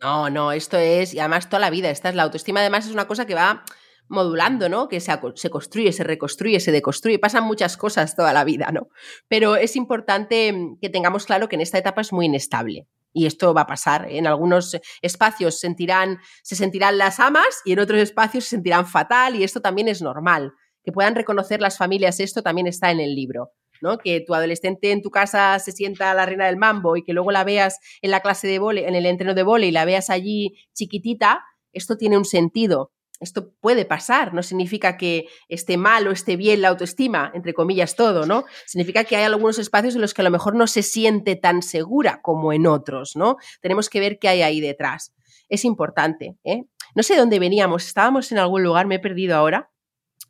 No, 0.00 0.30
no, 0.30 0.52
esto 0.52 0.76
es, 0.78 1.12
y 1.12 1.18
además 1.18 1.48
toda 1.48 1.58
la 1.58 1.70
vida, 1.70 1.90
esta 1.90 2.08
es 2.08 2.14
la 2.14 2.22
autoestima, 2.22 2.60
además 2.60 2.86
es 2.86 2.92
una 2.92 3.08
cosa 3.08 3.26
que 3.26 3.34
va 3.34 3.64
modulando, 4.08 4.68
¿no? 4.68 4.88
Que 4.88 5.00
se, 5.00 5.12
se, 5.34 5.50
construye, 5.50 5.92
se 5.92 6.04
reconstruye, 6.04 6.60
se 6.60 6.72
deconstruye, 6.72 7.18
pasan 7.18 7.44
muchas 7.44 7.76
cosas 7.76 8.14
toda 8.14 8.32
la 8.32 8.44
vida, 8.44 8.70
¿no? 8.72 8.88
Pero 9.28 9.56
es 9.56 9.76
importante 9.76 10.52
mm, 10.52 10.78
que 10.80 10.88
tengamos 10.88 11.26
claro 11.26 11.48
que 11.48 11.56
en 11.56 11.62
esta 11.62 11.78
etapa 11.78 12.00
es 12.00 12.12
muy 12.12 12.26
inestable. 12.26 12.86
Y 13.12 13.26
esto 13.26 13.54
va 13.54 13.62
a 13.62 13.66
pasar. 13.66 14.06
En 14.10 14.26
algunos 14.26 14.78
espacios 15.02 15.58
sentirán, 15.58 16.18
se 16.42 16.56
sentirán 16.56 16.98
las 16.98 17.20
amas 17.20 17.62
y 17.64 17.72
en 17.72 17.80
otros 17.80 18.00
espacios 18.00 18.44
se 18.44 18.50
sentirán 18.50 18.86
fatal 18.86 19.34
y 19.34 19.44
esto 19.44 19.60
también 19.60 19.88
es 19.88 20.02
normal. 20.02 20.52
Que 20.84 20.92
puedan 20.92 21.14
reconocer 21.14 21.60
las 21.60 21.78
familias 21.78 22.20
esto 22.20 22.42
también 22.42 22.66
está 22.66 22.90
en 22.90 23.00
el 23.00 23.14
libro. 23.14 23.52
¿No? 23.80 23.98
Que 23.98 24.20
tu 24.20 24.34
adolescente 24.34 24.92
en 24.92 25.02
tu 25.02 25.10
casa 25.10 25.58
se 25.58 25.72
sienta 25.72 26.14
la 26.14 26.26
reina 26.26 26.46
del 26.46 26.56
mambo 26.56 26.96
y 26.96 27.02
que 27.02 27.12
luego 27.12 27.30
la 27.30 27.44
veas 27.44 27.78
en 28.02 28.10
la 28.10 28.20
clase 28.20 28.48
de 28.48 28.58
vole, 28.58 28.88
en 28.88 28.94
el 28.94 29.06
entreno 29.06 29.34
de 29.34 29.42
vole 29.42 29.66
y 29.66 29.70
la 29.70 29.84
veas 29.84 30.10
allí 30.10 30.58
chiquitita, 30.74 31.44
esto 31.72 31.96
tiene 31.96 32.16
un 32.16 32.24
sentido. 32.24 32.92
Esto 33.20 33.52
puede 33.60 33.84
pasar, 33.84 34.32
no 34.32 34.44
significa 34.44 34.96
que 34.96 35.26
esté 35.48 35.76
mal 35.76 36.06
o 36.06 36.12
esté 36.12 36.36
bien 36.36 36.62
la 36.62 36.68
autoestima, 36.68 37.32
entre 37.34 37.52
comillas 37.52 37.96
todo, 37.96 38.26
¿no? 38.26 38.44
Significa 38.64 39.02
que 39.02 39.16
hay 39.16 39.24
algunos 39.24 39.58
espacios 39.58 39.96
en 39.96 40.02
los 40.02 40.14
que 40.14 40.22
a 40.22 40.24
lo 40.24 40.30
mejor 40.30 40.54
no 40.54 40.68
se 40.68 40.84
siente 40.84 41.34
tan 41.34 41.62
segura 41.62 42.20
como 42.22 42.52
en 42.52 42.68
otros, 42.68 43.16
¿no? 43.16 43.36
Tenemos 43.60 43.90
que 43.90 43.98
ver 43.98 44.20
qué 44.20 44.28
hay 44.28 44.42
ahí 44.42 44.60
detrás. 44.60 45.12
Es 45.48 45.64
importante, 45.64 46.36
¿eh? 46.44 46.62
No 46.94 47.02
sé 47.02 47.16
dónde 47.16 47.40
veníamos, 47.40 47.86
estábamos 47.86 48.30
en 48.30 48.38
algún 48.38 48.62
lugar, 48.62 48.86
me 48.86 48.96
he 48.96 49.00
perdido 49.00 49.34
ahora. 49.36 49.70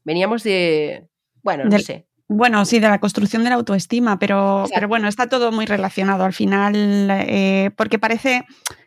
Veníamos 0.05 0.43
de, 0.43 1.09
bueno, 1.43 1.65
no 1.65 1.79
sé. 1.79 2.08
Bueno, 2.29 2.65
sí, 2.67 2.79
de 2.79 2.89
la 2.89 3.01
construcción 3.01 3.43
de 3.43 3.51
la 3.51 3.57
autoestima, 3.57 4.19
pero, 4.19 4.67
pero 4.75 4.87
bueno, 4.87 5.09
está 5.09 5.29
todo 5.29 5.51
muy 5.51 5.65
relacionado 5.65 6.25
al 6.25 6.35
final, 6.35 6.75
eh, 7.11 7.71
porque 7.75 7.99
parece 7.99 8.45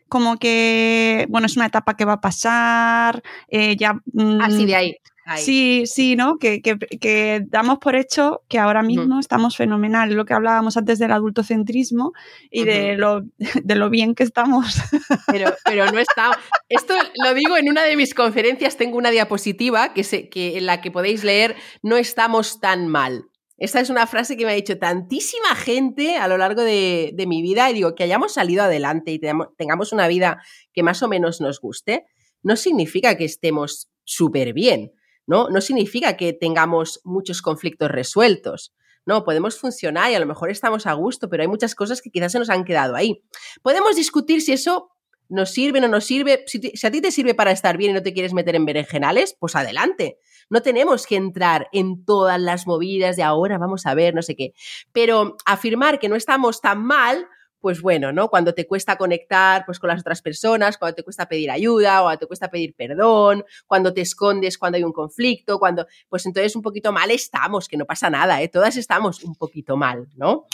como 0.08 0.38
que, 0.38 1.26
bueno, 1.30 1.48
es 1.48 1.56
una 1.56 1.66
etapa 1.66 1.96
que 1.96 2.06
va 2.06 2.14
a 2.14 2.22
pasar, 2.22 3.24
eh, 3.48 3.76
ya... 3.78 4.00
Así 4.42 4.66
de 4.66 4.76
ahí. 4.76 4.98
Sí, 5.38 5.84
sí, 5.86 6.16
¿no? 6.16 6.38
Que, 6.38 6.62
que, 6.62 7.42
damos 7.48 7.80
por 7.80 7.96
hecho 7.96 8.42
que 8.50 8.60
ahora 8.60 8.84
mismo 8.84 9.20
estamos 9.20 9.56
fenomenal. 9.56 10.14
Lo 10.14 10.26
que 10.26 10.34
hablábamos 10.34 10.78
antes 10.78 11.00
del 11.00 11.12
adultocentrismo 11.12 12.14
y 12.50 12.66
de, 12.66 12.98
lo, 12.98 13.22
de 13.64 13.76
lo 13.76 13.90
bien 13.90 14.16
que 14.16 14.24
estamos. 14.24 14.82
Pero, 15.28 15.54
pero 15.64 15.92
no 15.92 16.00
está. 16.00 16.32
Esto 16.70 16.96
lo 17.24 17.34
digo 17.34 17.56
en 17.58 17.70
una 17.70 17.84
de 17.84 17.96
mis 17.96 18.14
conferencias, 18.14 18.78
tengo 18.78 18.98
una 18.98 19.12
diapositiva 19.12 19.94
que, 19.94 20.04
se, 20.04 20.30
que 20.30 20.58
en 20.58 20.66
la 20.66 20.82
que 20.82 20.92
podéis 20.92 21.24
leer, 21.24 21.56
no 21.82 21.98
estamos 21.98 22.60
tan 22.60 22.88
mal. 22.88 23.31
Esta 23.62 23.80
es 23.80 23.92
una 23.92 24.08
frase 24.08 24.36
que 24.38 24.44
me 24.44 24.54
ha 24.54 24.56
dicho 24.56 24.80
tantísima 24.80 25.54
gente 25.54 26.18
a 26.18 26.28
lo 26.28 26.36
largo 26.40 26.64
de, 26.64 27.14
mi 27.28 27.44
vida 27.44 27.70
y 27.70 27.76
digo 27.76 27.94
que 27.94 28.02
hayamos 28.02 28.34
salido 28.34 28.64
adelante 28.64 29.12
y 29.12 29.20
tengamos 29.20 29.94
una 29.94 30.08
vida 30.08 30.42
que 30.74 30.82
más 30.82 31.04
o 31.04 31.08
menos 31.08 31.42
nos 31.42 31.62
guste, 31.62 32.08
no 32.42 32.56
significa 32.56 33.16
que 33.18 33.26
estemos 33.26 33.92
súper 34.04 34.54
bien, 34.54 34.94
¿no? 35.28 35.50
No 35.50 35.62
significa 35.62 36.18
que 36.18 36.34
tengamos 36.34 37.02
muchos 37.04 37.44
conflictos 37.44 37.92
resueltos. 37.92 38.74
No, 39.06 39.24
podemos 39.24 39.60
funcionar 39.60 40.10
y 40.10 40.16
a 40.16 40.20
lo 40.20 40.26
mejor 40.26 40.50
estamos 40.50 40.88
a 40.88 40.94
gusto, 40.94 41.30
pero 41.30 41.44
hay 41.44 41.48
muchas 41.48 41.76
cosas 41.76 42.02
que 42.02 42.10
quizás 42.10 42.32
se 42.32 42.40
nos 42.40 42.50
han 42.50 42.64
quedado 42.64 42.96
ahí. 42.96 43.24
Podemos 43.62 43.96
discutir 43.96 44.42
si 44.42 44.54
eso 44.54 44.90
nos 45.30 45.52
sirve 45.52 45.78
o 45.78 45.82
no 45.84 45.88
nos 45.88 46.06
sirve. 46.06 46.46
Si, 46.48 46.60
si, 46.60 46.88
a 46.88 46.90
ti 46.90 47.00
te 47.00 47.12
sirve 47.12 47.36
para 47.36 47.52
estar 47.52 47.78
bien 47.78 47.92
y 47.92 47.94
no 47.94 48.02
te 48.02 48.12
quieres 48.12 48.34
meter 48.34 48.56
en 48.56 48.66
berenjenales, 48.66 49.36
pues 49.40 49.56
adelante. 49.56 50.18
No 50.52 50.62
tenemos 50.62 51.08
que 51.08 51.16
entrar 51.16 51.70
en 51.72 52.04
todas 52.04 52.40
las 52.40 52.68
movidas 52.68 53.16
de 53.16 53.24
ahora, 53.24 53.58
vamos 53.58 53.86
a 53.86 53.96
ver, 53.96 54.14
no 54.14 54.22
sé 54.22 54.36
qué. 54.36 54.54
Pero 54.92 55.38
afirmar 55.46 55.98
que 55.98 56.10
no 56.10 56.18
estamos 56.18 56.60
tan 56.60 56.84
mal, 56.84 57.26
pues 57.62 57.82
bueno, 57.82 58.12
¿no? 58.12 58.30
Cuando 58.30 58.54
te 58.54 58.68
cuesta 58.68 58.98
conectar 58.98 59.66
pues, 59.66 59.80
con 59.80 59.88
las 59.88 60.02
otras 60.02 60.22
personas, 60.22 60.78
cuando 60.78 60.96
te 60.96 61.04
cuesta 61.04 61.30
pedir 61.30 61.50
ayuda, 61.52 62.04
o 62.04 62.18
te 62.18 62.26
cuesta 62.26 62.50
pedir 62.50 62.76
perdón, 62.76 63.46
cuando 63.66 63.94
te 63.94 64.02
escondes 64.02 64.58
cuando 64.58 64.76
hay 64.76 64.84
un 64.84 64.92
conflicto, 64.92 65.58
cuando, 65.58 65.88
pues 66.10 66.26
entonces 66.26 66.54
un 66.56 66.62
poquito 66.62 66.92
mal 66.92 67.12
estamos, 67.12 67.70
que 67.70 67.78
no 67.78 67.86
pasa 67.86 68.10
nada, 68.10 68.42
¿eh? 68.42 68.50
Todas 68.50 68.76
estamos 68.76 69.24
un 69.24 69.36
poquito 69.36 69.78
mal, 69.78 70.10
¿no? 70.18 70.46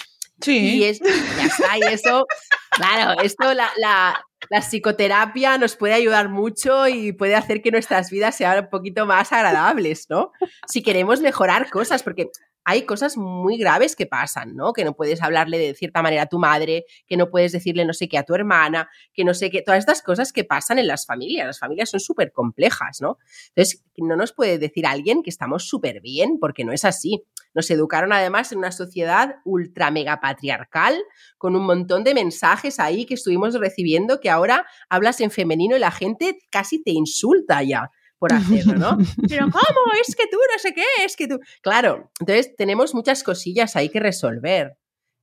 Sí. 0.41 0.77
Y 0.77 0.83
es, 0.83 0.99
ya 0.99 1.45
está, 1.45 1.77
y 1.77 1.93
eso, 1.93 2.25
claro, 2.71 3.21
esto, 3.21 3.53
la, 3.53 3.71
la, 3.77 4.25
la 4.49 4.61
psicoterapia 4.61 5.57
nos 5.57 5.75
puede 5.75 5.93
ayudar 5.93 6.29
mucho 6.29 6.87
y 6.87 7.11
puede 7.11 7.35
hacer 7.35 7.61
que 7.61 7.71
nuestras 7.71 8.11
vidas 8.11 8.35
sean 8.35 8.65
un 8.65 8.69
poquito 8.69 9.05
más 9.05 9.31
agradables, 9.31 10.07
¿no? 10.09 10.31
Si 10.67 10.83
queremos 10.83 11.21
mejorar 11.21 11.69
cosas, 11.69 12.03
porque 12.03 12.29
hay 12.69 12.81
cosas 12.81 13.15
muy 13.15 13.57
graves 13.57 13.95
que 13.95 14.07
pasan, 14.07 14.53
¿no? 14.53 14.73
Que 14.73 14.83
no 14.83 14.93
puedes 14.93 15.21
hablarle 15.21 15.57
de 15.57 15.73
cierta 15.73 16.01
manera 16.01 16.23
a 16.23 16.25
tu 16.25 16.37
madre, 16.37 16.83
que 17.07 17.15
no 17.15 17.29
puedes 17.29 17.53
decirle 17.53 17.85
no 17.85 17.93
sé 17.93 18.09
qué 18.09 18.17
a 18.17 18.23
tu 18.23 18.35
hermana, 18.35 18.89
que 19.13 19.23
no 19.23 19.33
sé 19.33 19.49
qué, 19.49 19.61
todas 19.61 19.79
estas 19.79 20.01
cosas 20.01 20.33
que 20.33 20.43
pasan 20.43 20.77
en 20.77 20.85
las 20.85 21.05
familias. 21.05 21.47
Las 21.47 21.59
familias 21.59 21.89
son 21.89 22.01
súper 22.01 22.33
complejas, 22.33 22.99
¿no? 22.99 23.19
Entonces, 23.55 23.85
no 23.95 24.17
nos 24.17 24.33
puede 24.33 24.57
decir 24.57 24.85
alguien 24.85 25.23
que 25.23 25.29
estamos 25.29 25.69
súper 25.69 26.01
bien, 26.01 26.39
porque 26.41 26.65
no 26.65 26.73
es 26.73 26.83
así. 26.83 27.23
Nos 27.53 27.71
educaron 27.71 28.11
además 28.11 28.51
en 28.51 28.57
una 28.57 28.73
sociedad 28.73 29.35
ultra 29.45 29.89
mega 29.89 30.19
patriarcal, 30.19 30.97
con 31.37 31.55
un 31.55 31.65
montón 31.65 32.03
de 32.03 32.13
mensajes 32.15 32.81
ahí 32.81 33.05
que 33.05 33.13
estuvimos 33.13 33.53
recibiendo 33.53 34.19
que 34.19 34.29
ahora 34.29 34.65
hablas 34.89 35.21
en 35.21 35.31
femenino 35.31 35.77
y 35.77 35.79
la 35.79 35.91
gente 35.91 36.37
casi 36.51 36.83
te 36.83 36.91
insulta 36.91 37.63
ya 37.63 37.91
por 38.19 38.33
hacerlo, 38.33 38.75
¿no? 38.75 38.97
Pero 39.29 39.45
¿cómo? 39.45 39.93
Es 40.01 40.15
que 40.15 40.27
tú 40.31 40.37
no 40.37 40.59
sé 40.59 40.73
qué, 40.73 40.85
es 41.05 41.15
que 41.15 41.27
tú... 41.27 41.39
Claro, 41.61 42.11
entonces 42.19 42.55
tenemos 42.55 42.93
muchas 42.95 43.23
cosillas 43.23 43.75
ahí 43.75 43.89
que 43.89 43.99
resolver. 43.99 44.77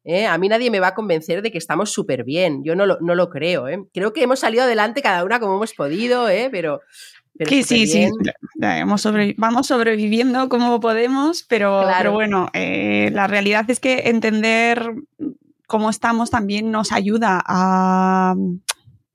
¿eh? 0.05 0.27
A 0.27 0.39
mí 0.39 0.49
nadie 0.49 0.71
me 0.71 0.81
va 0.81 0.89
a 0.89 0.95
convencer 0.95 1.43
de 1.43 1.51
que 1.51 1.59
estamos 1.59 1.91
súper 1.91 2.25
bien, 2.25 2.63
yo 2.63 2.77
no 2.77 2.87
lo, 2.87 2.99
no 3.01 3.15
lo 3.15 3.31
creo. 3.31 3.69
¿eh? 3.69 3.85
Creo 3.93 4.13
que 4.13 4.23
hemos 4.23 4.41
salido 4.41 4.65
adelante 4.65 5.03
cada 5.03 5.25
una 5.25 5.41
como 5.41 5.57
hemos 5.57 5.75
podido, 5.75 6.29
¿eh? 6.29 6.49
pero... 6.53 6.81
sí, 7.49 7.65
sí, 7.65 7.87
sí, 7.87 8.09
vamos 8.57 9.67
sobreviviendo 9.67 10.49
como 10.49 10.79
podemos, 10.79 11.43
pero, 11.43 11.85
pero 11.99 12.13
bueno, 12.13 12.49
eh, 12.53 13.11
la 13.13 13.27
realidad 13.27 13.69
es 13.71 13.81
que 13.81 14.03
entender 14.07 14.93
cómo 15.67 15.91
estamos 15.91 16.31
también 16.31 16.71
nos 16.71 16.93
ayuda 16.93 17.43
a, 17.45 18.35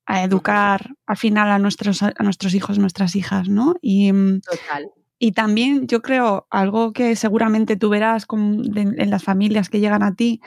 a 0.10 0.24
educar 0.24 0.96
al 1.06 1.18
final 1.18 1.52
a 1.52 1.60
nuestros, 1.60 2.02
a 2.02 2.14
nuestros 2.24 2.56
hijos, 2.56 2.80
nuestras 2.80 3.16
hijas, 3.16 3.48
¿no? 3.48 3.76
Y, 3.80 4.12
mm, 4.12 4.42
Total. 4.42 4.90
Y 5.20 5.34
también 5.34 5.86
yo 5.86 6.02
creo 6.02 6.48
algo 6.50 6.94
que 6.94 7.16
seguramente 7.16 7.76
tú 7.76 7.90
verás 7.90 8.26
en 8.32 9.10
las 9.10 9.24
familias 9.24 9.70
que 9.70 9.80
llegan 9.80 10.02
a 10.02 10.16
ti, 10.16 10.42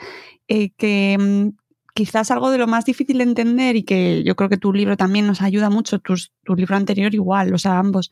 eh, 0.49 0.71
que 0.71 1.15
mm, 1.17 1.57
quizás 1.93 2.29
algo 2.29 2.51
de 2.51 2.57
lo 2.57 2.67
más 2.67 2.83
difícil 2.83 3.19
de 3.19 3.23
entender 3.23 3.77
y 3.77 3.83
que 3.83 4.23
yo 4.23 4.35
creo 4.35 4.49
que 4.49 4.57
tu 4.57 4.73
libro 4.73 4.97
también 4.97 5.27
nos 5.27 5.41
ayuda 5.41 5.69
mucho, 5.69 5.99
tu, 5.99 6.15
tu 6.43 6.55
libro 6.55 6.75
anterior 6.75 7.13
igual, 7.13 7.53
o 7.53 7.57
sea, 7.57 7.79
ambos, 7.79 8.11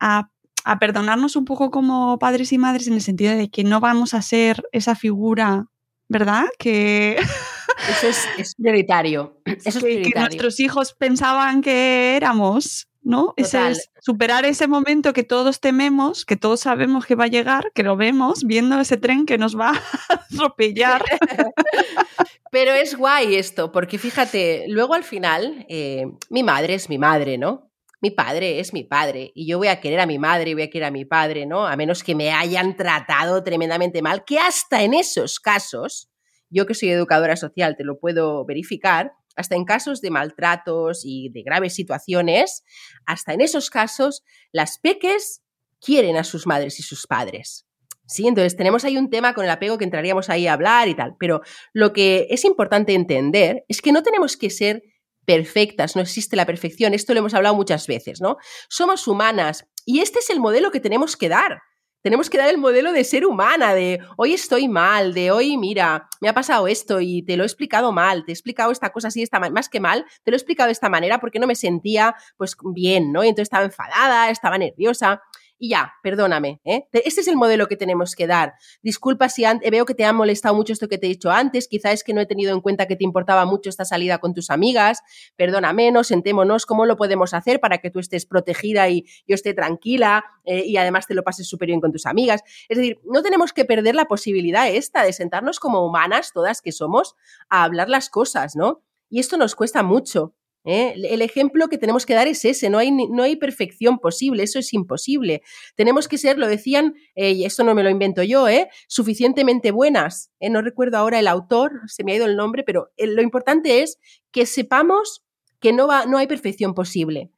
a, 0.00 0.28
a, 0.64 0.78
perdonarnos 0.78 1.34
un 1.36 1.46
poco 1.46 1.70
como 1.70 2.18
padres 2.18 2.52
y 2.52 2.58
madres 2.58 2.88
en 2.88 2.94
el 2.94 3.00
sentido 3.00 3.34
de 3.34 3.48
que 3.48 3.64
no 3.64 3.80
vamos 3.80 4.12
a 4.12 4.20
ser 4.20 4.64
esa 4.72 4.96
figura, 4.96 5.68
¿verdad? 6.08 6.44
Que 6.58 7.16
Eso 7.88 8.08
es, 8.08 8.28
es 8.38 8.54
prioritario. 8.54 9.40
Eso 9.44 9.78
es 9.78 9.84
que, 9.84 10.02
que 10.02 10.18
nuestros 10.18 10.60
hijos 10.60 10.94
pensaban 10.94 11.62
que 11.62 12.16
éramos, 12.16 12.88
¿no? 13.02 13.34
Ese 13.36 13.70
es 13.70 13.90
superar 14.00 14.44
ese 14.44 14.68
momento 14.68 15.12
que 15.12 15.24
todos 15.24 15.60
tememos, 15.60 16.24
que 16.24 16.36
todos 16.36 16.60
sabemos 16.60 17.06
que 17.06 17.14
va 17.14 17.24
a 17.24 17.28
llegar, 17.28 17.72
que 17.74 17.82
lo 17.82 17.96
vemos 17.96 18.44
viendo 18.44 18.80
ese 18.80 18.96
tren 18.96 19.26
que 19.26 19.38
nos 19.38 19.58
va 19.58 19.70
a 20.08 20.14
atropellar. 20.14 21.04
Pero 22.50 22.72
es 22.72 22.96
guay 22.96 23.36
esto, 23.36 23.72
porque 23.72 23.98
fíjate, 23.98 24.66
luego 24.68 24.94
al 24.94 25.04
final, 25.04 25.64
eh, 25.68 26.06
mi 26.30 26.42
madre 26.42 26.74
es 26.74 26.88
mi 26.88 26.98
madre, 26.98 27.38
¿no? 27.38 27.70
Mi 28.02 28.10
padre 28.10 28.58
es 28.58 28.72
mi 28.72 28.82
padre 28.82 29.30
y 29.32 29.46
yo 29.46 29.58
voy 29.58 29.68
a 29.68 29.80
querer 29.80 30.00
a 30.00 30.06
mi 30.06 30.18
madre 30.18 30.50
y 30.50 30.54
voy 30.54 30.64
a 30.64 30.70
querer 30.70 30.88
a 30.88 30.90
mi 30.90 31.04
padre, 31.04 31.46
¿no? 31.46 31.66
A 31.66 31.76
menos 31.76 32.02
que 32.02 32.16
me 32.16 32.32
hayan 32.32 32.76
tratado 32.76 33.44
tremendamente 33.44 34.02
mal, 34.02 34.24
que 34.24 34.40
hasta 34.40 34.82
en 34.82 34.92
esos 34.92 35.38
casos, 35.38 36.10
yo 36.52 36.66
que 36.66 36.74
soy 36.74 36.90
educadora 36.90 37.36
social 37.36 37.76
te 37.76 37.84
lo 37.84 37.98
puedo 37.98 38.44
verificar, 38.44 39.12
hasta 39.36 39.56
en 39.56 39.64
casos 39.64 40.00
de 40.00 40.10
maltratos 40.10 41.02
y 41.04 41.30
de 41.30 41.42
graves 41.42 41.74
situaciones, 41.74 42.62
hasta 43.06 43.32
en 43.32 43.40
esos 43.40 43.70
casos, 43.70 44.22
las 44.52 44.78
peques 44.78 45.42
quieren 45.80 46.16
a 46.16 46.24
sus 46.24 46.46
madres 46.46 46.78
y 46.78 46.82
sus 46.82 47.06
padres. 47.06 47.66
Sí, 48.06 48.26
entonces 48.26 48.56
tenemos 48.56 48.84
ahí 48.84 48.98
un 48.98 49.10
tema 49.10 49.32
con 49.32 49.44
el 49.44 49.50
apego 49.50 49.78
que 49.78 49.84
entraríamos 49.84 50.28
ahí 50.28 50.46
a 50.46 50.52
hablar 50.52 50.88
y 50.88 50.94
tal, 50.94 51.16
pero 51.18 51.40
lo 51.72 51.92
que 51.92 52.26
es 52.30 52.44
importante 52.44 52.94
entender 52.94 53.64
es 53.68 53.80
que 53.80 53.92
no 53.92 54.02
tenemos 54.02 54.36
que 54.36 54.50
ser 54.50 54.82
perfectas, 55.24 55.96
no 55.96 56.02
existe 56.02 56.36
la 56.36 56.46
perfección, 56.46 56.94
esto 56.94 57.14
lo 57.14 57.20
hemos 57.20 57.34
hablado 57.34 57.54
muchas 57.54 57.86
veces, 57.86 58.20
¿no? 58.20 58.36
Somos 58.68 59.06
humanas 59.06 59.66
y 59.86 60.00
este 60.00 60.18
es 60.18 60.30
el 60.30 60.40
modelo 60.40 60.70
que 60.70 60.80
tenemos 60.80 61.16
que 61.16 61.28
dar. 61.28 61.60
Tenemos 62.02 62.28
que 62.28 62.36
dar 62.36 62.48
el 62.48 62.58
modelo 62.58 62.92
de 62.92 63.04
ser 63.04 63.24
humana, 63.24 63.74
de 63.74 64.00
hoy 64.16 64.34
estoy 64.34 64.66
mal, 64.66 65.14
de 65.14 65.30
hoy, 65.30 65.56
mira, 65.56 66.08
me 66.20 66.28
ha 66.28 66.34
pasado 66.34 66.66
esto 66.66 67.00
y 67.00 67.22
te 67.22 67.36
lo 67.36 67.44
he 67.44 67.46
explicado 67.46 67.92
mal, 67.92 68.24
te 68.24 68.32
he 68.32 68.34
explicado 68.34 68.72
esta 68.72 68.90
cosa 68.90 69.08
así, 69.08 69.22
esta 69.22 69.38
más 69.38 69.68
que 69.68 69.78
mal, 69.78 70.04
te 70.24 70.32
lo 70.32 70.34
he 70.34 70.38
explicado 70.38 70.66
de 70.66 70.72
esta 70.72 70.88
manera 70.88 71.20
porque 71.20 71.38
no 71.38 71.46
me 71.46 71.54
sentía 71.54 72.16
pues 72.36 72.56
bien, 72.74 73.12
¿no? 73.12 73.22
Y 73.22 73.28
entonces 73.28 73.44
estaba 73.44 73.64
enfadada, 73.64 74.30
estaba 74.30 74.58
nerviosa 74.58 75.22
y 75.62 75.68
ya, 75.68 75.94
perdóname. 76.02 76.60
¿eh? 76.64 76.88
Este 76.92 77.20
es 77.20 77.28
el 77.28 77.36
modelo 77.36 77.68
que 77.68 77.76
tenemos 77.76 78.16
que 78.16 78.26
dar. 78.26 78.54
Disculpa 78.82 79.28
si 79.28 79.44
veo 79.70 79.86
que 79.86 79.94
te 79.94 80.04
ha 80.04 80.12
molestado 80.12 80.56
mucho 80.56 80.72
esto 80.72 80.88
que 80.88 80.98
te 80.98 81.06
he 81.06 81.08
dicho 81.08 81.30
antes, 81.30 81.68
quizá 81.68 81.92
es 81.92 82.02
que 82.02 82.12
no 82.12 82.20
he 82.20 82.26
tenido 82.26 82.52
en 82.52 82.60
cuenta 82.60 82.86
que 82.86 82.96
te 82.96 83.04
importaba 83.04 83.44
mucho 83.44 83.70
esta 83.70 83.84
salida 83.84 84.18
con 84.18 84.34
tus 84.34 84.50
amigas, 84.50 85.02
perdóname, 85.36 85.92
no 85.92 86.02
sentémonos, 86.02 86.66
¿cómo 86.66 86.84
lo 86.84 86.96
podemos 86.96 87.32
hacer 87.32 87.60
para 87.60 87.78
que 87.78 87.92
tú 87.92 88.00
estés 88.00 88.26
protegida 88.26 88.88
y 88.88 89.04
yo 89.28 89.36
esté 89.36 89.54
tranquila 89.54 90.24
eh, 90.42 90.64
y 90.66 90.78
además 90.78 91.06
te 91.06 91.14
lo 91.14 91.22
pases 91.22 91.46
súper 91.46 91.68
bien 91.68 91.80
con 91.80 91.92
tus 91.92 92.06
amigas? 92.06 92.42
Es 92.68 92.78
decir, 92.78 92.98
no 93.04 93.22
tenemos 93.22 93.52
que 93.52 93.64
perder 93.64 93.94
la 93.94 94.06
posibilidad 94.06 94.68
esta 94.68 95.04
de 95.04 95.12
sentarnos 95.12 95.60
como 95.60 95.86
humanas, 95.86 96.32
todas 96.32 96.60
que 96.60 96.72
somos, 96.72 97.14
a 97.48 97.62
hablar 97.62 97.88
las 97.88 98.10
cosas, 98.10 98.56
¿no? 98.56 98.82
Y 99.08 99.20
esto 99.20 99.36
nos 99.36 99.54
cuesta 99.54 99.84
mucho. 99.84 100.34
¿Eh? 100.64 100.94
El 100.96 101.22
ejemplo 101.22 101.68
que 101.68 101.76
tenemos 101.76 102.06
que 102.06 102.14
dar 102.14 102.28
es 102.28 102.44
ese, 102.44 102.70
no 102.70 102.78
hay, 102.78 102.92
no 102.92 103.22
hay 103.24 103.34
perfección 103.34 103.98
posible, 103.98 104.44
eso 104.44 104.60
es 104.60 104.72
imposible. 104.72 105.42
Tenemos 105.74 106.06
que 106.06 106.18
ser, 106.18 106.38
lo 106.38 106.46
decían, 106.46 106.94
eh, 107.16 107.32
y 107.32 107.44
esto 107.44 107.64
no 107.64 107.74
me 107.74 107.82
lo 107.82 107.90
invento 107.90 108.22
yo, 108.22 108.48
¿eh? 108.48 108.68
suficientemente 108.86 109.72
buenas. 109.72 110.30
No 110.40 110.62
recuerdo 110.62 110.98
ahora 110.98 111.18
el 111.18 111.26
autor, 111.26 111.80
se 111.86 112.04
me 112.04 112.12
ha 112.12 112.16
ido 112.16 112.26
el 112.26 112.36
nombre, 112.36 112.62
pero 112.62 112.92
lo 112.96 113.22
importante 113.22 113.82
es 113.82 113.98
que 114.30 114.46
sepamos 114.46 115.24
que 115.58 115.72
no, 115.72 115.88
va, 115.88 116.06
no 116.06 116.18
hay 116.18 116.28
perfección 116.28 116.74
posible, 116.74 117.30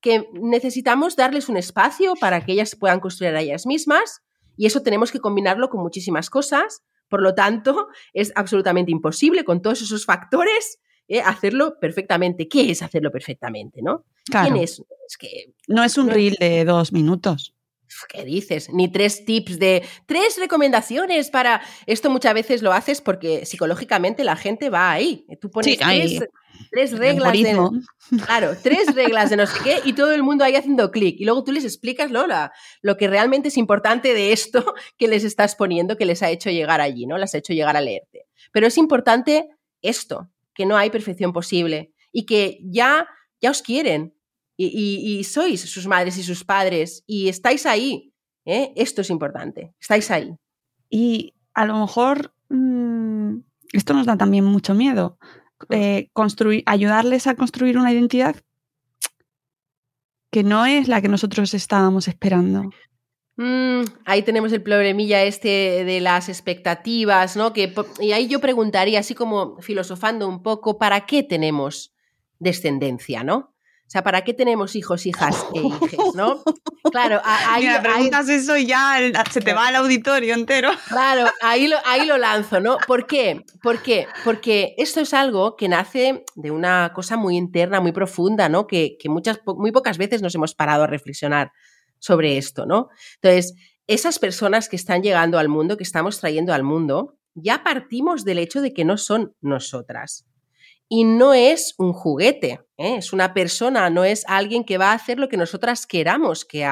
que 0.00 0.26
necesitamos 0.34 1.16
darles 1.16 1.48
un 1.48 1.56
espacio 1.56 2.14
para 2.16 2.44
que 2.44 2.52
ellas 2.52 2.76
puedan 2.78 3.00
construir 3.00 3.34
a 3.34 3.40
ellas 3.40 3.66
mismas, 3.66 4.22
y 4.56 4.66
eso 4.66 4.82
tenemos 4.82 5.10
que 5.10 5.20
combinarlo 5.20 5.68
con 5.70 5.82
muchísimas 5.82 6.28
cosas. 6.30 6.82
Por 7.08 7.22
lo 7.22 7.34
tanto, 7.34 7.88
es 8.14 8.32
absolutamente 8.36 8.90
imposible 8.90 9.44
con 9.44 9.60
todos 9.60 9.82
esos 9.82 10.06
factores 10.06 10.80
¿eh? 11.18 11.22
hacerlo 11.22 11.78
perfectamente. 11.80 12.48
¿Qué 12.48 12.70
es 12.70 12.82
hacerlo 12.82 13.10
perfectamente, 13.10 13.80
no? 13.82 14.04
Claro. 14.24 14.50
¿Quién 14.52 14.64
es? 14.64 14.82
Es 15.08 15.16
que 15.18 15.52
no 15.68 15.82
es 15.84 15.96
un 15.98 16.06
no- 16.06 16.12
reel 16.14 16.36
de 16.38 16.64
dos 16.64 16.92
minutos. 16.92 17.54
¿Qué 18.08 18.24
dices? 18.24 18.70
Ni 18.72 18.90
tres 18.90 19.26
tips 19.26 19.58
de 19.58 19.82
tres 20.06 20.38
recomendaciones 20.38 21.28
para. 21.28 21.60
Esto 21.86 22.08
muchas 22.08 22.32
veces 22.32 22.62
lo 22.62 22.72
haces 22.72 23.02
porque 23.02 23.44
psicológicamente 23.44 24.24
la 24.24 24.34
gente 24.36 24.70
va 24.70 24.90
ahí. 24.92 25.26
Tú 25.42 25.50
pones 25.50 25.74
Sí, 25.76 25.78
ahí. 25.84 26.16
tres, 26.18 26.30
tres 26.70 26.98
reglas 26.98 27.32
de. 27.34 27.70
Claro, 28.24 28.56
tres 28.62 28.94
reglas 28.94 29.28
de 29.28 29.36
no 29.36 29.46
sé 29.46 29.58
qué 29.62 29.80
y 29.84 29.92
todo 29.92 30.10
el 30.12 30.22
mundo 30.22 30.42
ahí 30.42 30.54
haciendo 30.56 30.90
clic. 30.90 31.20
Y 31.20 31.26
luego 31.26 31.44
tú 31.44 31.52
les 31.52 31.64
explicas 31.64 32.10
Lola, 32.10 32.50
lo 32.80 32.96
que 32.96 33.08
realmente 33.08 33.48
es 33.48 33.58
importante 33.58 34.14
de 34.14 34.32
esto 34.32 34.64
que 34.96 35.06
les 35.06 35.22
estás 35.22 35.54
poniendo, 35.54 35.98
que 35.98 36.06
les 36.06 36.22
ha 36.22 36.30
hecho 36.30 36.48
llegar 36.48 36.80
allí, 36.80 37.04
¿no? 37.04 37.18
Las 37.18 37.34
ha 37.34 37.38
hecho 37.38 37.52
llegar 37.52 37.76
a 37.76 37.82
leerte. 37.82 38.24
Pero 38.52 38.66
es 38.66 38.78
importante 38.78 39.50
esto, 39.82 40.30
que 40.54 40.66
no 40.66 40.76
hay 40.76 40.90
perfección 40.90 41.32
posible 41.32 41.92
y 42.12 42.24
que 42.26 42.58
ya, 42.64 43.06
ya 43.40 43.50
os 43.50 43.62
quieren 43.62 44.14
y, 44.56 44.66
y- 44.66 45.18
y 45.18 45.24
sois 45.24 45.60
sus 45.60 45.86
madres 45.86 46.18
y 46.18 46.22
sus 46.22 46.44
padres 46.44 47.02
y 47.06 47.28
estáis 47.28 47.66
ahí. 47.66 48.12
¿eh? 48.44 48.72
Esto 48.76 49.00
es 49.00 49.10
importante, 49.10 49.74
estáis 49.80 50.10
ahí. 50.10 50.34
Y 50.90 51.34
a 51.54 51.64
lo 51.64 51.78
mejor 51.78 52.34
mm, 52.50 53.36
esto 53.72 53.94
nos 53.94 54.06
da 54.06 54.16
también 54.16 54.44
mucho 54.44 54.74
miedo. 54.74 55.18
Eh, 55.70 56.10
construir, 56.12 56.62
ayudarles 56.66 57.26
a 57.26 57.34
construir 57.36 57.78
una 57.78 57.92
identidad 57.92 58.36
que 60.30 60.42
no 60.42 60.64
es 60.66 60.88
la 60.88 61.00
que 61.00 61.08
nosotros 61.08 61.52
estábamos 61.54 62.08
esperando. 62.08 62.70
Mm, 63.36 63.82
ahí 64.04 64.22
tenemos 64.22 64.52
el 64.52 64.62
problemilla 64.62 65.22
este 65.22 65.84
de 65.84 66.00
las 66.00 66.28
expectativas, 66.28 67.36
¿no? 67.36 67.52
Que, 67.52 67.72
y 68.00 68.12
ahí 68.12 68.28
yo 68.28 68.40
preguntaría, 68.40 69.00
así 69.00 69.14
como 69.14 69.58
filosofando 69.60 70.28
un 70.28 70.42
poco, 70.42 70.78
¿para 70.78 71.06
qué 71.06 71.22
tenemos 71.22 71.94
descendencia, 72.38 73.24
no? 73.24 73.48
O 73.86 73.90
sea, 73.92 74.02
¿para 74.02 74.22
qué 74.22 74.32
tenemos 74.32 74.74
hijos, 74.74 75.04
hijas 75.04 75.46
e 75.54 75.60
hijes, 75.60 75.98
no? 76.14 76.42
Claro, 76.90 77.20
ahí, 77.24 77.62
Mira, 77.64 77.76
ahí- 77.76 77.82
preguntas 77.82 78.28
eso 78.28 78.56
y 78.56 78.64
ya 78.66 78.98
se 79.30 79.40
te 79.40 79.52
va 79.52 79.68
el 79.68 79.76
auditorio 79.76 80.32
entero. 80.34 80.70
Claro, 80.88 81.30
ahí 81.42 81.68
lo, 81.68 81.76
ahí 81.84 82.06
lo 82.06 82.16
lanzo, 82.16 82.58
¿no? 82.60 82.78
¿Por 82.86 83.06
qué? 83.06 83.44
¿Por 83.62 83.82
qué? 83.82 84.06
Porque 84.24 84.74
esto 84.78 85.00
es 85.00 85.12
algo 85.12 85.56
que 85.56 85.68
nace 85.68 86.24
de 86.36 86.50
una 86.50 86.92
cosa 86.94 87.16
muy 87.18 87.36
interna, 87.36 87.80
muy 87.80 87.92
profunda, 87.92 88.48
¿no? 88.48 88.66
Que, 88.66 88.96
que 88.98 89.08
muchas, 89.10 89.40
muy 89.44 89.72
pocas 89.72 89.98
veces 89.98 90.22
nos 90.22 90.34
hemos 90.34 90.54
parado 90.54 90.84
a 90.84 90.86
reflexionar 90.86 91.52
sobre 92.02 92.36
esto, 92.36 92.66
¿no? 92.66 92.88
Entonces, 93.22 93.54
esas 93.86 94.18
personas 94.18 94.68
que 94.68 94.74
están 94.76 95.02
llegando 95.02 95.38
al 95.38 95.48
mundo, 95.48 95.76
que 95.76 95.84
estamos 95.84 96.18
trayendo 96.18 96.52
al 96.52 96.64
mundo, 96.64 97.16
ya 97.34 97.62
partimos 97.62 98.24
del 98.24 98.38
hecho 98.38 98.60
de 98.60 98.72
que 98.74 98.84
no 98.84 98.96
son 98.98 99.34
nosotras. 99.40 100.26
Y 100.88 101.04
no 101.04 101.32
es 101.32 101.74
un 101.78 101.92
juguete, 101.92 102.60
¿eh? 102.76 102.96
es 102.96 103.12
una 103.12 103.32
persona, 103.32 103.88
no 103.88 104.04
es 104.04 104.24
alguien 104.26 104.64
que 104.64 104.78
va 104.78 104.90
a 104.90 104.94
hacer 104.94 105.18
lo 105.18 105.28
que 105.28 105.36
nosotras 105.38 105.86
queramos 105.86 106.44
que. 106.44 106.66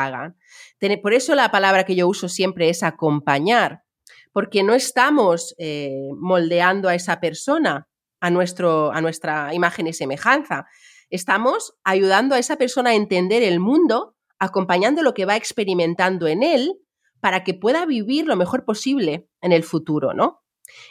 Tene- 0.78 0.99
Por 0.99 1.14
eso 1.14 1.35
la 1.35 1.51
palabra 1.51 1.85
que 1.85 1.95
yo 1.95 2.09
uso 2.09 2.28
siempre 2.28 2.68
es 2.68 2.83
acompañar, 2.83 3.83
porque 4.33 4.62
no 4.62 4.74
estamos 4.74 5.55
eh, 5.59 6.09
moldeando 6.18 6.89
a 6.89 6.95
esa 6.97 7.20
persona 7.20 7.89
a, 8.20 8.31
nuestro, 8.31 8.93
a 8.93 9.01
nuestra 9.01 9.55
imagen 9.55 9.87
y 9.87 9.93
semejanza. 9.93 10.66
Estamos 11.09 11.74
ayudando 11.85 12.35
a 12.35 12.39
esa 12.39 12.57
persona 12.57 12.91
a 12.91 12.95
entender 12.95 13.43
el 13.43 13.59
mundo, 13.59 14.16
acompañando 14.41 15.03
lo 15.03 15.14
que 15.14 15.26
va 15.26 15.36
experimentando 15.36 16.26
en 16.26 16.43
él 16.43 16.72
para 17.20 17.45
que 17.45 17.55
pueda 17.55 17.86
vivir 17.86 18.26
lo 18.26 18.34
mejor 18.34 18.64
posible 18.64 19.28
en 19.43 19.53
el 19.53 19.62
futuro, 19.62 20.14
¿no? 20.14 20.43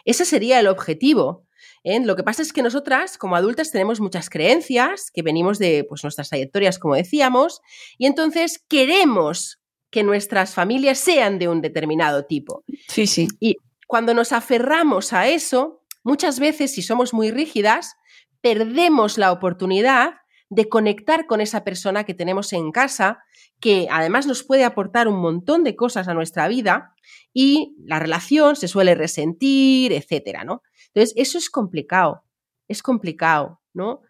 Ese 0.06 0.24
sería 0.24 0.60
el 0.60 0.68
objetivo. 0.68 1.48
¿eh? 1.84 2.00
Lo 2.00 2.16
que 2.16 2.24
pasa 2.24 2.42
es 2.42 2.54
que 2.54 2.62
nosotras, 2.62 3.18
como 3.18 3.36
adultas, 3.36 3.72
tenemos 3.72 4.00
muchas 4.00 4.30
creencias 4.30 5.10
que 5.12 5.24
venimos 5.24 5.58
de 5.58 5.86
pues, 5.88 6.04
nuestras 6.04 6.30
trayectorias, 6.30 6.78
como 6.78 6.96
decíamos, 6.96 7.62
y 7.98 8.06
entonces 8.06 8.64
queremos 8.70 9.60
que 9.90 10.04
nuestras 10.04 10.54
familias 10.54 11.00
sean 11.00 11.40
de 11.40 11.48
un 11.48 11.62
determinado 11.62 12.26
tipo. 12.26 12.64
Sí, 12.88 13.08
sí. 13.08 13.28
Y 13.40 13.56
cuando 13.88 14.14
nos 14.14 14.32
aferramos 14.32 15.14
a 15.14 15.28
eso, 15.28 15.82
muchas 16.04 16.40
veces, 16.40 16.72
si 16.74 16.84
somos 16.84 17.14
muy 17.14 17.32
rígidas, 17.32 17.96
perdemos 18.42 19.18
la 19.18 19.32
oportunidad 19.32 20.14
de 20.50 20.68
conectar 20.68 21.28
con 21.28 21.42
esa 21.42 21.64
persona 21.64 22.04
que 22.04 22.14
tenemos 22.14 22.54
en 22.54 22.72
casa, 22.72 23.24
que 23.60 23.88
además 23.92 24.26
nos 24.26 24.44
puede 24.44 24.64
aportar 24.64 25.08
un 25.08 25.20
montón 25.20 25.64
de 25.64 25.76
cosas 25.76 26.08
a 26.08 26.14
nuestra 26.14 26.48
vida 26.48 26.94
y 27.34 27.76
la 27.86 28.00
relación 28.00 28.56
se 28.56 28.68
suele 28.68 28.96
resentir, 28.96 29.94
etcétera, 29.94 30.44
¿no? 30.44 30.64
Entonces, 30.88 31.14
eso 31.18 31.38
es 31.38 31.50
complicado, 31.50 32.24
es 32.68 32.82
complicado, 32.82 33.62
¿no? 33.74 34.02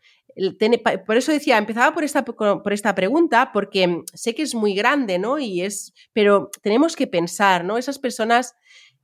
Por 1.06 1.18
eso 1.18 1.34
decía, 1.34 1.58
empezaba 1.58 1.94
por 1.94 2.06
esta, 2.06 2.24
por 2.24 2.72
esta 2.72 2.96
pregunta, 2.96 3.52
porque 3.52 4.04
sé 4.14 4.34
que 4.34 4.44
es 4.44 4.56
muy 4.56 4.74
grande, 4.74 5.20
¿no? 5.20 5.38
Y 5.40 5.62
es, 5.62 5.94
pero 6.14 6.50
tenemos 6.62 6.96
que 6.96 7.08
pensar, 7.08 7.66
¿no? 7.66 7.78
Esas 7.78 8.00
personas 8.00 8.56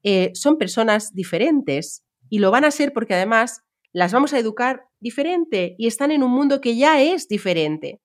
eh, 0.04 0.32
son 0.34 0.58
personas 0.58 1.14
diferentes 1.14 2.06
y 2.30 2.40
lo 2.40 2.52
van 2.52 2.64
a 2.64 2.72
ser 2.72 2.94
porque 2.94 3.16
además 3.16 3.64
las 3.92 4.14
vamos 4.14 4.34
a 4.34 4.40
educar 4.40 4.88
diferente 5.06 5.76
y 5.78 5.86
están 5.86 6.10
en 6.10 6.24
un 6.24 6.32
mundo 6.32 6.60
que 6.60 6.76
ya 6.76 7.00
es 7.00 7.28
diferente. 7.28 8.02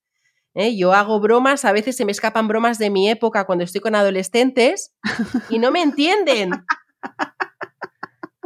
¿eh? 0.53 0.76
Yo 0.76 0.92
hago 0.92 1.18
bromas, 1.18 1.64
a 1.64 1.72
veces 1.72 1.96
se 1.96 2.05
me 2.05 2.12
escapan 2.12 2.46
bromas 2.46 2.76
de 2.76 2.90
mi 2.90 3.09
época 3.09 3.46
cuando 3.46 3.64
estoy 3.64 3.80
con 3.80 3.94
adolescentes 3.94 4.94
y 5.48 5.59
no 5.59 5.70
me 5.70 5.80
entienden. 5.80 6.51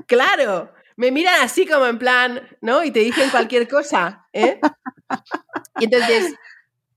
Claro, 0.07 0.71
me 0.97 1.11
miran 1.11 1.41
así 1.43 1.67
como 1.67 1.87
en 1.87 1.99
plan, 1.99 2.43
¿no? 2.61 2.85
Y 2.85 2.93
te 2.93 3.01
dicen 3.01 3.31
cualquier 3.31 3.67
cosa, 3.67 4.27
¿eh? 4.33 4.61
Y 5.81 5.87
entonces, 5.87 6.35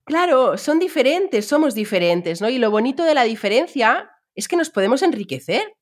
claro, 0.04 0.58
son 0.58 0.78
diferentes, 0.78 1.48
somos 1.48 1.74
diferentes, 1.74 2.40
¿no? 2.40 2.48
Y 2.48 2.58
lo 2.58 2.70
bonito 2.70 3.02
de 3.02 3.14
la 3.14 3.24
diferencia 3.24 4.10
es 4.36 4.46
que 4.46 4.56
nos 4.56 4.70
podemos 4.70 5.02
enriquecer. 5.02 5.72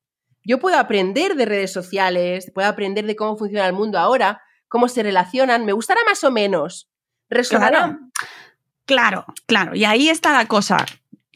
Yo 0.43 0.57
puedo 0.57 0.77
aprender 0.79 1.35
de 1.35 1.45
redes 1.45 1.71
sociales, 1.71 2.49
puedo 2.55 2.67
aprender 2.67 3.05
de 3.05 3.15
cómo 3.15 3.37
funciona 3.37 3.67
el 3.67 3.73
mundo 3.73 3.99
ahora, 3.99 4.41
cómo 4.67 4.87
se 4.87 5.03
relacionan, 5.03 5.65
me 5.65 5.73
gustará 5.73 6.01
más 6.05 6.23
o 6.23 6.31
menos. 6.31 6.89
¿Resonará? 7.29 7.79
Claro, 7.79 7.99
claro, 8.85 9.25
claro. 9.45 9.75
Y 9.75 9.85
ahí 9.85 10.09
está 10.09 10.33
la 10.33 10.47
cosa 10.47 10.85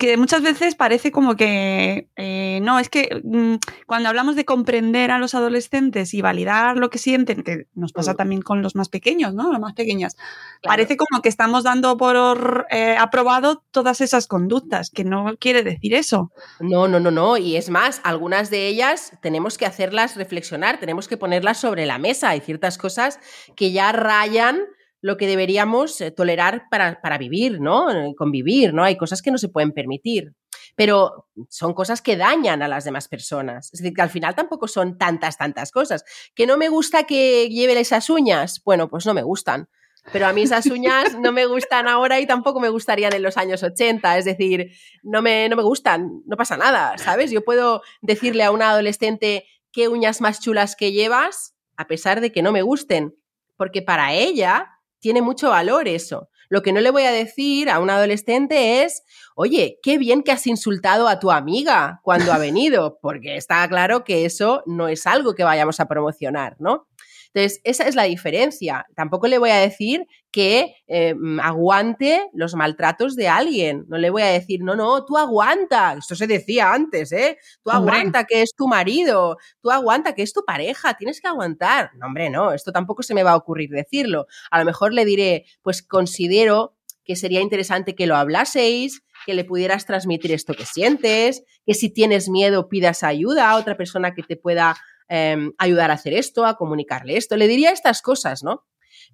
que 0.02 0.18
muchas 0.18 0.42
veces 0.42 0.74
parece 0.74 1.12
como 1.12 1.36
que, 1.36 2.10
eh, 2.16 2.60
no, 2.64 2.80
es 2.80 2.90
que 2.90 3.22
mm, 3.24 3.58
cuando 3.86 4.10
hablamos 4.10 4.36
de 4.36 4.46
comprender 4.46 5.12
a 5.12 5.20
los 5.20 5.36
adolescentes 5.36 6.16
y 6.16 6.24
validar 6.24 6.76
lo 6.78 6.90
que 6.90 6.98
sienten, 6.98 7.44
que 7.44 7.68
nos 7.76 7.94
pasa 7.94 8.14
Mm. 8.14 8.16
también 8.18 8.42
con 8.42 8.64
los 8.64 8.76
más 8.76 8.90
pequeños, 8.90 9.36
¿no? 9.36 9.52
Los 9.52 9.60
más 9.60 9.74
pequeñas, 9.74 10.18
parece 10.64 10.98
como 10.98 11.22
que 11.22 11.30
estamos 11.30 11.64
dando 11.64 11.98
por 11.98 12.66
eh, 12.72 12.96
aprobado 12.98 13.64
todas 13.70 14.02
esas 14.02 14.26
conductas, 14.26 14.90
que 14.90 15.04
no 15.04 15.36
quiere 15.40 15.62
decir 15.62 15.94
eso. 15.94 16.32
No, 16.60 16.88
no, 16.88 17.00
no, 17.00 17.12
no. 17.12 17.38
Y 17.38 17.56
es 17.56 17.70
más, 17.70 18.02
algunas 18.04 18.50
de 18.50 18.70
ellas 18.70 19.14
tenemos 19.22 19.60
que 19.60 19.68
hacerlas 19.68 20.16
reflexionar, 20.16 20.80
tenemos 20.80 21.08
que 21.08 21.18
ponerlas 21.18 21.60
sobre 21.60 21.86
la 21.86 22.00
mesa. 22.00 22.30
Hay 22.30 22.40
ciertas 22.40 22.80
cosas 22.80 23.20
que 23.56 23.72
ya 23.72 23.92
rayan 23.92 24.62
lo 25.02 25.18
que 25.18 25.28
deberíamos 25.28 26.00
eh, 26.00 26.12
tolerar 26.12 26.70
para, 26.70 27.02
para 27.02 27.18
vivir, 27.18 27.60
¿no? 27.60 27.92
Eh, 27.92 28.14
Convivir, 28.16 28.74
¿no? 28.74 28.84
Hay 28.84 28.98
cosas 28.98 29.22
que 29.22 29.32
no 29.32 29.38
se 29.38 29.50
pueden 29.50 29.72
permitir. 29.72 30.34
Pero 30.76 31.28
son 31.50 31.74
cosas 31.74 32.02
que 32.02 32.16
dañan 32.16 32.62
a 32.62 32.68
las 32.68 32.86
demás 32.86 33.08
personas. 33.08 33.74
Es 33.74 33.82
decir, 33.82 33.94
que 33.94 34.02
al 34.02 34.10
final 34.10 34.36
tampoco 34.36 34.68
son 34.68 34.98
tantas, 34.98 35.38
tantas 35.38 35.72
cosas. 35.72 36.06
Que 36.34 36.46
no 36.46 36.58
me 36.58 36.70
gusta 36.70 37.04
que 37.04 37.50
lleve 37.50 37.78
esas 37.80 38.10
uñas. 38.10 38.62
Bueno, 38.64 38.90
pues 38.90 39.06
no 39.06 39.14
me 39.14 39.24
gustan. 39.24 39.68
Pero 40.12 40.28
a 40.28 40.34
mí 40.34 40.44
esas 40.44 40.66
uñas 40.68 41.18
no 41.20 41.32
me 41.32 41.46
gustan 41.46 41.88
ahora 41.88 42.20
y 42.20 42.26
tampoco 42.26 42.60
me 42.60 42.70
gustarían 42.70 43.14
en 43.14 43.24
los 43.24 43.38
años 43.38 43.64
80. 43.64 44.18
Es 44.18 44.26
decir, 44.26 44.72
no 45.04 45.22
me, 45.22 45.50
no 45.50 45.56
me 45.56 45.64
gustan, 45.64 46.22
no 46.26 46.38
pasa 46.38 46.58
nada, 46.58 46.98
¿sabes? 46.98 47.32
Yo 47.32 47.44
puedo 47.44 47.82
decirle 48.02 48.44
a 48.44 48.52
una 48.52 48.72
adolescente 48.72 49.46
qué 49.72 49.88
uñas 49.88 50.22
más 50.22 50.40
chulas 50.40 50.76
que 50.76 50.92
llevas, 50.92 51.56
a 51.76 51.88
pesar 51.88 52.22
de 52.22 52.32
que 52.32 52.42
no 52.42 52.52
me 52.52 52.62
gusten, 52.62 53.16
porque 53.58 53.82
para 53.82 54.14
ella 54.14 54.81
tiene 55.02 55.22
mucho 55.22 55.50
valor 55.50 55.88
eso. 55.88 56.30
Lo 56.48 56.62
que 56.62 56.74
no 56.74 56.82
le 56.82 56.92
voy 56.92 57.04
a 57.04 57.12
decir 57.12 57.70
a 57.70 57.80
un 57.80 57.90
adolescente 57.90 58.84
es, 58.84 59.04
oye, 59.36 59.80
qué 59.82 59.98
bien 59.98 60.22
que 60.22 60.32
has 60.32 60.48
insultado 60.48 61.08
a 61.08 61.20
tu 61.20 61.32
amiga 61.32 62.00
cuando 62.04 62.34
ha 62.34 62.38
venido, 62.38 63.00
porque 63.02 63.38
está 63.38 63.68
claro 63.68 64.04
que 64.04 64.26
eso 64.26 64.62
no 64.66 64.88
es 64.88 65.08
algo 65.08 65.34
que 65.34 65.44
vayamos 65.44 65.80
a 65.80 65.88
promocionar, 65.88 66.58
¿no? 66.60 66.88
Entonces, 67.34 67.62
esa 67.64 67.88
es 67.88 67.96
la 67.96 68.04
diferencia. 68.04 68.86
Tampoco 68.96 69.28
le 69.28 69.38
voy 69.38 69.52
a 69.52 69.58
decir 69.58 70.06
que 70.32 70.76
eh, 70.88 71.16
aguante 71.42 72.30
los 72.34 72.56
maltratos 72.56 73.16
de 73.16 73.30
alguien. 73.30 73.86
No 73.88 73.98
le 73.98 74.10
voy 74.10 74.22
a 74.22 74.28
decir, 74.28 74.62
no, 74.64 74.76
no, 74.76 75.06
tú 75.06 75.18
aguanta. 75.18 75.96
Esto 75.98 76.16
se 76.16 76.28
decía 76.28 76.74
antes, 76.74 77.12
¿eh? 77.12 77.38
Tú 77.64 77.72
Hombre. 77.72 77.96
aguanta 77.96 78.26
que 78.26 78.42
es 78.42 78.54
tu 78.56 78.68
marido. 78.68 79.38
Tú 79.62 79.72
aguanta 79.72 80.14
que 80.14 80.24
es 80.24 80.34
tu 80.34 80.44
pareja. 80.46 80.96
Tienes 80.96 81.22
que 81.22 81.28
aguantar. 81.28 81.92
No, 81.96 82.08
hombre, 82.08 82.30
no. 82.30 82.52
Esto 82.52 82.72
tampoco 82.72 83.04
se 83.04 83.14
me 83.14 83.24
va 83.24 83.32
a 83.32 83.38
ocurrir 83.38 83.70
decirlo. 83.70 84.28
A 84.50 84.60
lo 84.60 84.66
mejor 84.66 84.94
le 84.94 85.06
diré, 85.06 85.46
pues 85.62 85.82
considero 85.82 86.76
que 87.06 87.16
sería 87.16 87.42
interesante 87.42 87.96
que 87.96 88.08
lo 88.08 88.16
hablaseis, 88.16 89.04
que 89.26 89.34
le 89.34 89.44
pudieras 89.44 89.86
transmitir 89.86 90.32
esto 90.32 90.54
que 90.54 90.66
sientes, 90.66 91.44
que 91.66 91.74
si 91.74 91.90
tienes 91.90 92.30
miedo 92.30 92.70
pidas 92.70 93.04
ayuda 93.04 93.50
a 93.50 93.58
otra 93.58 93.78
persona 93.78 94.14
que 94.14 94.24
te 94.24 94.36
pueda 94.36 94.76
eh, 95.12 95.52
ayudar 95.58 95.92
a 95.92 95.96
hacer 95.96 96.14
esto, 96.14 96.46
a 96.46 96.56
comunicarle 96.56 97.18
esto. 97.18 97.36
Le 97.36 97.50
diría 97.50 97.72
estas 97.72 98.02
cosas, 98.02 98.44
¿no? 98.44 98.66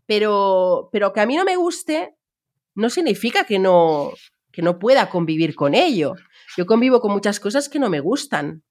Pero, 0.05 0.89
pero 0.91 1.11
que 1.11 1.21
a 1.21 1.25
mí 1.25 1.35
no 1.35 1.43
me 1.43 1.55
guste 1.55 2.13
no 2.75 2.91
significa 2.91 3.43
que 3.45 3.57
no, 3.57 4.11
que 4.51 4.61
no 4.61 4.77
pueda 4.77 5.09
convivir 5.09 5.55
con 5.55 5.73
ello. 5.73 6.13
Yo 6.55 6.67
convivo 6.67 7.01
con 7.01 7.11
muchas 7.11 7.39
cosas 7.39 7.67
que 7.67 7.79
no 7.79 7.89
me 7.89 7.99
gustan, 7.99 8.63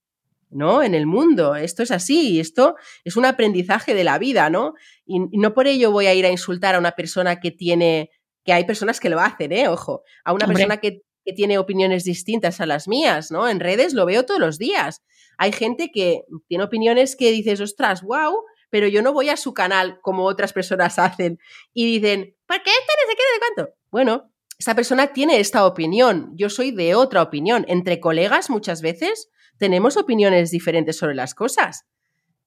¿no? 0.49 0.85
En 0.85 0.95
el 0.95 1.07
mundo. 1.07 1.57
Esto 1.57 1.83
es 1.83 1.91
así, 1.91 2.39
esto 2.39 2.77
es 3.05 3.17
un 3.17 3.25
aprendizaje 3.25 3.95
de 3.95 4.05
la 4.05 4.19
vida, 4.19 4.49
¿no? 4.49 4.75
Y, 5.05 5.17
y 5.33 5.39
no 5.39 5.53
por 5.53 5.67
ello 5.67 5.91
voy 5.91 6.07
a 6.07 6.15
ir 6.15 6.25
a 6.25 6.31
insultar 6.31 6.77
a 6.77 6.79
una 6.79 6.93
persona 6.93 7.41
que 7.41 7.51
tiene, 7.51 8.11
que 8.45 8.53
hay 8.53 8.65
personas 8.65 9.01
que 9.01 9.11
lo 9.11 9.19
hacen, 9.19 9.51
¿eh? 9.51 9.67
Ojo, 9.67 10.05
a 10.25 10.33
una 10.33 10.45
Hombre. 10.45 10.59
persona 10.59 10.77
que, 10.77 11.03
que 11.27 11.33
tiene 11.33 11.59
opiniones 11.59 12.05
distintas 12.05 12.61
a 12.61 12.67
las 12.67 12.87
mías, 12.87 13.33
¿no? 13.33 13.49
En 13.49 13.59
redes 13.59 13.93
lo 13.93 14.07
veo 14.07 14.25
todos 14.25 14.41
los 14.41 14.59
días. 14.59 15.03
Hay 15.37 15.51
gente 15.53 15.91
que 15.93 16.23
tiene 16.47 16.65
opiniones 16.65 17.17
que 17.17 17.33
dices, 17.33 17.61
ostras, 17.61 18.03
wow, 18.03 18.45
pero 18.71 18.87
yo 18.87 19.03
no 19.03 19.13
voy 19.13 19.29
a 19.29 19.37
su 19.37 19.53
canal 19.53 19.99
como 20.01 20.25
otras 20.25 20.53
personas 20.53 20.99
hacen 21.01 21.39
y 21.75 21.85
dicen, 21.87 22.37
¿por 22.47 22.63
qué 22.63 22.71
esto 22.71 22.93
no 22.97 23.13
no 23.13 23.13
sé 23.13 23.55
cuánto? 23.55 23.75
Bueno, 23.91 24.33
esa 24.59 24.75
persona 24.75 25.09
tiene 25.09 25.41
esta 25.41 25.67
opinión, 25.67 26.31
yo 26.37 26.49
soy 26.49 26.71
de 26.71 26.95
otra 26.95 27.23
opinión. 27.23 27.65
Entre 27.69 28.01
colegas 28.01 28.49
muchas 28.49 28.81
veces 28.81 29.29
tenemos 29.59 29.97
opiniones 29.97 30.51
diferentes 30.51 30.97
sobre 30.97 31.17
las 31.17 31.35
cosas 31.35 31.87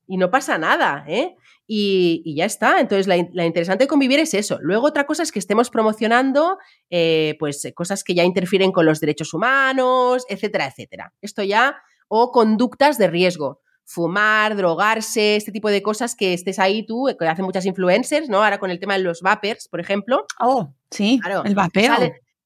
y 0.10 0.18
no 0.18 0.32
pasa 0.32 0.58
nada, 0.58 1.06
¿eh? 1.08 1.36
Y, 1.68 2.24
y 2.26 2.36
ya 2.36 2.46
está. 2.46 2.80
Entonces, 2.80 3.06
la, 3.06 3.16
la 3.32 3.46
interesante 3.46 3.84
de 3.84 3.88
convivir 3.88 4.20
es 4.20 4.34
eso. 4.34 4.58
Luego, 4.60 4.88
otra 4.88 5.06
cosa 5.06 5.22
es 5.22 5.32
que 5.32 5.38
estemos 5.38 5.70
promocionando, 5.70 6.58
eh, 6.90 7.36
pues, 7.38 7.64
eh, 7.64 7.76
cosas 7.76 8.04
que 8.04 8.16
ya 8.16 8.24
interfieren 8.24 8.72
con 8.72 8.88
los 8.88 9.00
derechos 9.00 9.36
humanos, 9.36 10.26
etcétera, 10.28 10.66
etcétera. 10.66 11.14
Esto 11.22 11.44
ya, 11.44 11.78
o 12.08 12.32
conductas 12.32 12.98
de 12.98 13.08
riesgo. 13.08 13.62
Fumar, 13.86 14.56
drogarse, 14.56 15.36
este 15.36 15.52
tipo 15.52 15.70
de 15.70 15.84
cosas 15.84 16.16
que 16.16 16.34
estés 16.34 16.58
ahí 16.58 16.86
tú, 16.86 17.08
que 17.18 17.28
hacen 17.28 17.46
muchas 17.46 17.68
influencers, 17.68 18.30
¿no? 18.30 18.44
Ahora 18.44 18.60
con 18.60 18.72
el 18.72 18.80
tema 18.80 18.96
de 18.96 19.04
los 19.04 19.22
vapers, 19.22 19.68
por 19.68 19.80
ejemplo. 19.80 20.26
Oh, 20.40 20.74
sí, 20.90 21.20
Claro, 21.22 21.44
el 21.46 21.54
vapeo. 21.54 21.94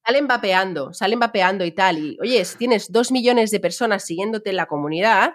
Salen 0.06 0.26
vapeando, 0.26 0.92
salen 0.92 1.18
vapeando 1.18 1.64
y 1.64 1.72
tal. 1.72 1.96
Y 1.96 2.18
oye, 2.20 2.44
si 2.44 2.58
tienes 2.58 2.92
dos 2.92 3.10
millones 3.10 3.50
de 3.50 3.58
personas 3.58 4.04
siguiéndote 4.04 4.50
en 4.50 4.56
la 4.56 4.66
comunidad, 4.66 5.32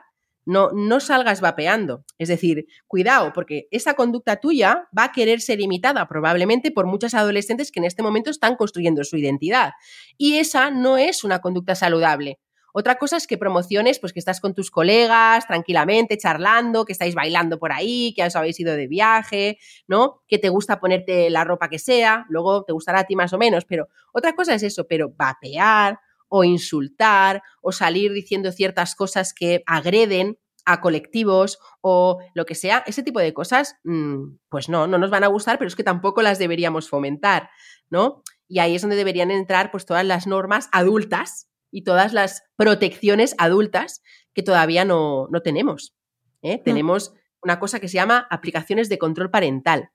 no, 0.50 0.72
no 0.72 1.00
salgas 1.00 1.42
vapeando. 1.42 2.04
Es 2.18 2.28
decir, 2.28 2.66
cuidado, 2.88 3.34
porque 3.34 3.68
esa 3.70 3.94
conducta 3.94 4.38
tuya 4.38 4.90
va 4.98 5.04
a 5.06 5.12
querer 5.12 5.42
ser 5.42 5.62
imitada 5.62 6.08
probablemente 6.08 6.72
por 6.72 6.88
muchas 6.88 7.14
adolescentes 7.14 7.72
que 7.72 7.80
en 7.80 7.86
este 7.86 8.02
momento 8.02 8.32
están 8.32 8.56
construyendo 8.56 9.04
su 9.04 9.16
identidad. 9.16 9.74
Y 10.18 10.38
esa 10.38 10.72
no 10.72 10.98
es 10.98 11.24
una 11.24 11.40
conducta 11.40 11.76
saludable. 11.76 12.40
Otra 12.74 12.96
cosa 12.96 13.18
es 13.18 13.28
que 13.28 13.38
promociones, 13.38 14.00
pues 14.00 14.12
que 14.12 14.20
estás 14.20 14.40
con 14.42 14.56
tus 14.56 14.72
colegas 14.72 15.46
tranquilamente, 15.46 16.18
charlando, 16.18 16.84
que 16.84 16.94
estáis 16.94 17.14
bailando 17.14 17.60
por 17.60 17.72
ahí, 17.72 18.14
que 18.16 18.24
os 18.24 18.36
habéis 18.36 18.60
ido 18.60 18.76
de 18.76 18.88
viaje, 18.88 19.60
¿no? 19.88 20.24
Que 20.28 20.40
te 20.40 20.50
gusta 20.50 20.80
ponerte 20.80 21.30
la 21.30 21.44
ropa 21.44 21.70
que 21.70 21.78
sea, 21.78 22.26
luego 22.28 22.64
te 22.64 22.74
gustará 22.74 23.02
a 23.02 23.04
ti 23.04 23.16
más 23.16 23.34
o 23.34 23.38
menos, 23.38 23.66
pero 23.66 23.88
otra 24.14 24.34
cosa 24.34 24.56
es 24.56 24.64
eso, 24.64 24.88
pero 24.88 25.14
vapear 25.16 26.00
o 26.30 26.44
insultar 26.44 27.44
o 27.62 27.72
salir 27.72 28.14
diciendo 28.14 28.52
ciertas 28.52 28.96
cosas 28.96 29.34
que 29.34 29.64
agreden 29.66 30.38
a 30.66 30.82
colectivos 30.82 31.60
o 31.82 32.20
lo 32.34 32.46
que 32.46 32.56
sea, 32.56 32.84
ese 32.86 33.04
tipo 33.04 33.20
de 33.20 33.34
cosas, 33.34 33.76
mmm, 33.84 34.38
pues 34.50 34.70
no, 34.70 34.88
no 34.88 34.98
nos 34.98 35.10
van 35.10 35.24
a 35.24 35.28
gustar, 35.28 35.58
pero 35.58 35.68
es 35.68 35.76
que 35.76 35.84
tampoco 35.84 36.22
las 36.22 36.40
deberíamos 36.40 36.90
fomentar, 36.90 37.50
¿no? 37.90 38.24
Y 38.48 38.60
ahí 38.60 38.76
es 38.76 38.82
donde 38.82 38.96
deberían 38.96 39.32
entrar 39.32 39.72
pues 39.72 39.86
todas 39.86 40.06
las 40.06 40.28
normas 40.28 40.70
adultas 40.72 41.50
y 41.72 41.84
todas 41.84 42.14
las 42.14 42.44
protecciones 42.56 43.36
adultas 43.38 44.02
que 44.34 44.44
todavía 44.44 44.86
no, 44.86 45.28
no 45.32 45.42
tenemos. 45.42 45.96
¿eh? 46.42 46.62
Tenemos 46.64 47.14
una 47.42 47.60
cosa 47.60 47.80
que 47.80 47.88
se 47.88 47.96
llama 47.96 48.28
aplicaciones 48.30 48.90
de 48.90 48.98
control 48.98 49.30
parental. 49.30 49.92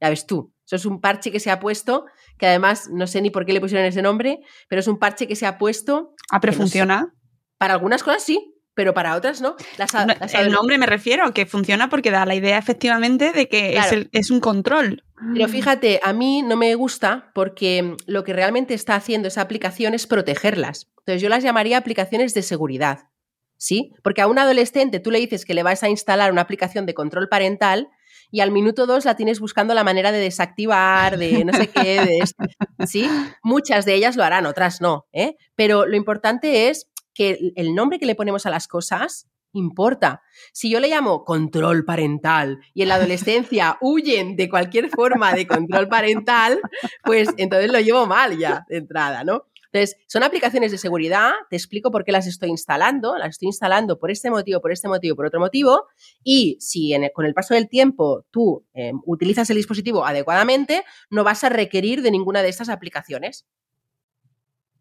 Ya 0.00 0.08
ves 0.10 0.26
tú, 0.26 0.52
eso 0.66 0.76
es 0.76 0.84
un 0.86 1.00
parche 1.00 1.30
que 1.30 1.40
se 1.40 1.50
ha 1.50 1.60
puesto, 1.60 2.04
que 2.38 2.46
además 2.46 2.88
no 2.90 3.06
sé 3.06 3.20
ni 3.20 3.30
por 3.30 3.46
qué 3.46 3.52
le 3.52 3.60
pusieron 3.60 3.86
ese 3.86 4.02
nombre, 4.02 4.40
pero 4.68 4.80
es 4.80 4.88
un 4.88 4.98
parche 4.98 5.26
que 5.28 5.36
se 5.36 5.46
ha 5.46 5.56
puesto. 5.58 6.14
Ah, 6.30 6.40
pero 6.40 6.52
que 6.52 6.58
no 6.58 6.64
sé, 6.66 6.70
funciona. 6.72 7.14
para 7.58 7.74
algunas 7.74 8.02
cosas 8.02 8.22
sí, 8.22 8.54
pero 8.74 8.92
para 8.92 9.14
otras 9.14 9.40
no. 9.40 9.54
Las, 9.78 9.94
a- 9.94 10.04
No, 10.06 10.14
las 10.18 10.34
el 10.34 10.50
nombre 10.50 10.76
me 10.78 10.86
refiero, 10.86 11.32
que 11.32 11.46
funciona 11.46 11.88
porque 11.88 12.10
da 12.10 12.26
la 12.26 12.34
idea 12.34 12.58
efectivamente 12.58 13.32
de 13.32 13.48
que 13.48 13.68
es, 13.76 13.86
Claro. 13.86 13.96
el- 13.96 14.08
es 14.12 14.30
un 14.30 14.40
control. 14.40 15.04
Pero 15.32 15.48
fíjate, 15.48 16.00
a 16.02 16.12
mí 16.12 16.42
no 16.42 16.56
me 16.56 16.74
gusta 16.74 17.30
porque 17.34 17.96
lo 18.06 18.24
que 18.24 18.32
realmente 18.34 18.74
está 18.74 18.96
haciendo 18.96 19.28
esa 19.28 19.40
aplicación 19.42 19.94
es 19.94 20.06
protegerlas. 20.06 20.90
Entonces 20.98 21.22
yo 21.22 21.28
las 21.28 21.42
llamaría 21.44 21.78
aplicaciones 21.78 22.34
de 22.34 22.42
seguridad. 22.42 23.08
¿Sí? 23.56 23.92
Porque 24.02 24.20
a 24.20 24.26
un 24.26 24.38
adolescente 24.38 24.98
tú 25.00 25.10
le 25.12 25.20
dices 25.20 25.44
que 25.46 25.54
le 25.54 25.62
vas 25.62 25.82
a 25.84 25.88
instalar 25.88 26.32
una 26.32 26.42
aplicación 26.42 26.84
de 26.84 26.92
control 26.92 27.28
parental 27.30 27.88
y 28.34 28.40
al 28.40 28.50
minuto 28.50 28.86
dos 28.86 29.04
la 29.04 29.14
tienes 29.14 29.38
buscando 29.38 29.74
la 29.74 29.84
manera 29.84 30.10
de 30.10 30.18
desactivar, 30.18 31.18
de 31.18 31.44
no 31.44 31.52
sé 31.52 31.68
qué, 31.68 32.00
de 32.00 32.18
esto. 32.20 32.42
¿Sí? 32.84 33.08
Muchas 33.44 33.84
de 33.84 33.94
ellas 33.94 34.16
lo 34.16 34.24
harán, 34.24 34.44
otras 34.44 34.80
no. 34.80 35.06
¿eh? 35.12 35.36
Pero 35.54 35.86
lo 35.86 35.94
importante 35.94 36.68
es 36.68 36.90
que 37.14 37.52
el 37.54 37.76
nombre 37.76 38.00
que 38.00 38.06
le 38.06 38.16
ponemos 38.16 38.44
a 38.44 38.50
las 38.50 38.66
cosas 38.66 39.28
importa. 39.52 40.20
Si 40.52 40.68
yo 40.68 40.80
le 40.80 40.88
llamo 40.88 41.22
control 41.22 41.84
parental 41.84 42.58
y 42.74 42.82
en 42.82 42.88
la 42.88 42.96
adolescencia 42.96 43.78
huyen 43.80 44.34
de 44.34 44.48
cualquier 44.48 44.90
forma 44.90 45.32
de 45.32 45.46
control 45.46 45.86
parental, 45.86 46.60
pues 47.04 47.28
entonces 47.36 47.70
lo 47.70 47.78
llevo 47.78 48.04
mal 48.06 48.36
ya 48.36 48.64
de 48.68 48.78
entrada, 48.78 49.22
¿no? 49.22 49.44
Entonces, 49.74 49.96
son 50.06 50.22
aplicaciones 50.22 50.70
de 50.70 50.78
seguridad, 50.78 51.32
te 51.50 51.56
explico 51.56 51.90
por 51.90 52.04
qué 52.04 52.12
las 52.12 52.28
estoy 52.28 52.48
instalando, 52.48 53.18
las 53.18 53.30
estoy 53.30 53.46
instalando 53.46 53.98
por 53.98 54.12
este 54.12 54.30
motivo, 54.30 54.60
por 54.60 54.70
este 54.70 54.86
motivo, 54.86 55.16
por 55.16 55.26
otro 55.26 55.40
motivo, 55.40 55.88
y 56.22 56.56
si 56.60 56.94
con 57.12 57.26
el 57.26 57.34
paso 57.34 57.54
del 57.54 57.68
tiempo 57.68 58.24
tú 58.30 58.64
eh, 58.72 58.92
utilizas 59.04 59.50
el 59.50 59.56
dispositivo 59.56 60.06
adecuadamente, 60.06 60.84
no 61.10 61.24
vas 61.24 61.42
a 61.42 61.48
requerir 61.48 62.02
de 62.02 62.12
ninguna 62.12 62.42
de 62.42 62.50
estas 62.50 62.68
aplicaciones. 62.68 63.48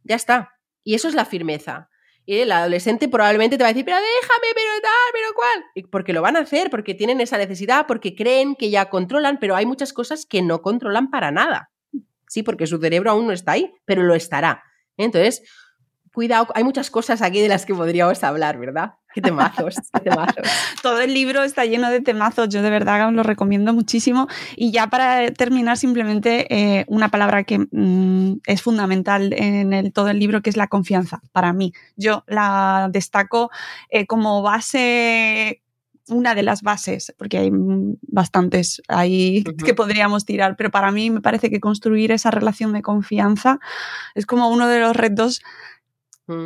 Ya 0.04 0.16
está. 0.16 0.60
Y 0.84 0.94
eso 0.94 1.08
es 1.08 1.16
la 1.16 1.26
firmeza. 1.26 1.90
Y 2.28 2.38
el 2.38 2.52
adolescente 2.52 3.08
probablemente 3.08 3.58
te 3.58 3.64
va 3.64 3.70
a 3.70 3.74
decir, 3.74 3.86
pero 3.86 3.98
déjame, 3.98 4.48
pero 4.54 4.80
tal, 4.80 5.12
pero 5.12 5.28
cuál. 5.34 5.90
porque 5.90 6.14
lo 6.14 6.22
van 6.22 6.36
a 6.36 6.42
hacer, 6.42 6.70
porque 6.70 6.94
tienen 6.94 7.20
esa 7.20 7.40
necesidad, 7.40 7.88
porque 7.88 8.14
creen 8.14 8.56
que 8.56 8.70
ya 8.70 8.92
controlan, 8.92 9.40
pero 9.40 9.56
hay 9.56 9.66
muchas 9.66 9.92
cosas 9.92 10.28
que 10.28 10.44
no 10.44 10.62
controlan 10.62 11.10
para 11.10 11.32
nada. 11.32 11.72
Sí, 12.28 12.44
porque 12.44 12.68
su 12.68 12.78
cerebro 12.78 13.10
aún 13.10 13.26
no 13.26 13.34
está 13.34 13.54
ahí, 13.54 13.74
pero 13.86 14.04
lo 14.04 14.14
estará. 14.14 14.62
Entonces, 14.98 15.44
cuidado, 16.14 16.48
hay 16.54 16.64
muchas 16.64 16.90
cosas 16.90 17.22
aquí 17.22 17.42
de 17.42 17.50
las 17.50 17.66
que 17.66 17.74
podríamos 17.74 18.24
hablar, 18.24 18.58
¿verdad? 18.58 18.94
Qué 19.14 19.22
temazos, 19.22 19.76
qué 19.94 20.00
temazos. 20.10 20.48
Todo 20.82 21.00
el 21.02 21.14
libro 21.14 21.44
está 21.44 21.66
lleno 21.66 21.90
de 21.90 22.02
temazos, 22.02 22.50
yo 22.50 22.62
de 22.62 22.70
verdad 22.70 23.12
lo 23.12 23.24
recomiendo 23.24 23.74
muchísimo. 23.74 24.28
Y 24.56 24.72
ya 24.72 24.88
para 24.88 25.32
terminar, 25.32 25.78
simplemente 25.78 26.48
eh, 26.54 26.86
una 26.88 27.10
palabra 27.10 27.44
que 27.44 27.60
mm, 27.72 28.42
es 28.46 28.62
fundamental 28.62 29.34
en 29.34 29.74
el, 29.74 29.94
todo 29.94 30.10
el 30.10 30.20
libro, 30.20 30.42
que 30.42 30.50
es 30.50 30.58
la 30.58 30.68
confianza, 30.68 31.22
para 31.32 31.54
mí. 31.54 31.74
Yo 31.96 32.24
la 32.28 32.90
destaco 32.92 33.52
eh, 33.90 34.06
como 34.06 34.42
base 34.42 35.62
una 36.10 36.36
de 36.36 36.44
las 36.44 36.62
bases, 36.62 37.14
porque 37.18 37.38
hay 37.38 37.50
bastantes 38.02 38.82
ahí 38.88 39.44
que 39.66 39.74
podríamos 39.74 40.26
tirar, 40.26 40.56
pero 40.58 40.70
para 40.72 40.92
mí 40.92 41.10
me 41.10 41.22
parece 41.22 41.50
que 41.50 41.60
construir 41.60 42.12
esa 42.12 42.32
relación 42.32 42.74
de 42.74 42.82
confianza 42.82 43.60
es 44.16 44.26
como 44.26 44.50
uno 44.50 44.68
de 44.68 44.80
los 44.82 44.96
retos 44.96 45.42
mm. 46.28 46.44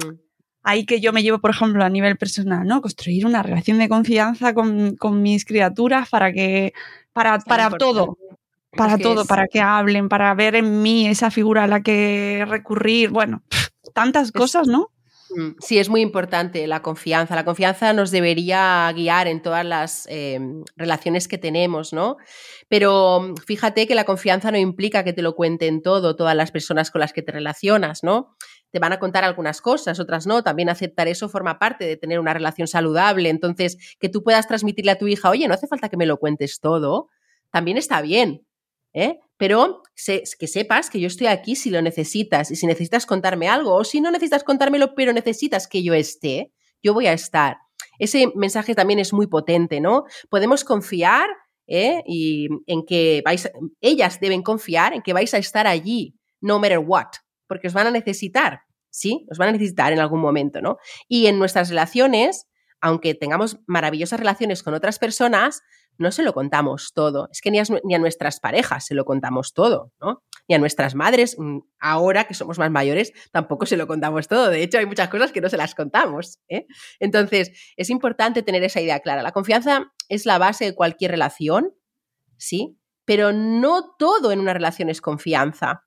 ahí 0.63 0.85
que 0.85 0.99
yo 0.99 1.11
me 1.11 1.23
llevo, 1.23 1.39
por 1.39 1.51
ejemplo, 1.51 1.83
a 1.83 1.89
nivel 1.89 2.17
personal, 2.17 2.67
¿no? 2.67 2.81
Construir 2.81 3.25
una 3.25 3.41
relación 3.41 3.79
de 3.79 3.89
confianza 3.89 4.53
con, 4.53 4.95
mis 5.21 5.45
criaturas 5.45 6.09
para 6.09 6.31
que, 6.31 6.73
para, 7.13 7.39
para 7.39 7.71
todo, 7.71 8.17
para 8.71 8.97
todo, 8.97 9.25
para 9.25 9.47
que 9.47 9.59
hablen, 9.59 10.07
para 10.07 10.33
ver 10.35 10.55
en 10.55 10.83
mí 10.83 11.07
esa 11.07 11.31
figura 11.31 11.63
a 11.63 11.67
la 11.67 11.81
que 11.81 12.45
recurrir, 12.47 13.09
bueno, 13.09 13.41
tantas 13.93 14.31
cosas, 14.31 14.67
¿no? 14.67 14.91
Mm, 15.29 15.55
sí, 15.59 15.77
es 15.77 15.89
muy 15.89 16.01
importante 16.01 16.65
la 16.67 16.81
confianza. 16.81 17.35
La 17.35 17.43
confianza 17.43 17.91
nos 17.93 18.11
debería 18.11 18.91
guiar 18.95 19.27
en 19.27 19.41
todas 19.41 19.65
las 19.65 20.07
em, 20.09 20.63
relaciones 20.77 21.27
que 21.27 21.37
tenemos, 21.37 21.91
¿no? 21.91 22.17
Pero 22.69 23.19
mm, 23.21 23.35
fíjate 23.45 23.87
que 23.87 23.95
la 23.95 24.05
confianza 24.05 24.51
no 24.51 24.57
implica 24.57 25.03
que 25.03 25.13
te 25.13 25.21
lo 25.21 25.35
cuenten 25.35 25.81
todo, 25.81 26.15
todas 26.15 26.35
las 26.35 26.51
personas 26.51 26.91
con 26.91 27.01
las 27.01 27.11
que 27.13 27.21
te 27.23 27.31
relacionas, 27.33 28.03
¿no? 28.03 28.37
Te 28.71 28.79
van 28.79 28.93
a 28.93 28.99
contar 28.99 29.23
algunas 29.25 29.61
cosas, 29.61 29.99
otras 29.99 30.27
no. 30.27 30.43
También 30.43 30.69
aceptar 30.69 31.07
eso 31.09 31.27
forma 31.29 31.59
parte 31.59 31.85
de 31.85 31.97
tener 31.97 32.19
una 32.19 32.33
relación 32.33 32.67
saludable. 32.67 33.29
Entonces, 33.29 33.77
que 33.99 34.09
tú 34.09 34.23
puedas 34.23 34.47
transmitirle 34.47 34.91
a 34.91 34.97
tu 34.97 35.07
hija, 35.07 35.29
oye, 35.29 35.47
no 35.47 35.53
hace 35.53 35.67
falta 35.67 35.89
que 35.89 35.97
me 35.97 36.05
lo 36.05 36.17
cuentes 36.17 36.59
todo, 36.61 37.09
también 37.51 37.77
está 37.77 38.01
bien. 38.01 38.46
¿Eh? 38.93 39.19
Pero 39.37 39.83
que 39.95 40.47
sepas 40.47 40.89
que 40.89 40.99
yo 40.99 41.07
estoy 41.07 41.27
aquí 41.27 41.55
si 41.55 41.69
lo 41.69 41.81
necesitas 41.81 42.51
y 42.51 42.55
si 42.55 42.65
necesitas 42.65 43.05
contarme 43.05 43.47
algo 43.47 43.75
o 43.75 43.83
si 43.83 44.01
no 44.01 44.11
necesitas 44.11 44.43
contármelo 44.43 44.95
pero 44.95 45.13
necesitas 45.13 45.67
que 45.67 45.83
yo 45.83 45.93
esté, 45.93 46.51
yo 46.81 46.93
voy 46.93 47.07
a 47.07 47.13
estar. 47.13 47.57
Ese 47.99 48.31
mensaje 48.35 48.75
también 48.75 48.99
es 48.99 49.13
muy 49.13 49.27
potente, 49.27 49.79
¿no? 49.79 50.05
Podemos 50.29 50.63
confiar 50.63 51.29
¿eh? 51.67 52.03
y 52.05 52.47
en 52.65 52.85
que 52.85 53.21
vais, 53.23 53.51
ellas 53.81 54.19
deben 54.19 54.41
confiar 54.41 54.93
en 54.93 55.01
que 55.01 55.13
vais 55.13 55.33
a 55.33 55.37
estar 55.37 55.67
allí, 55.67 56.15
no 56.41 56.59
matter 56.59 56.79
what, 56.79 57.07
porque 57.47 57.67
os 57.67 57.73
van 57.73 57.87
a 57.87 57.91
necesitar, 57.91 58.61
¿sí? 58.89 59.25
Os 59.29 59.37
van 59.37 59.49
a 59.49 59.51
necesitar 59.51 59.93
en 59.93 59.99
algún 59.99 60.21
momento, 60.21 60.61
¿no? 60.61 60.77
Y 61.07 61.27
en 61.27 61.39
nuestras 61.39 61.69
relaciones, 61.69 62.47
aunque 62.81 63.15
tengamos 63.15 63.59
maravillosas 63.67 64.19
relaciones 64.19 64.63
con 64.63 64.73
otras 64.73 64.99
personas, 64.99 65.61
no 65.97 66.11
se 66.11 66.23
lo 66.23 66.33
contamos 66.33 66.93
todo. 66.93 67.29
Es 67.31 67.41
que 67.41 67.51
ni 67.51 67.59
a, 67.59 67.99
nuestras 67.99 68.39
parejas 68.39 68.85
se 68.85 68.95
lo 68.95 69.05
contamos 69.05 69.53
todo, 69.53 69.91
¿no? 69.99 70.23
Ni 70.47 70.55
a 70.55 70.59
nuestras 70.59 70.95
madres, 70.95 71.35
mm, 71.37 71.59
ahora 71.79 72.25
que 72.25 72.33
somos 72.33 72.57
más 72.57 72.71
mayores, 72.71 73.11
tampoco 73.31 73.65
se 73.65 73.77
lo 73.77 73.87
contamos 73.87 74.27
todo. 74.27 74.49
De 74.49 74.63
hecho, 74.63 74.77
hay 74.77 74.85
muchas 74.85 75.09
cosas 75.09 75.31
que 75.31 75.41
no 75.41 75.49
se 75.49 75.57
las 75.57 75.75
contamos. 75.75 76.39
¿eh? 76.47 76.67
Entonces, 76.99 77.51
es 77.75 77.89
importante 77.89 78.43
tener 78.43 78.63
esa 78.63 78.81
idea 78.81 78.99
clara. 78.99 79.23
La 79.23 79.31
confianza 79.31 79.91
es 80.09 80.25
la 80.25 80.37
base 80.37 80.65
de 80.65 80.75
cualquier 80.75 81.11
relación, 81.11 81.73
¿sí? 82.37 82.77
Pero 83.05 83.33
no 83.33 83.95
todo 83.97 84.31
en 84.31 84.39
una 84.39 84.53
relación 84.53 84.89
es 84.89 85.01
confianza. 85.01 85.85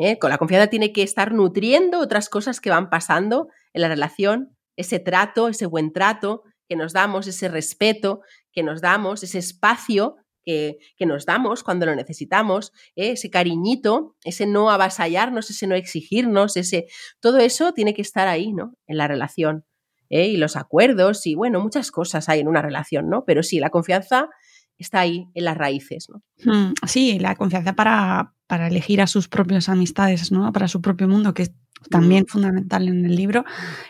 ¿eh? 0.00 0.18
Con 0.18 0.30
la 0.30 0.38
confianza 0.38 0.68
tiene 0.68 0.92
que 0.92 1.02
estar 1.02 1.32
nutriendo 1.32 2.00
otras 2.00 2.28
cosas 2.28 2.60
que 2.60 2.70
van 2.70 2.90
pasando 2.90 3.48
en 3.72 3.82
la 3.82 3.88
relación, 3.88 4.56
ese 4.76 4.98
trato, 4.98 5.48
ese 5.48 5.66
buen 5.66 5.92
trato, 5.92 6.42
que 6.74 6.78
nos 6.78 6.92
damos, 6.92 7.28
ese 7.28 7.48
respeto 7.48 8.22
que 8.52 8.64
nos 8.64 8.80
damos, 8.80 9.22
ese 9.22 9.38
espacio 9.38 10.16
que, 10.44 10.76
nos 11.06 11.24
damos 11.24 11.62
cuando 11.62 11.86
lo 11.86 11.94
necesitamos, 11.94 12.72
¿eh? 12.96 13.12
ese 13.12 13.30
cariñito, 13.30 14.16
ese 14.24 14.44
no 14.46 14.70
avasallarnos, 14.70 15.48
ese 15.50 15.68
no 15.68 15.76
exigirnos, 15.76 16.56
ese 16.56 16.86
todo 17.20 17.38
eso 17.38 17.72
tiene 17.72 17.94
que 17.94 18.02
estar 18.02 18.26
ahí, 18.26 18.52
¿no? 18.52 18.74
En 18.88 18.98
la 18.98 19.06
relación. 19.06 19.64
¿eh? 20.10 20.26
Y 20.26 20.36
los 20.36 20.56
acuerdos, 20.56 21.26
y 21.26 21.36
bueno, 21.36 21.60
muchas 21.60 21.92
cosas 21.92 22.28
hay 22.28 22.40
en 22.40 22.48
una 22.48 22.60
relación, 22.60 23.08
¿no? 23.08 23.24
Pero 23.24 23.44
sí, 23.44 23.60
la 23.60 23.70
confianza 23.70 24.28
está 24.76 24.98
ahí 24.98 25.28
en 25.34 25.44
las 25.44 25.56
raíces, 25.56 26.08
¿no? 26.10 26.22
Hmm, 26.44 26.72
sí, 26.88 27.20
la 27.20 27.36
confianza 27.36 27.74
para, 27.74 28.34
para 28.48 28.66
elegir 28.66 29.00
a 29.00 29.06
sus 29.06 29.28
propias 29.28 29.68
amistades, 29.68 30.32
¿no? 30.32 30.52
Para 30.52 30.66
su 30.66 30.82
propio 30.82 31.06
mundo, 31.06 31.34
que 31.34 31.44
es 31.44 31.52
también 31.88 32.24
mm. 32.24 32.26
fundamental 32.26 32.88
en 32.88 33.04
el 33.06 33.14
libro, 33.14 33.44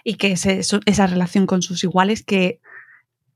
y 0.05 0.15
que 0.17 0.33
es 0.33 0.45
esa 0.45 1.07
relación 1.07 1.47
con 1.47 1.63
sus 1.63 1.83
iguales 1.83 2.23
que 2.23 2.61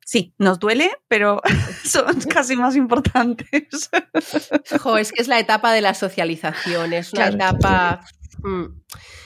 sí, 0.08 0.34
nos 0.38 0.58
duele, 0.58 0.90
pero 1.06 1.42
son 1.84 2.18
casi 2.22 2.56
más 2.56 2.76
importantes. 2.76 3.90
es 4.98 5.12
que 5.12 5.20
es 5.20 5.28
la 5.28 5.38
etapa 5.38 5.74
de 5.74 5.82
la 5.82 5.92
socialización, 5.92 6.94
es 6.94 7.12
una 7.12 7.28
etapa... 7.28 8.00
Mm. 8.42 8.80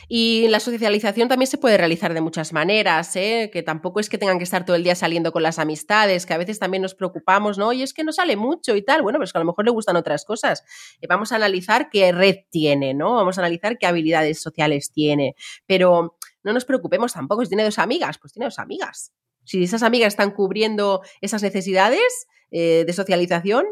Y 0.09 0.49
la 0.49 0.61
socialización 0.61 1.29
también 1.29 1.47
se 1.47 1.57
puede 1.57 1.79
realizar 1.79 2.13
de 2.13 2.21
muchas 2.21 2.53
maneras, 2.53 3.17
¿eh? 3.17 3.49
que 3.51 3.63
tampoco 3.63 3.99
es 3.99 4.11
que 4.11 4.19
tengan 4.19 4.37
que 4.37 4.45
estar 4.45 4.67
todo 4.67 4.77
el 4.77 4.85
día 4.85 4.95
saliendo 4.95 5.33
con 5.33 5.43
las 5.43 5.59
amistades, 5.59 6.27
que 6.27 6.35
a 6.35 6.39
veces 6.39 6.59
también 6.59 6.83
nos 6.83 6.95
preocupamos, 6.95 7.57
¿no? 7.57 7.73
Y 7.73 7.83
es 7.83 7.95
que 7.95 8.05
no 8.05 8.13
sale 8.13 8.37
mucho 8.37 8.77
y 8.77 8.83
tal. 8.83 9.01
Bueno, 9.01 9.19
pues 9.19 9.33
que 9.33 9.39
a 9.39 9.41
lo 9.41 9.47
mejor 9.47 9.65
le 9.65 9.71
gustan 9.71 9.97
otras 9.97 10.27
cosas. 10.27 10.65
Eh, 11.01 11.07
vamos 11.09 11.33
a 11.33 11.37
analizar 11.37 11.89
qué 11.89 12.13
red 12.13 12.41
tiene, 12.51 12.93
¿no? 12.93 13.15
Vamos 13.15 13.39
a 13.39 13.41
analizar 13.41 13.79
qué 13.79 13.87
habilidades 13.87 14.43
sociales 14.43 14.93
tiene. 14.93 15.35
Pero 15.67 16.19
no 16.43 16.53
nos 16.53 16.67
preocupemos 16.67 17.15
tampoco, 17.15 17.45
si 17.45 17.49
tiene 17.49 17.65
dos 17.65 17.79
amigas, 17.79 18.19
pues 18.19 18.35
tiene 18.35 18.47
dos 18.47 18.59
amigas. 18.59 19.13
Si 19.45 19.63
esas 19.63 19.83
amigas 19.83 20.13
están 20.13 20.31
cubriendo 20.31 21.03
esas 21.21 21.43
necesidades, 21.43 22.27
eh, 22.55 22.85
de 22.87 22.93
socialización 22.93 23.65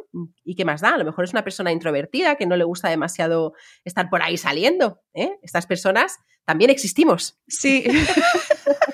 y 0.42 0.54
qué 0.54 0.64
más 0.64 0.80
da. 0.80 0.94
A 0.94 0.96
lo 0.96 1.04
mejor 1.04 1.26
es 1.26 1.32
una 1.32 1.44
persona 1.44 1.70
introvertida 1.70 2.36
que 2.36 2.46
no 2.46 2.56
le 2.56 2.64
gusta 2.64 2.88
demasiado 2.88 3.52
estar 3.84 4.08
por 4.08 4.22
ahí 4.22 4.38
saliendo. 4.38 5.02
¿eh? 5.12 5.36
Estas 5.42 5.66
personas 5.66 6.16
también 6.46 6.70
existimos. 6.70 7.38
Sí. 7.46 7.84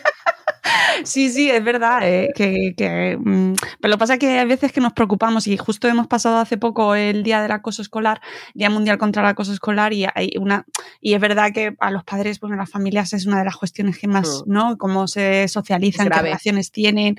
Sí, 1.04 1.30
sí, 1.30 1.50
es 1.50 1.62
verdad. 1.62 2.00
Eh, 2.02 2.30
que, 2.34 3.16
mm, 3.18 3.54
pero 3.80 3.90
lo 3.90 3.96
que 3.96 3.98
pasa 3.98 4.14
es 4.14 4.18
que 4.18 4.38
hay 4.38 4.46
veces 4.46 4.72
que 4.72 4.80
nos 4.80 4.92
preocupamos 4.92 5.46
y 5.46 5.56
justo 5.56 5.88
hemos 5.88 6.06
pasado 6.06 6.38
hace 6.38 6.56
poco 6.56 6.94
el 6.94 7.22
Día 7.22 7.42
del 7.42 7.52
Acoso 7.52 7.82
Escolar, 7.82 8.20
Día 8.54 8.70
Mundial 8.70 8.98
contra 8.98 9.22
el 9.22 9.28
Acoso 9.28 9.52
Escolar 9.52 9.92
y 9.92 10.06
hay 10.14 10.32
una 10.38 10.66
y 11.00 11.14
es 11.14 11.20
verdad 11.20 11.52
que 11.52 11.76
a 11.80 11.90
los 11.90 12.04
padres, 12.04 12.40
bueno, 12.40 12.56
las 12.56 12.70
familias 12.70 13.12
es 13.12 13.26
una 13.26 13.38
de 13.38 13.44
las 13.44 13.56
cuestiones 13.56 13.98
que 13.98 14.08
más, 14.08 14.44
mm. 14.46 14.52
¿no? 14.52 14.78
Cómo 14.78 15.08
se 15.08 15.48
socializan, 15.48 16.08
qué 16.08 16.18
relaciones 16.20 16.70
tienen, 16.72 17.18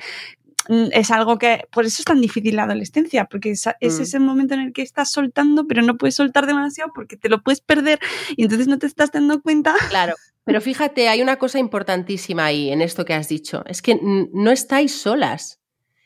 Mm, 0.69 0.89
es 0.91 1.11
algo 1.11 1.37
que, 1.37 1.65
por 1.71 1.85
eso 1.85 2.01
es 2.01 2.05
tan 2.05 2.19
difícil 2.21 2.55
la 2.55 2.63
adolescencia, 2.63 3.25
porque 3.25 3.51
es, 3.51 3.65
mm. 3.65 3.71
ese 3.79 4.19
momento 4.19 4.53
en 4.53 4.61
el 4.61 4.73
que 4.73 4.81
estás 4.81 5.11
soltando, 5.11 5.65
pero 5.67 5.81
no 5.81 5.97
puedes 5.97 6.15
soltar 6.15 6.45
demasiado 6.45 6.91
porque 6.93 7.15
te 7.15 7.29
lo 7.29 7.41
puedes 7.41 7.61
perder 7.61 7.99
y 8.35 8.43
entonces 8.43 8.67
no 8.67 8.77
te 8.77 8.87
estás 8.87 9.11
dando 9.11 9.41
cuenta. 9.41 9.75
Claro, 9.89 10.15
pero 10.47 10.61
fíjate, 10.61 11.09
hay 11.09 11.21
una 11.21 11.35
cosa 11.35 11.59
importantísima 11.59 12.45
ahí 12.45 12.71
en 12.71 12.81
esto 12.81 13.03
que 13.03 13.13
has 13.13 13.27
dicho, 13.27 13.65
es 13.65 13.81
que 13.81 13.99
no 14.01 14.49
estáis 14.49 14.97
solas. 14.97 15.59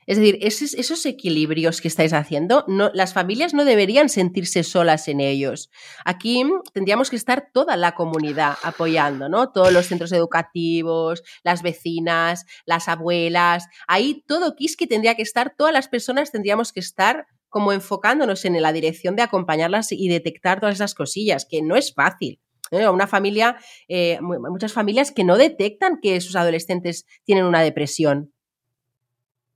Es 0.08 0.18
decir, 0.18 0.40
esos, 0.42 1.06
equilibrios 1.06 1.80
que 1.80 1.88
estáis 1.88 2.12
haciendo, 2.12 2.66
las 2.96 3.14
familias 3.14 3.54
no 3.54 3.66
deberían 3.66 4.10
sentirse 4.10 4.64
solas 4.64 5.08
en 5.08 5.20
ellos. 5.20 5.70
Aquí 6.06 6.44
tendríamos 6.74 7.12
que 7.12 7.18
estar 7.18 7.50
toda 7.54 7.78
la 7.78 7.92
comunidad 7.92 8.56
apoyando, 8.64 9.30
¿no? 9.30 9.52
Todos 9.52 9.72
los 9.72 9.86
centros 9.86 10.12
educativos, 10.12 11.22
las 11.44 11.62
vecinas, 11.62 12.48
las 12.66 12.88
abuelas, 12.88 13.68
ahí 13.88 14.24
todo 14.28 14.56
Kiski 14.56 14.88
tendría 14.88 15.14
que 15.14 15.22
estar, 15.22 15.54
todas 15.56 15.72
las 15.72 15.88
personas 15.88 16.32
tendríamos 16.32 16.74
que 16.74 16.80
estar 16.80 17.28
como 17.48 17.74
enfocándonos 17.74 18.44
en 18.46 18.60
la 18.60 18.74
dirección 18.74 19.16
de 19.16 19.22
acompañarlas 19.22 19.92
y 19.92 20.10
detectar 20.10 20.60
todas 20.60 20.74
esas 20.78 20.96
cosillas, 20.96 21.46
que 21.48 21.62
no 21.62 21.76
es 21.76 21.94
fácil. 21.94 22.40
¿Eh? 22.72 22.90
Una 22.90 23.08
familia, 23.08 23.58
eh, 23.88 24.20
muchas 24.22 24.74
familias 24.74 25.12
que 25.12 25.24
no 25.24 25.38
detectan 25.38 26.00
que 26.02 26.20
sus 26.22 26.36
adolescentes 26.36 27.06
tienen 27.24 27.46
una 27.46 27.62
depresión 27.62 28.34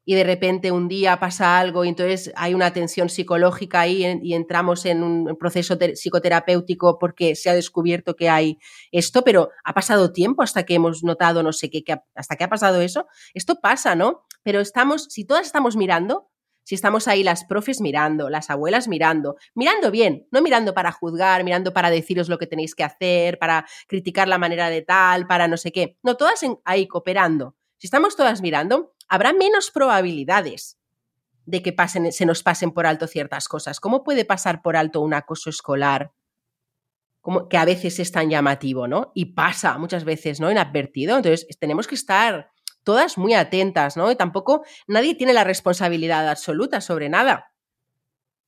y 0.06 0.14
de 0.14 0.24
repente 0.24 0.72
un 0.72 0.88
día 0.88 1.20
pasa 1.20 1.58
algo 1.60 1.84
y 1.84 1.90
entonces 1.90 2.32
hay 2.36 2.54
una 2.54 2.72
tensión 2.72 3.10
psicológica 3.10 3.82
ahí 3.82 4.20
y 4.22 4.36
entramos 4.36 4.86
en 4.86 5.04
un 5.04 5.36
proceso 5.38 5.78
psicoterapéutico 5.78 7.00
porque 7.00 7.36
se 7.36 7.50
ha 7.50 7.56
descubierto 7.56 8.16
que 8.16 8.30
hay 8.30 8.60
esto, 8.92 9.24
pero 9.24 9.50
ha 9.64 9.74
pasado 9.74 10.14
tiempo 10.14 10.44
hasta 10.44 10.64
que 10.64 10.76
hemos 10.76 11.04
notado 11.04 11.42
no 11.42 11.52
sé 11.52 11.70
qué, 11.72 11.84
hasta 12.14 12.36
que 12.36 12.44
ha 12.44 12.50
pasado 12.50 12.82
eso. 12.82 13.08
Esto 13.34 13.56
pasa, 13.60 13.96
¿no? 13.96 14.22
Pero 14.44 14.60
estamos, 14.60 15.08
si 15.10 15.26
todas 15.26 15.48
estamos 15.48 15.76
mirando, 15.76 16.30
si 16.66 16.74
estamos 16.76 17.08
ahí 17.08 17.24
las 17.24 17.46
profes 17.46 17.80
mirando, 17.80 18.30
las 18.30 18.50
abuelas 18.50 18.88
mirando, 18.88 19.38
mirando 19.54 19.92
bien, 19.92 20.28
no 20.32 20.42
mirando 20.42 20.74
para 20.74 20.92
juzgar, 20.92 21.44
mirando 21.44 21.74
para 21.74 21.92
deciros 21.92 22.28
lo 22.28 22.40
que 22.40 22.48
tenéis 22.48 22.74
que 22.74 22.84
hacer, 22.84 23.38
para 23.38 23.68
criticar 23.88 24.28
la 24.28 24.40
manera 24.40 24.70
de 24.70 24.82
tal, 24.82 25.28
para 25.28 25.48
no 25.48 25.58
sé 25.58 25.72
qué, 25.72 25.98
no, 26.02 26.18
todas 26.18 26.42
ahí 26.66 26.88
cooperando. 26.88 27.56
Si 27.78 27.86
estamos 27.86 28.16
todas 28.16 28.42
mirando, 28.42 28.96
habrá 29.08 29.32
menos 29.32 29.70
probabilidades 29.70 30.80
de 31.46 31.62
que 31.62 31.72
pasen, 31.72 32.12
se 32.12 32.26
nos 32.26 32.42
pasen 32.42 32.72
por 32.72 32.88
alto 32.88 33.06
ciertas 33.06 33.48
cosas. 33.48 33.80
¿Cómo 33.80 34.04
puede 34.04 34.26
pasar 34.26 34.64
por 34.64 34.76
alto 34.76 35.02
un 35.02 35.14
acoso 35.14 35.52
escolar? 35.52 36.14
Que 37.50 37.58
a 37.58 37.66
veces 37.66 38.00
es 38.00 38.12
tan 38.12 38.30
llamativo, 38.32 38.88
¿no? 38.88 39.12
Y 39.14 39.34
pasa 39.34 39.78
muchas 39.78 40.04
veces, 40.04 40.40
¿no? 40.40 40.50
Inadvertido. 40.50 41.16
Entonces, 41.16 41.48
tenemos 41.60 41.86
que 41.86 41.96
estar 41.96 42.52
todas 42.86 43.18
muy 43.18 43.34
atentas, 43.34 43.98
¿no? 43.98 44.10
Y 44.10 44.16
tampoco 44.16 44.64
nadie 44.88 45.16
tiene 45.16 45.34
la 45.34 45.44
responsabilidad 45.44 46.30
absoluta 46.30 46.80
sobre 46.80 47.10
nada. 47.10 47.52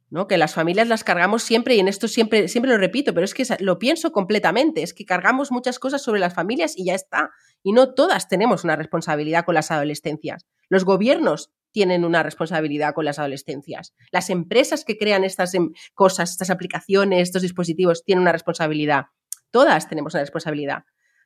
¿no? 0.09 0.27
Que 0.27 0.37
las 0.37 0.53
familias 0.53 0.87
las 0.87 1.03
cargamos 1.03 1.43
siempre, 1.43 1.75
y 1.75 1.79
en 1.79 1.89
esto 1.89 2.07
siempre, 2.07 2.47
siempre 2.47 2.71
lo 2.71 2.77
repito, 2.77 3.13
pero 3.13 3.25
es 3.25 3.33
que 3.33 3.43
lo 3.59 3.77
pienso 3.77 4.13
completamente, 4.13 4.81
es 4.81 4.93
que 4.93 5.05
cargamos 5.05 5.51
muchas 5.51 5.79
cosas 5.79 6.01
sobre 6.01 6.21
las 6.21 6.33
familias 6.33 6.77
y 6.77 6.85
ya 6.85 6.95
está. 6.95 7.31
Y 7.61 7.73
no 7.73 7.93
todas 7.93 8.29
tenemos 8.29 8.63
una 8.63 8.77
responsabilidad 8.77 9.43
con 9.43 9.55
las 9.55 9.69
adolescencias. 9.69 10.45
Los 10.69 10.85
gobiernos 10.85 11.51
tienen 11.71 12.05
una 12.05 12.23
responsabilidad 12.23 12.93
con 12.93 13.05
las 13.05 13.19
adolescencias. 13.19 13.93
Las 14.11 14.29
empresas 14.29 14.85
que 14.85 14.97
crean 14.97 15.23
estas 15.23 15.53
em, 15.53 15.73
cosas, 15.93 16.31
estas 16.31 16.49
aplicaciones, 16.49 17.23
estos 17.23 17.41
dispositivos, 17.41 18.03
tienen 18.05 18.21
una 18.21 18.31
responsabilidad. 18.31 19.07
Todas 19.51 19.89
tenemos 19.89 20.13
una 20.13 20.23
responsabilidad. 20.23 20.85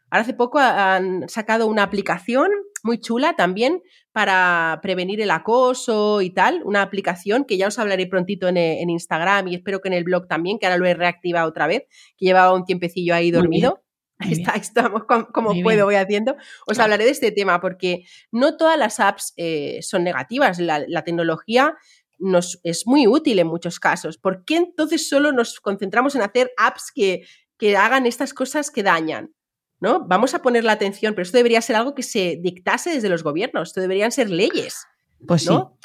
Ahora 0.09 0.23
hace 0.23 0.33
poco 0.33 0.59
han 0.59 1.29
sacado 1.29 1.67
una 1.67 1.83
aplicación 1.83 2.49
muy 2.83 2.99
chula 2.99 3.35
también 3.35 3.81
para 4.11 4.79
prevenir 4.81 5.21
el 5.21 5.31
acoso 5.31 6.21
y 6.21 6.31
tal, 6.31 6.61
una 6.65 6.81
aplicación 6.81 7.45
que 7.45 7.57
ya 7.57 7.67
os 7.67 7.79
hablaré 7.79 8.07
prontito 8.07 8.47
en, 8.47 8.57
en 8.57 8.89
Instagram 8.89 9.47
y 9.47 9.55
espero 9.55 9.79
que 9.81 9.87
en 9.87 9.93
el 9.93 10.03
blog 10.03 10.27
también, 10.27 10.59
que 10.59 10.65
ahora 10.65 10.77
lo 10.77 10.85
he 10.85 10.93
reactivado 10.93 11.47
otra 11.49 11.67
vez, 11.67 11.83
que 12.17 12.25
llevaba 12.25 12.53
un 12.53 12.65
tiempecillo 12.65 13.15
ahí 13.15 13.31
dormido. 13.31 13.83
Ahí 14.21 14.33
está, 14.33 14.51
estamos 14.55 15.03
como, 15.05 15.53
puedo, 15.61 15.85
voy 15.85 15.95
haciendo. 15.95 16.35
Os 16.67 16.79
hablaré 16.79 17.05
de 17.05 17.11
este 17.11 17.31
tema 17.31 17.59
porque 17.59 18.05
no 18.31 18.55
todas 18.55 18.77
las 18.77 18.99
apps 18.99 19.33
eh, 19.37 19.79
son 19.81 20.03
negativas. 20.03 20.59
La, 20.59 21.03
tecnología 21.03 21.75
nos 22.19 22.59
es 22.63 22.85
muy 22.85 23.07
útil 23.07 23.39
en 23.39 23.47
muchos 23.47 23.79
casos. 23.79 24.17
¿Por 24.17 24.45
qué 24.45 24.57
entonces 24.57 25.09
solo 25.09 25.31
nos 25.31 25.59
concentramos 25.59 26.15
en 26.15 26.21
hacer 26.21 26.51
apps 26.57 26.91
que, 26.93 27.23
que 27.57 27.75
hagan 27.75 28.05
estas 28.05 28.33
cosas 28.33 28.69
que 28.69 28.83
dañan? 28.83 29.33
¿No? 29.81 30.05
Vamos 30.07 30.33
a 30.33 30.41
poner 30.41 30.63
la 30.63 30.71
atención, 30.71 31.13
pero 31.13 31.23
esto 31.23 31.37
debería 31.37 31.61
ser 31.61 31.75
algo 31.75 31.93
que 31.93 32.03
se 32.03 32.39
dictase 32.41 32.91
desde 32.91 33.09
los 33.09 33.23
gobiernos, 33.23 33.69
esto 33.69 33.81
deberían 33.81 34.11
ser 34.11 34.29
leyes. 34.29 34.87
Pues 35.27 35.45
¿no? 35.47 35.77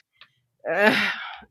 Ah, 0.71 0.93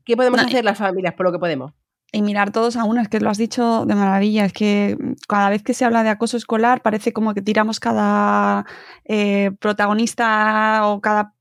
¿Qué 0.04 0.16
podemos 0.16 0.40
hacer 0.40 0.64
las 0.64 0.78
familias 0.78 1.14
por 1.14 1.26
lo 1.26 1.32
que 1.32 1.38
podemos? 1.38 1.72
Y 2.12 2.22
mirar 2.22 2.52
todos 2.52 2.76
a 2.76 2.84
uno, 2.84 3.02
es 3.02 3.08
que 3.08 3.20
lo 3.20 3.28
has 3.28 3.36
dicho 3.36 3.84
de 3.84 3.94
maravilla, 3.94 4.44
es 4.44 4.52
que 4.52 4.96
cada 5.28 5.50
vez 5.50 5.62
que 5.62 5.74
se 5.74 5.84
habla 5.84 6.04
de 6.04 6.08
acoso 6.08 6.36
escolar 6.36 6.80
parece 6.80 7.12
como 7.12 7.34
que 7.34 7.42
tiramos 7.42 7.80
cada 7.80 8.64
eh, 9.04 9.50
protagonista 9.58 10.86
o 10.86 11.00
cada 11.00 11.34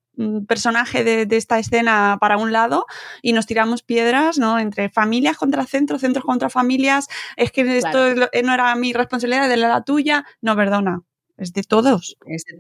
personaje 0.48 1.04
de, 1.04 1.36
esta 1.36 1.60
escena 1.60 2.18
para 2.20 2.38
un 2.38 2.52
lado 2.52 2.86
y 3.22 3.34
nos 3.34 3.46
tiramos 3.46 3.84
piedras, 3.84 4.38
¿no? 4.38 4.60
Entre 4.60 4.90
familias 4.90 5.38
contra 5.38 5.66
centros, 5.66 6.02
centros 6.02 6.26
contra 6.26 6.50
familias, 6.50 7.08
es 7.38 7.52
que 7.52 7.78
esto 7.78 8.08
eh, 8.08 8.44
no 8.44 8.54
era 8.54 8.76
mi 8.76 8.94
responsabilidad, 8.94 9.50
de 9.50 9.58
la 9.58 9.84
tuya, 9.84 10.26
no, 10.42 10.56
perdona. 10.56 11.02
Es 11.38 11.52
de 11.52 11.64
todos. 11.64 12.16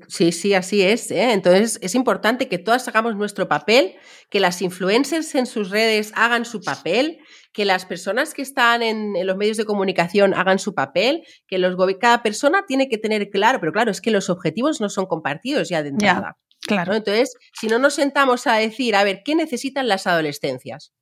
Sí, 0.10 0.34
sí, 0.34 0.54
así 0.54 0.82
es. 0.82 1.10
¿eh? 1.10 1.32
Entonces 1.32 1.80
es 1.82 1.96
importante 1.96 2.50
que 2.50 2.58
todas 2.58 2.86
hagamos 2.90 3.16
nuestro 3.16 3.48
papel, 3.48 3.96
que 4.30 4.42
las 4.42 4.62
influencers 4.62 5.34
en 5.36 5.46
sus 5.46 5.70
redes 5.70 6.12
hagan 6.16 6.44
su 6.44 6.60
papel, 6.62 7.20
que 7.54 7.64
las 7.64 7.86
personas 7.86 8.34
que 8.34 8.42
están 8.42 8.84
en, 8.84 9.14
los 9.26 9.38
medios 9.38 9.56
de 9.56 9.64
comunicación 9.64 10.34
hagan 10.34 10.60
su 10.60 10.76
papel, 10.76 11.24
que 11.48 11.58
los 11.58 11.78
cada 12.02 12.22
persona 12.22 12.66
tiene 12.68 12.90
que 12.90 12.98
tener 12.98 13.30
claro, 13.30 13.62
pero 13.62 13.72
claro, 13.72 13.92
es 13.92 14.02
que 14.02 14.12
los 14.12 14.30
objetivos 14.30 14.82
no 14.82 14.90
son 14.90 15.06
compartidos 15.06 15.70
ya 15.70 15.82
de 15.82 15.90
entrada. 15.90 16.38
Claro. 16.68 16.96
Entonces, 16.96 17.34
si 17.54 17.68
no 17.68 17.80
nos 17.80 17.96
sentamos 17.96 18.48
a 18.48 18.56
decir, 18.56 18.96
a 18.96 19.04
ver, 19.04 19.22
¿qué 19.24 19.36
necesitan 19.36 19.88
las 19.88 20.08
adolescencias? 20.08 20.94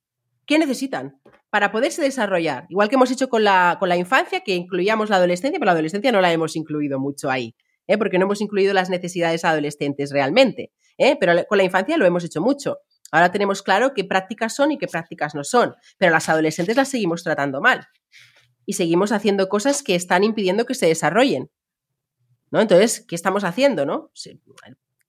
¿Qué 0.46 0.58
necesitan? 0.58 1.20
Para 1.50 1.72
poderse 1.72 2.02
desarrollar. 2.02 2.66
Igual 2.68 2.88
que 2.88 2.96
hemos 2.96 3.10
hecho 3.10 3.28
con 3.28 3.44
la, 3.44 3.76
con 3.80 3.88
la 3.88 3.96
infancia, 3.96 4.40
que 4.40 4.54
incluíamos 4.54 5.08
la 5.08 5.16
adolescencia, 5.16 5.58
pero 5.58 5.66
la 5.66 5.72
adolescencia 5.72 6.12
no 6.12 6.20
la 6.20 6.32
hemos 6.32 6.56
incluido 6.56 6.98
mucho 6.98 7.30
ahí, 7.30 7.54
¿eh? 7.86 7.96
porque 7.96 8.18
no 8.18 8.26
hemos 8.26 8.40
incluido 8.40 8.74
las 8.74 8.90
necesidades 8.90 9.44
adolescentes 9.44 10.10
realmente. 10.12 10.72
¿eh? 10.98 11.16
Pero 11.18 11.32
con 11.48 11.58
la 11.58 11.64
infancia 11.64 11.96
lo 11.96 12.04
hemos 12.04 12.24
hecho 12.24 12.42
mucho. 12.42 12.78
Ahora 13.10 13.30
tenemos 13.30 13.62
claro 13.62 13.94
qué 13.94 14.04
prácticas 14.04 14.54
son 14.54 14.72
y 14.72 14.78
qué 14.78 14.88
prácticas 14.88 15.34
no 15.34 15.44
son, 15.44 15.74
pero 15.98 16.12
las 16.12 16.28
adolescentes 16.28 16.76
las 16.76 16.88
seguimos 16.88 17.22
tratando 17.22 17.60
mal. 17.60 17.86
Y 18.66 18.74
seguimos 18.74 19.12
haciendo 19.12 19.48
cosas 19.48 19.82
que 19.82 19.94
están 19.94 20.24
impidiendo 20.24 20.66
que 20.66 20.74
se 20.74 20.86
desarrollen. 20.86 21.50
¿No? 22.50 22.60
Entonces, 22.60 23.04
¿qué 23.06 23.14
estamos 23.14 23.44
haciendo? 23.44 23.84
¿no? 23.84 24.10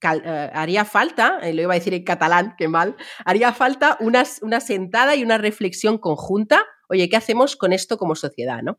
Eh, 0.02 0.50
haría 0.52 0.84
falta, 0.84 1.38
eh, 1.42 1.54
lo 1.54 1.62
iba 1.62 1.72
a 1.72 1.78
decir 1.78 1.94
en 1.94 2.04
catalán, 2.04 2.54
qué 2.58 2.68
mal, 2.68 2.96
haría 3.24 3.52
falta 3.52 3.96
una, 4.00 4.24
una 4.42 4.60
sentada 4.60 5.16
y 5.16 5.22
una 5.22 5.38
reflexión 5.38 5.98
conjunta, 5.98 6.64
oye, 6.88 7.08
¿qué 7.08 7.16
hacemos 7.16 7.56
con 7.56 7.72
esto 7.72 7.96
como 7.96 8.14
sociedad, 8.14 8.62
no? 8.62 8.78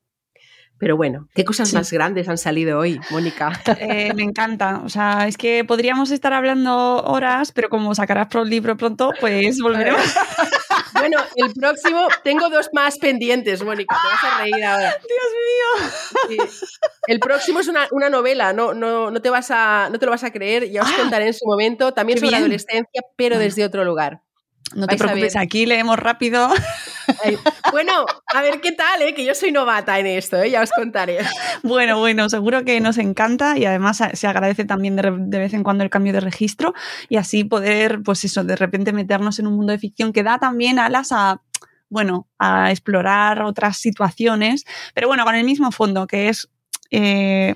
Pero 0.79 0.95
bueno, 0.95 1.27
¿qué 1.33 1.43
cosas 1.43 1.73
más 1.73 1.91
grandes 1.91 2.29
han 2.29 2.37
salido 2.37 2.79
hoy, 2.79 2.99
Mónica? 3.09 3.51
Eh, 3.79 4.13
me 4.13 4.23
encanta. 4.23 4.81
O 4.83 4.89
sea, 4.89 5.27
es 5.27 5.37
que 5.37 5.63
podríamos 5.63 6.11
estar 6.11 6.33
hablando 6.33 7.03
horas, 7.03 7.51
pero 7.51 7.69
como 7.69 7.95
sacarás 7.95 8.27
el 8.35 8.49
libro 8.49 8.77
pronto, 8.77 9.11
pues 9.19 9.59
volveremos. 9.59 10.01
Bueno, 10.99 11.19
el 11.35 11.53
próximo, 11.53 12.07
tengo 12.23 12.49
dos 12.49 12.69
más 12.73 12.97
pendientes, 12.97 13.63
Mónica, 13.63 13.95
te 14.01 14.07
vas 14.07 14.23
a 14.23 14.41
reír 14.41 14.63
ahora. 14.63 14.95
Dios 16.27 16.37
mío. 16.37 16.47
El 17.07 17.19
próximo 17.19 17.59
es 17.59 17.67
una, 17.67 17.87
novela, 18.09 18.53
no, 18.53 18.73
no, 18.73 19.11
no, 19.11 19.21
te 19.21 19.29
vas 19.29 19.51
a, 19.51 19.89
no 19.91 19.99
te 19.99 20.05
lo 20.05 20.11
vas 20.11 20.23
a 20.23 20.31
creer, 20.31 20.69
ya 20.69 20.81
os 20.81 20.89
ah, 20.89 20.95
contaré 20.97 21.27
en 21.27 21.33
su 21.33 21.45
momento, 21.45 21.93
también 21.93 22.19
sobre 22.19 22.35
adolescencia, 22.35 23.01
pero 23.15 23.39
desde 23.39 23.63
otro 23.63 23.83
lugar. 23.83 24.21
No 24.75 24.87
te 24.87 24.97
preocupes, 24.97 25.35
aquí 25.35 25.65
leemos 25.65 25.97
rápido. 25.97 26.49
Bueno, 27.71 28.05
a 28.27 28.41
ver 28.41 28.61
qué 28.61 28.71
tal, 28.71 29.01
¿eh? 29.01 29.13
que 29.13 29.25
yo 29.25 29.33
soy 29.35 29.51
novata 29.51 29.99
en 29.99 30.07
esto, 30.07 30.41
¿eh? 30.41 30.49
ya 30.49 30.61
os 30.61 30.71
contaré. 30.71 31.19
Bueno, 31.63 31.99
bueno, 31.99 32.29
seguro 32.29 32.63
que 32.63 32.79
nos 32.79 32.97
encanta 32.97 33.57
y 33.57 33.65
además 33.65 34.01
se 34.13 34.27
agradece 34.27 34.65
también 34.65 34.95
de, 34.95 35.39
vez 35.39 35.53
en 35.53 35.63
cuando 35.63 35.83
el 35.83 35.89
cambio 35.89 36.13
de 36.13 36.19
registro 36.19 36.73
y 37.09 37.17
así 37.17 37.43
poder, 37.43 38.01
pues 38.03 38.23
eso, 38.23 38.43
de 38.43 38.55
repente 38.55 38.93
meternos 38.93 39.39
en 39.39 39.47
un 39.47 39.55
mundo 39.55 39.71
de 39.71 39.79
ficción 39.79 40.13
que 40.13 40.23
da 40.23 40.37
también 40.37 40.79
alas 40.79 41.11
a, 41.11 41.41
bueno, 41.89 42.27
a 42.37 42.71
explorar 42.71 43.41
otras 43.41 43.77
situaciones, 43.77 44.65
pero 44.93 45.07
bueno, 45.07 45.25
con 45.25 45.35
el 45.35 45.43
mismo 45.43 45.71
fondo, 45.71 46.07
que 46.07 46.29
es 46.29 46.49
eh, 46.91 47.55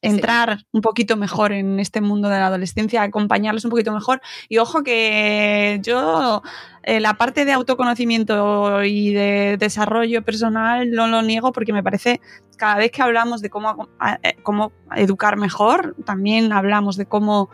entrar 0.00 0.64
un 0.72 0.80
poquito 0.80 1.16
mejor 1.16 1.52
en 1.52 1.80
este 1.80 2.00
mundo 2.00 2.28
de 2.28 2.38
la 2.38 2.46
adolescencia, 2.46 3.02
acompañarlos 3.02 3.64
un 3.64 3.70
poquito 3.70 3.92
mejor. 3.92 4.20
Y 4.48 4.58
ojo 4.58 4.82
que 4.82 5.80
yo 5.82 6.42
eh, 6.82 7.00
la 7.00 7.14
parte 7.14 7.44
de 7.44 7.52
autoconocimiento 7.52 8.84
y 8.84 9.12
de 9.12 9.56
desarrollo 9.58 10.22
personal 10.22 10.90
no 10.90 11.08
lo 11.08 11.22
niego 11.22 11.52
porque 11.52 11.72
me 11.72 11.82
parece 11.82 12.20
cada 12.56 12.76
vez 12.76 12.90
que 12.90 13.02
hablamos 13.02 13.40
de 13.40 13.50
cómo, 13.50 13.88
eh, 14.22 14.36
cómo 14.42 14.72
educar 14.96 15.36
mejor, 15.36 15.94
también 16.04 16.52
hablamos 16.52 16.96
de 16.96 17.06
cómo 17.06 17.50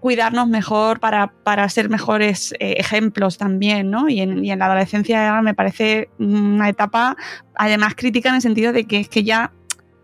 cuidarnos 0.00 0.46
mejor 0.46 1.00
para, 1.00 1.32
para 1.42 1.68
ser 1.68 1.88
mejores 1.88 2.52
eh, 2.60 2.74
ejemplos 2.78 3.36
también, 3.36 3.90
¿no? 3.90 4.08
Y 4.08 4.20
en, 4.20 4.44
y 4.44 4.52
en 4.52 4.60
la 4.60 4.66
adolescencia 4.66 5.40
me 5.42 5.54
parece 5.54 6.08
una 6.18 6.68
etapa 6.68 7.16
además 7.56 7.94
crítica 7.96 8.28
en 8.28 8.36
el 8.36 8.42
sentido 8.42 8.72
de 8.72 8.84
que 8.84 9.00
es 9.00 9.08
que 9.08 9.24
ya 9.24 9.52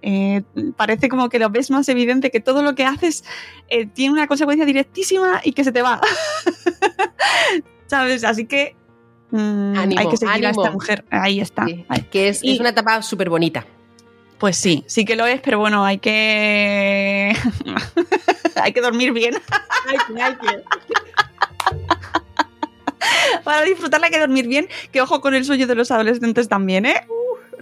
eh, 0.06 0.42
parece 0.76 1.08
como 1.08 1.30
que 1.30 1.38
lo 1.38 1.48
ves 1.48 1.70
más 1.70 1.88
evidente 1.88 2.30
que 2.30 2.38
todo 2.38 2.62
lo 2.62 2.74
que 2.74 2.84
haces 2.84 3.24
eh, 3.68 3.86
tiene 3.86 4.12
una 4.12 4.26
consecuencia 4.26 4.66
directísima 4.66 5.40
y 5.42 5.52
que 5.52 5.64
se 5.64 5.72
te 5.72 5.80
va. 5.80 5.98
¿Sabes? 7.86 8.22
Así 8.22 8.44
que 8.44 8.76
mm, 9.30 9.78
hay 9.96 10.08
que 10.08 10.18
seguir 10.18 10.46
a 10.46 10.50
esta 10.50 10.70
mujer. 10.70 11.06
Ahí 11.08 11.40
está. 11.40 11.64
Que 12.10 12.28
es, 12.28 12.42
una 12.42 12.68
etapa 12.68 13.00
súper 13.00 13.30
bonita. 13.30 13.64
Pues 14.36 14.58
sí, 14.58 14.84
sí 14.86 15.06
que 15.06 15.16
lo 15.16 15.26
es, 15.26 15.40
pero 15.40 15.58
bueno, 15.58 15.86
hay 15.86 15.96
que. 15.96 17.34
hay 18.62 18.72
que 18.74 18.80
dormir 18.82 19.14
bien. 19.14 19.36
hay 20.18 20.36
que, 20.36 20.62
Para 23.44 23.62
disfrutarla 23.62 24.08
hay 24.08 24.12
que 24.12 24.20
dormir 24.20 24.48
bien, 24.48 24.68
que 24.92 25.00
ojo 25.00 25.22
con 25.22 25.34
el 25.34 25.46
sueño 25.46 25.66
de 25.66 25.74
los 25.74 25.90
adolescentes 25.90 26.46
también, 26.48 26.84
¿eh? 26.84 27.06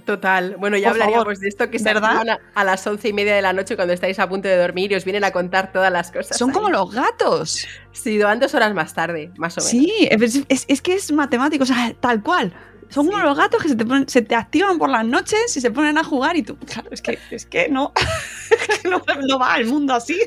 Total. 0.04 0.56
Bueno, 0.58 0.76
ya 0.76 0.88
Por 0.88 0.92
hablaríamos 0.94 1.24
favor. 1.24 1.38
de 1.38 1.48
esto 1.48 1.70
que 1.70 1.78
se 1.78 1.84
¿Verdad? 1.84 2.38
a, 2.54 2.64
las 2.64 2.86
once 2.86 3.08
y 3.08 3.12
media 3.12 3.34
de 3.36 3.42
la 3.42 3.52
noche 3.52 3.76
cuando 3.76 3.94
estáis 3.94 4.18
a 4.18 4.28
punto 4.28 4.48
de 4.48 4.56
dormir 4.56 4.90
y 4.92 4.94
os 4.96 5.04
vienen 5.04 5.22
a 5.24 5.30
contar 5.30 5.72
todas 5.72 5.92
las 5.92 6.10
cosas. 6.10 6.36
Son 6.36 6.50
ahí. 6.50 6.54
como 6.54 6.70
los 6.70 6.92
gatos. 6.92 7.66
Sí, 7.92 8.18
van 8.18 8.40
dos 8.40 8.52
horas 8.54 8.74
más 8.74 8.94
tarde, 8.94 9.30
más 9.36 9.56
o 9.58 9.60
menos. 9.60 9.70
Sí, 9.70 10.08
es, 10.10 10.42
es- 10.48 10.64
es 10.66 10.82
que 10.82 10.94
es 10.94 11.12
matemático, 11.12 11.62
o 11.62 11.66
sea, 11.66 11.94
tal 12.00 12.22
cual. 12.22 12.52
Son 12.88 13.06
como 13.06 13.20
los 13.20 13.38
gatos 13.38 13.62
que 13.62 13.70
se 13.70 13.76
te, 13.76 13.86
ponen- 13.86 14.06
se 14.06 14.20
te 14.20 14.34
activan 14.34 14.76
por 14.78 14.90
las 14.90 15.06
noches 15.06 15.56
y 15.56 15.62
se 15.62 15.70
ponen 15.70 15.96
a 15.96 16.04
jugar 16.04 16.36
y 16.36 16.42
tú, 16.42 16.58
claro, 16.58 16.88
es 16.90 17.00
que, 17.00 17.18
es 17.30 17.46
que 17.46 17.70
no, 17.70 17.92
es 18.68 18.78
que 18.80 18.88
no, 18.90 19.02
no 19.26 19.38
va 19.38 19.56
el 19.56 19.66
mundo 19.66 19.94
así. 19.94 20.20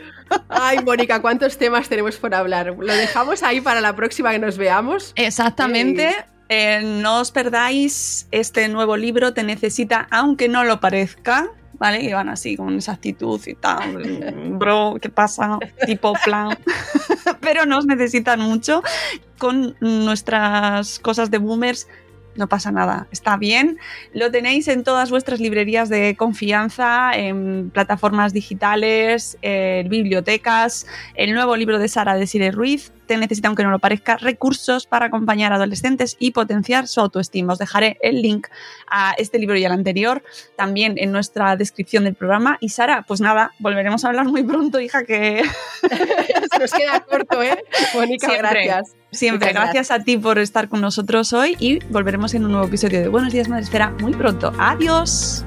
Ay, 0.49 0.79
Mónica, 0.83 1.21
¿cuántos 1.21 1.57
temas 1.59 1.87
tenemos 1.89 2.15
por 2.15 2.33
hablar? 2.33 2.75
Lo 2.79 2.93
dejamos 2.93 3.43
ahí 3.43 3.61
para 3.61 3.81
la 3.81 3.95
próxima 3.95 4.31
que 4.31 4.39
nos 4.39 4.57
veamos. 4.57 5.11
Exactamente. 5.15 6.07
Eh, 6.09 6.15
no 6.49 7.19
os 7.19 7.31
perdáis 7.31 8.27
este 8.31 8.67
nuevo 8.67 8.97
libro, 8.97 9.33
Te 9.33 9.43
necesita, 9.43 10.07
aunque 10.11 10.47
no 10.47 10.63
lo 10.63 10.79
parezca. 10.79 11.49
¿Vale? 11.77 12.01
Y 12.01 12.13
van 12.13 12.29
así 12.29 12.55
con 12.55 12.77
esa 12.77 12.93
actitud 12.93 13.41
y 13.45 13.53
tal. 13.53 13.97
Bro, 14.57 14.95
¿qué 15.01 15.09
pasa? 15.09 15.59
Tipo 15.85 16.13
plan. 16.23 16.57
Pero 17.41 17.65
nos 17.65 17.85
necesitan 17.85 18.39
mucho. 18.39 18.81
Con 19.37 19.75
nuestras 19.81 20.99
cosas 20.99 21.31
de 21.31 21.37
boomers 21.37 21.85
no 22.35 22.47
pasa 22.47 22.71
nada, 22.71 23.07
está 23.11 23.37
bien. 23.37 23.77
Lo 24.13 24.29
tenéis 24.31 24.67
en 24.67 24.83
todas 24.83 25.09
vuestras 25.09 25.39
librerías 25.39 25.89
de 25.89 26.15
confianza, 26.17 27.11
en 27.13 27.69
plataformas 27.69 28.33
digitales, 28.33 29.37
en 29.41 29.87
bibliotecas. 29.89 30.85
El 31.15 31.33
nuevo 31.33 31.55
libro 31.55 31.79
de 31.79 31.87
Sara 31.87 32.15
de 32.15 32.27
Sire 32.27 32.51
Ruiz, 32.51 32.91
Te 33.05 33.17
necesita, 33.17 33.47
aunque 33.47 33.63
no 33.63 33.71
lo 33.71 33.79
parezca, 33.79 34.17
recursos 34.17 34.85
para 34.85 35.07
acompañar 35.07 35.51
a 35.51 35.55
adolescentes 35.55 36.15
y 36.19 36.31
potenciar 36.31 36.87
su 36.87 37.01
autoestima. 37.01 37.53
Os 37.53 37.59
dejaré 37.59 37.97
el 38.01 38.21
link 38.21 38.47
a 38.87 39.13
este 39.17 39.39
libro 39.39 39.57
y 39.57 39.65
al 39.65 39.71
anterior 39.71 40.23
también 40.55 40.95
en 40.97 41.11
nuestra 41.11 41.55
descripción 41.55 42.03
del 42.03 42.15
programa. 42.15 42.57
Y 42.59 42.69
Sara, 42.69 43.03
pues 43.07 43.21
nada, 43.21 43.53
volveremos 43.59 44.05
a 44.05 44.09
hablar 44.09 44.25
muy 44.25 44.43
pronto, 44.43 44.79
hija, 44.79 45.03
que 45.03 45.43
Se 46.51 46.59
nos 46.59 46.71
queda 46.71 46.99
corto, 47.01 47.41
¿eh? 47.41 47.63
Mónica, 47.93 48.35
gracias. 48.37 48.95
Siempre, 49.11 49.53
gracias 49.53 49.91
a 49.91 49.99
ti 49.99 50.17
por 50.17 50.39
estar 50.39 50.67
con 50.67 50.81
nosotros 50.81 51.31
hoy 51.33 51.55
y 51.59 51.79
volveremos 51.85 52.33
en 52.33 52.45
un 52.45 52.51
nuevo 52.51 52.67
episodio 52.67 52.99
de 52.99 53.07
Buenos 53.07 53.31
Días 53.31 53.47
Madre 53.47 53.63
Esfera 53.63 53.91
muy 54.01 54.13
pronto. 54.13 54.51
Adiós. 54.59 55.45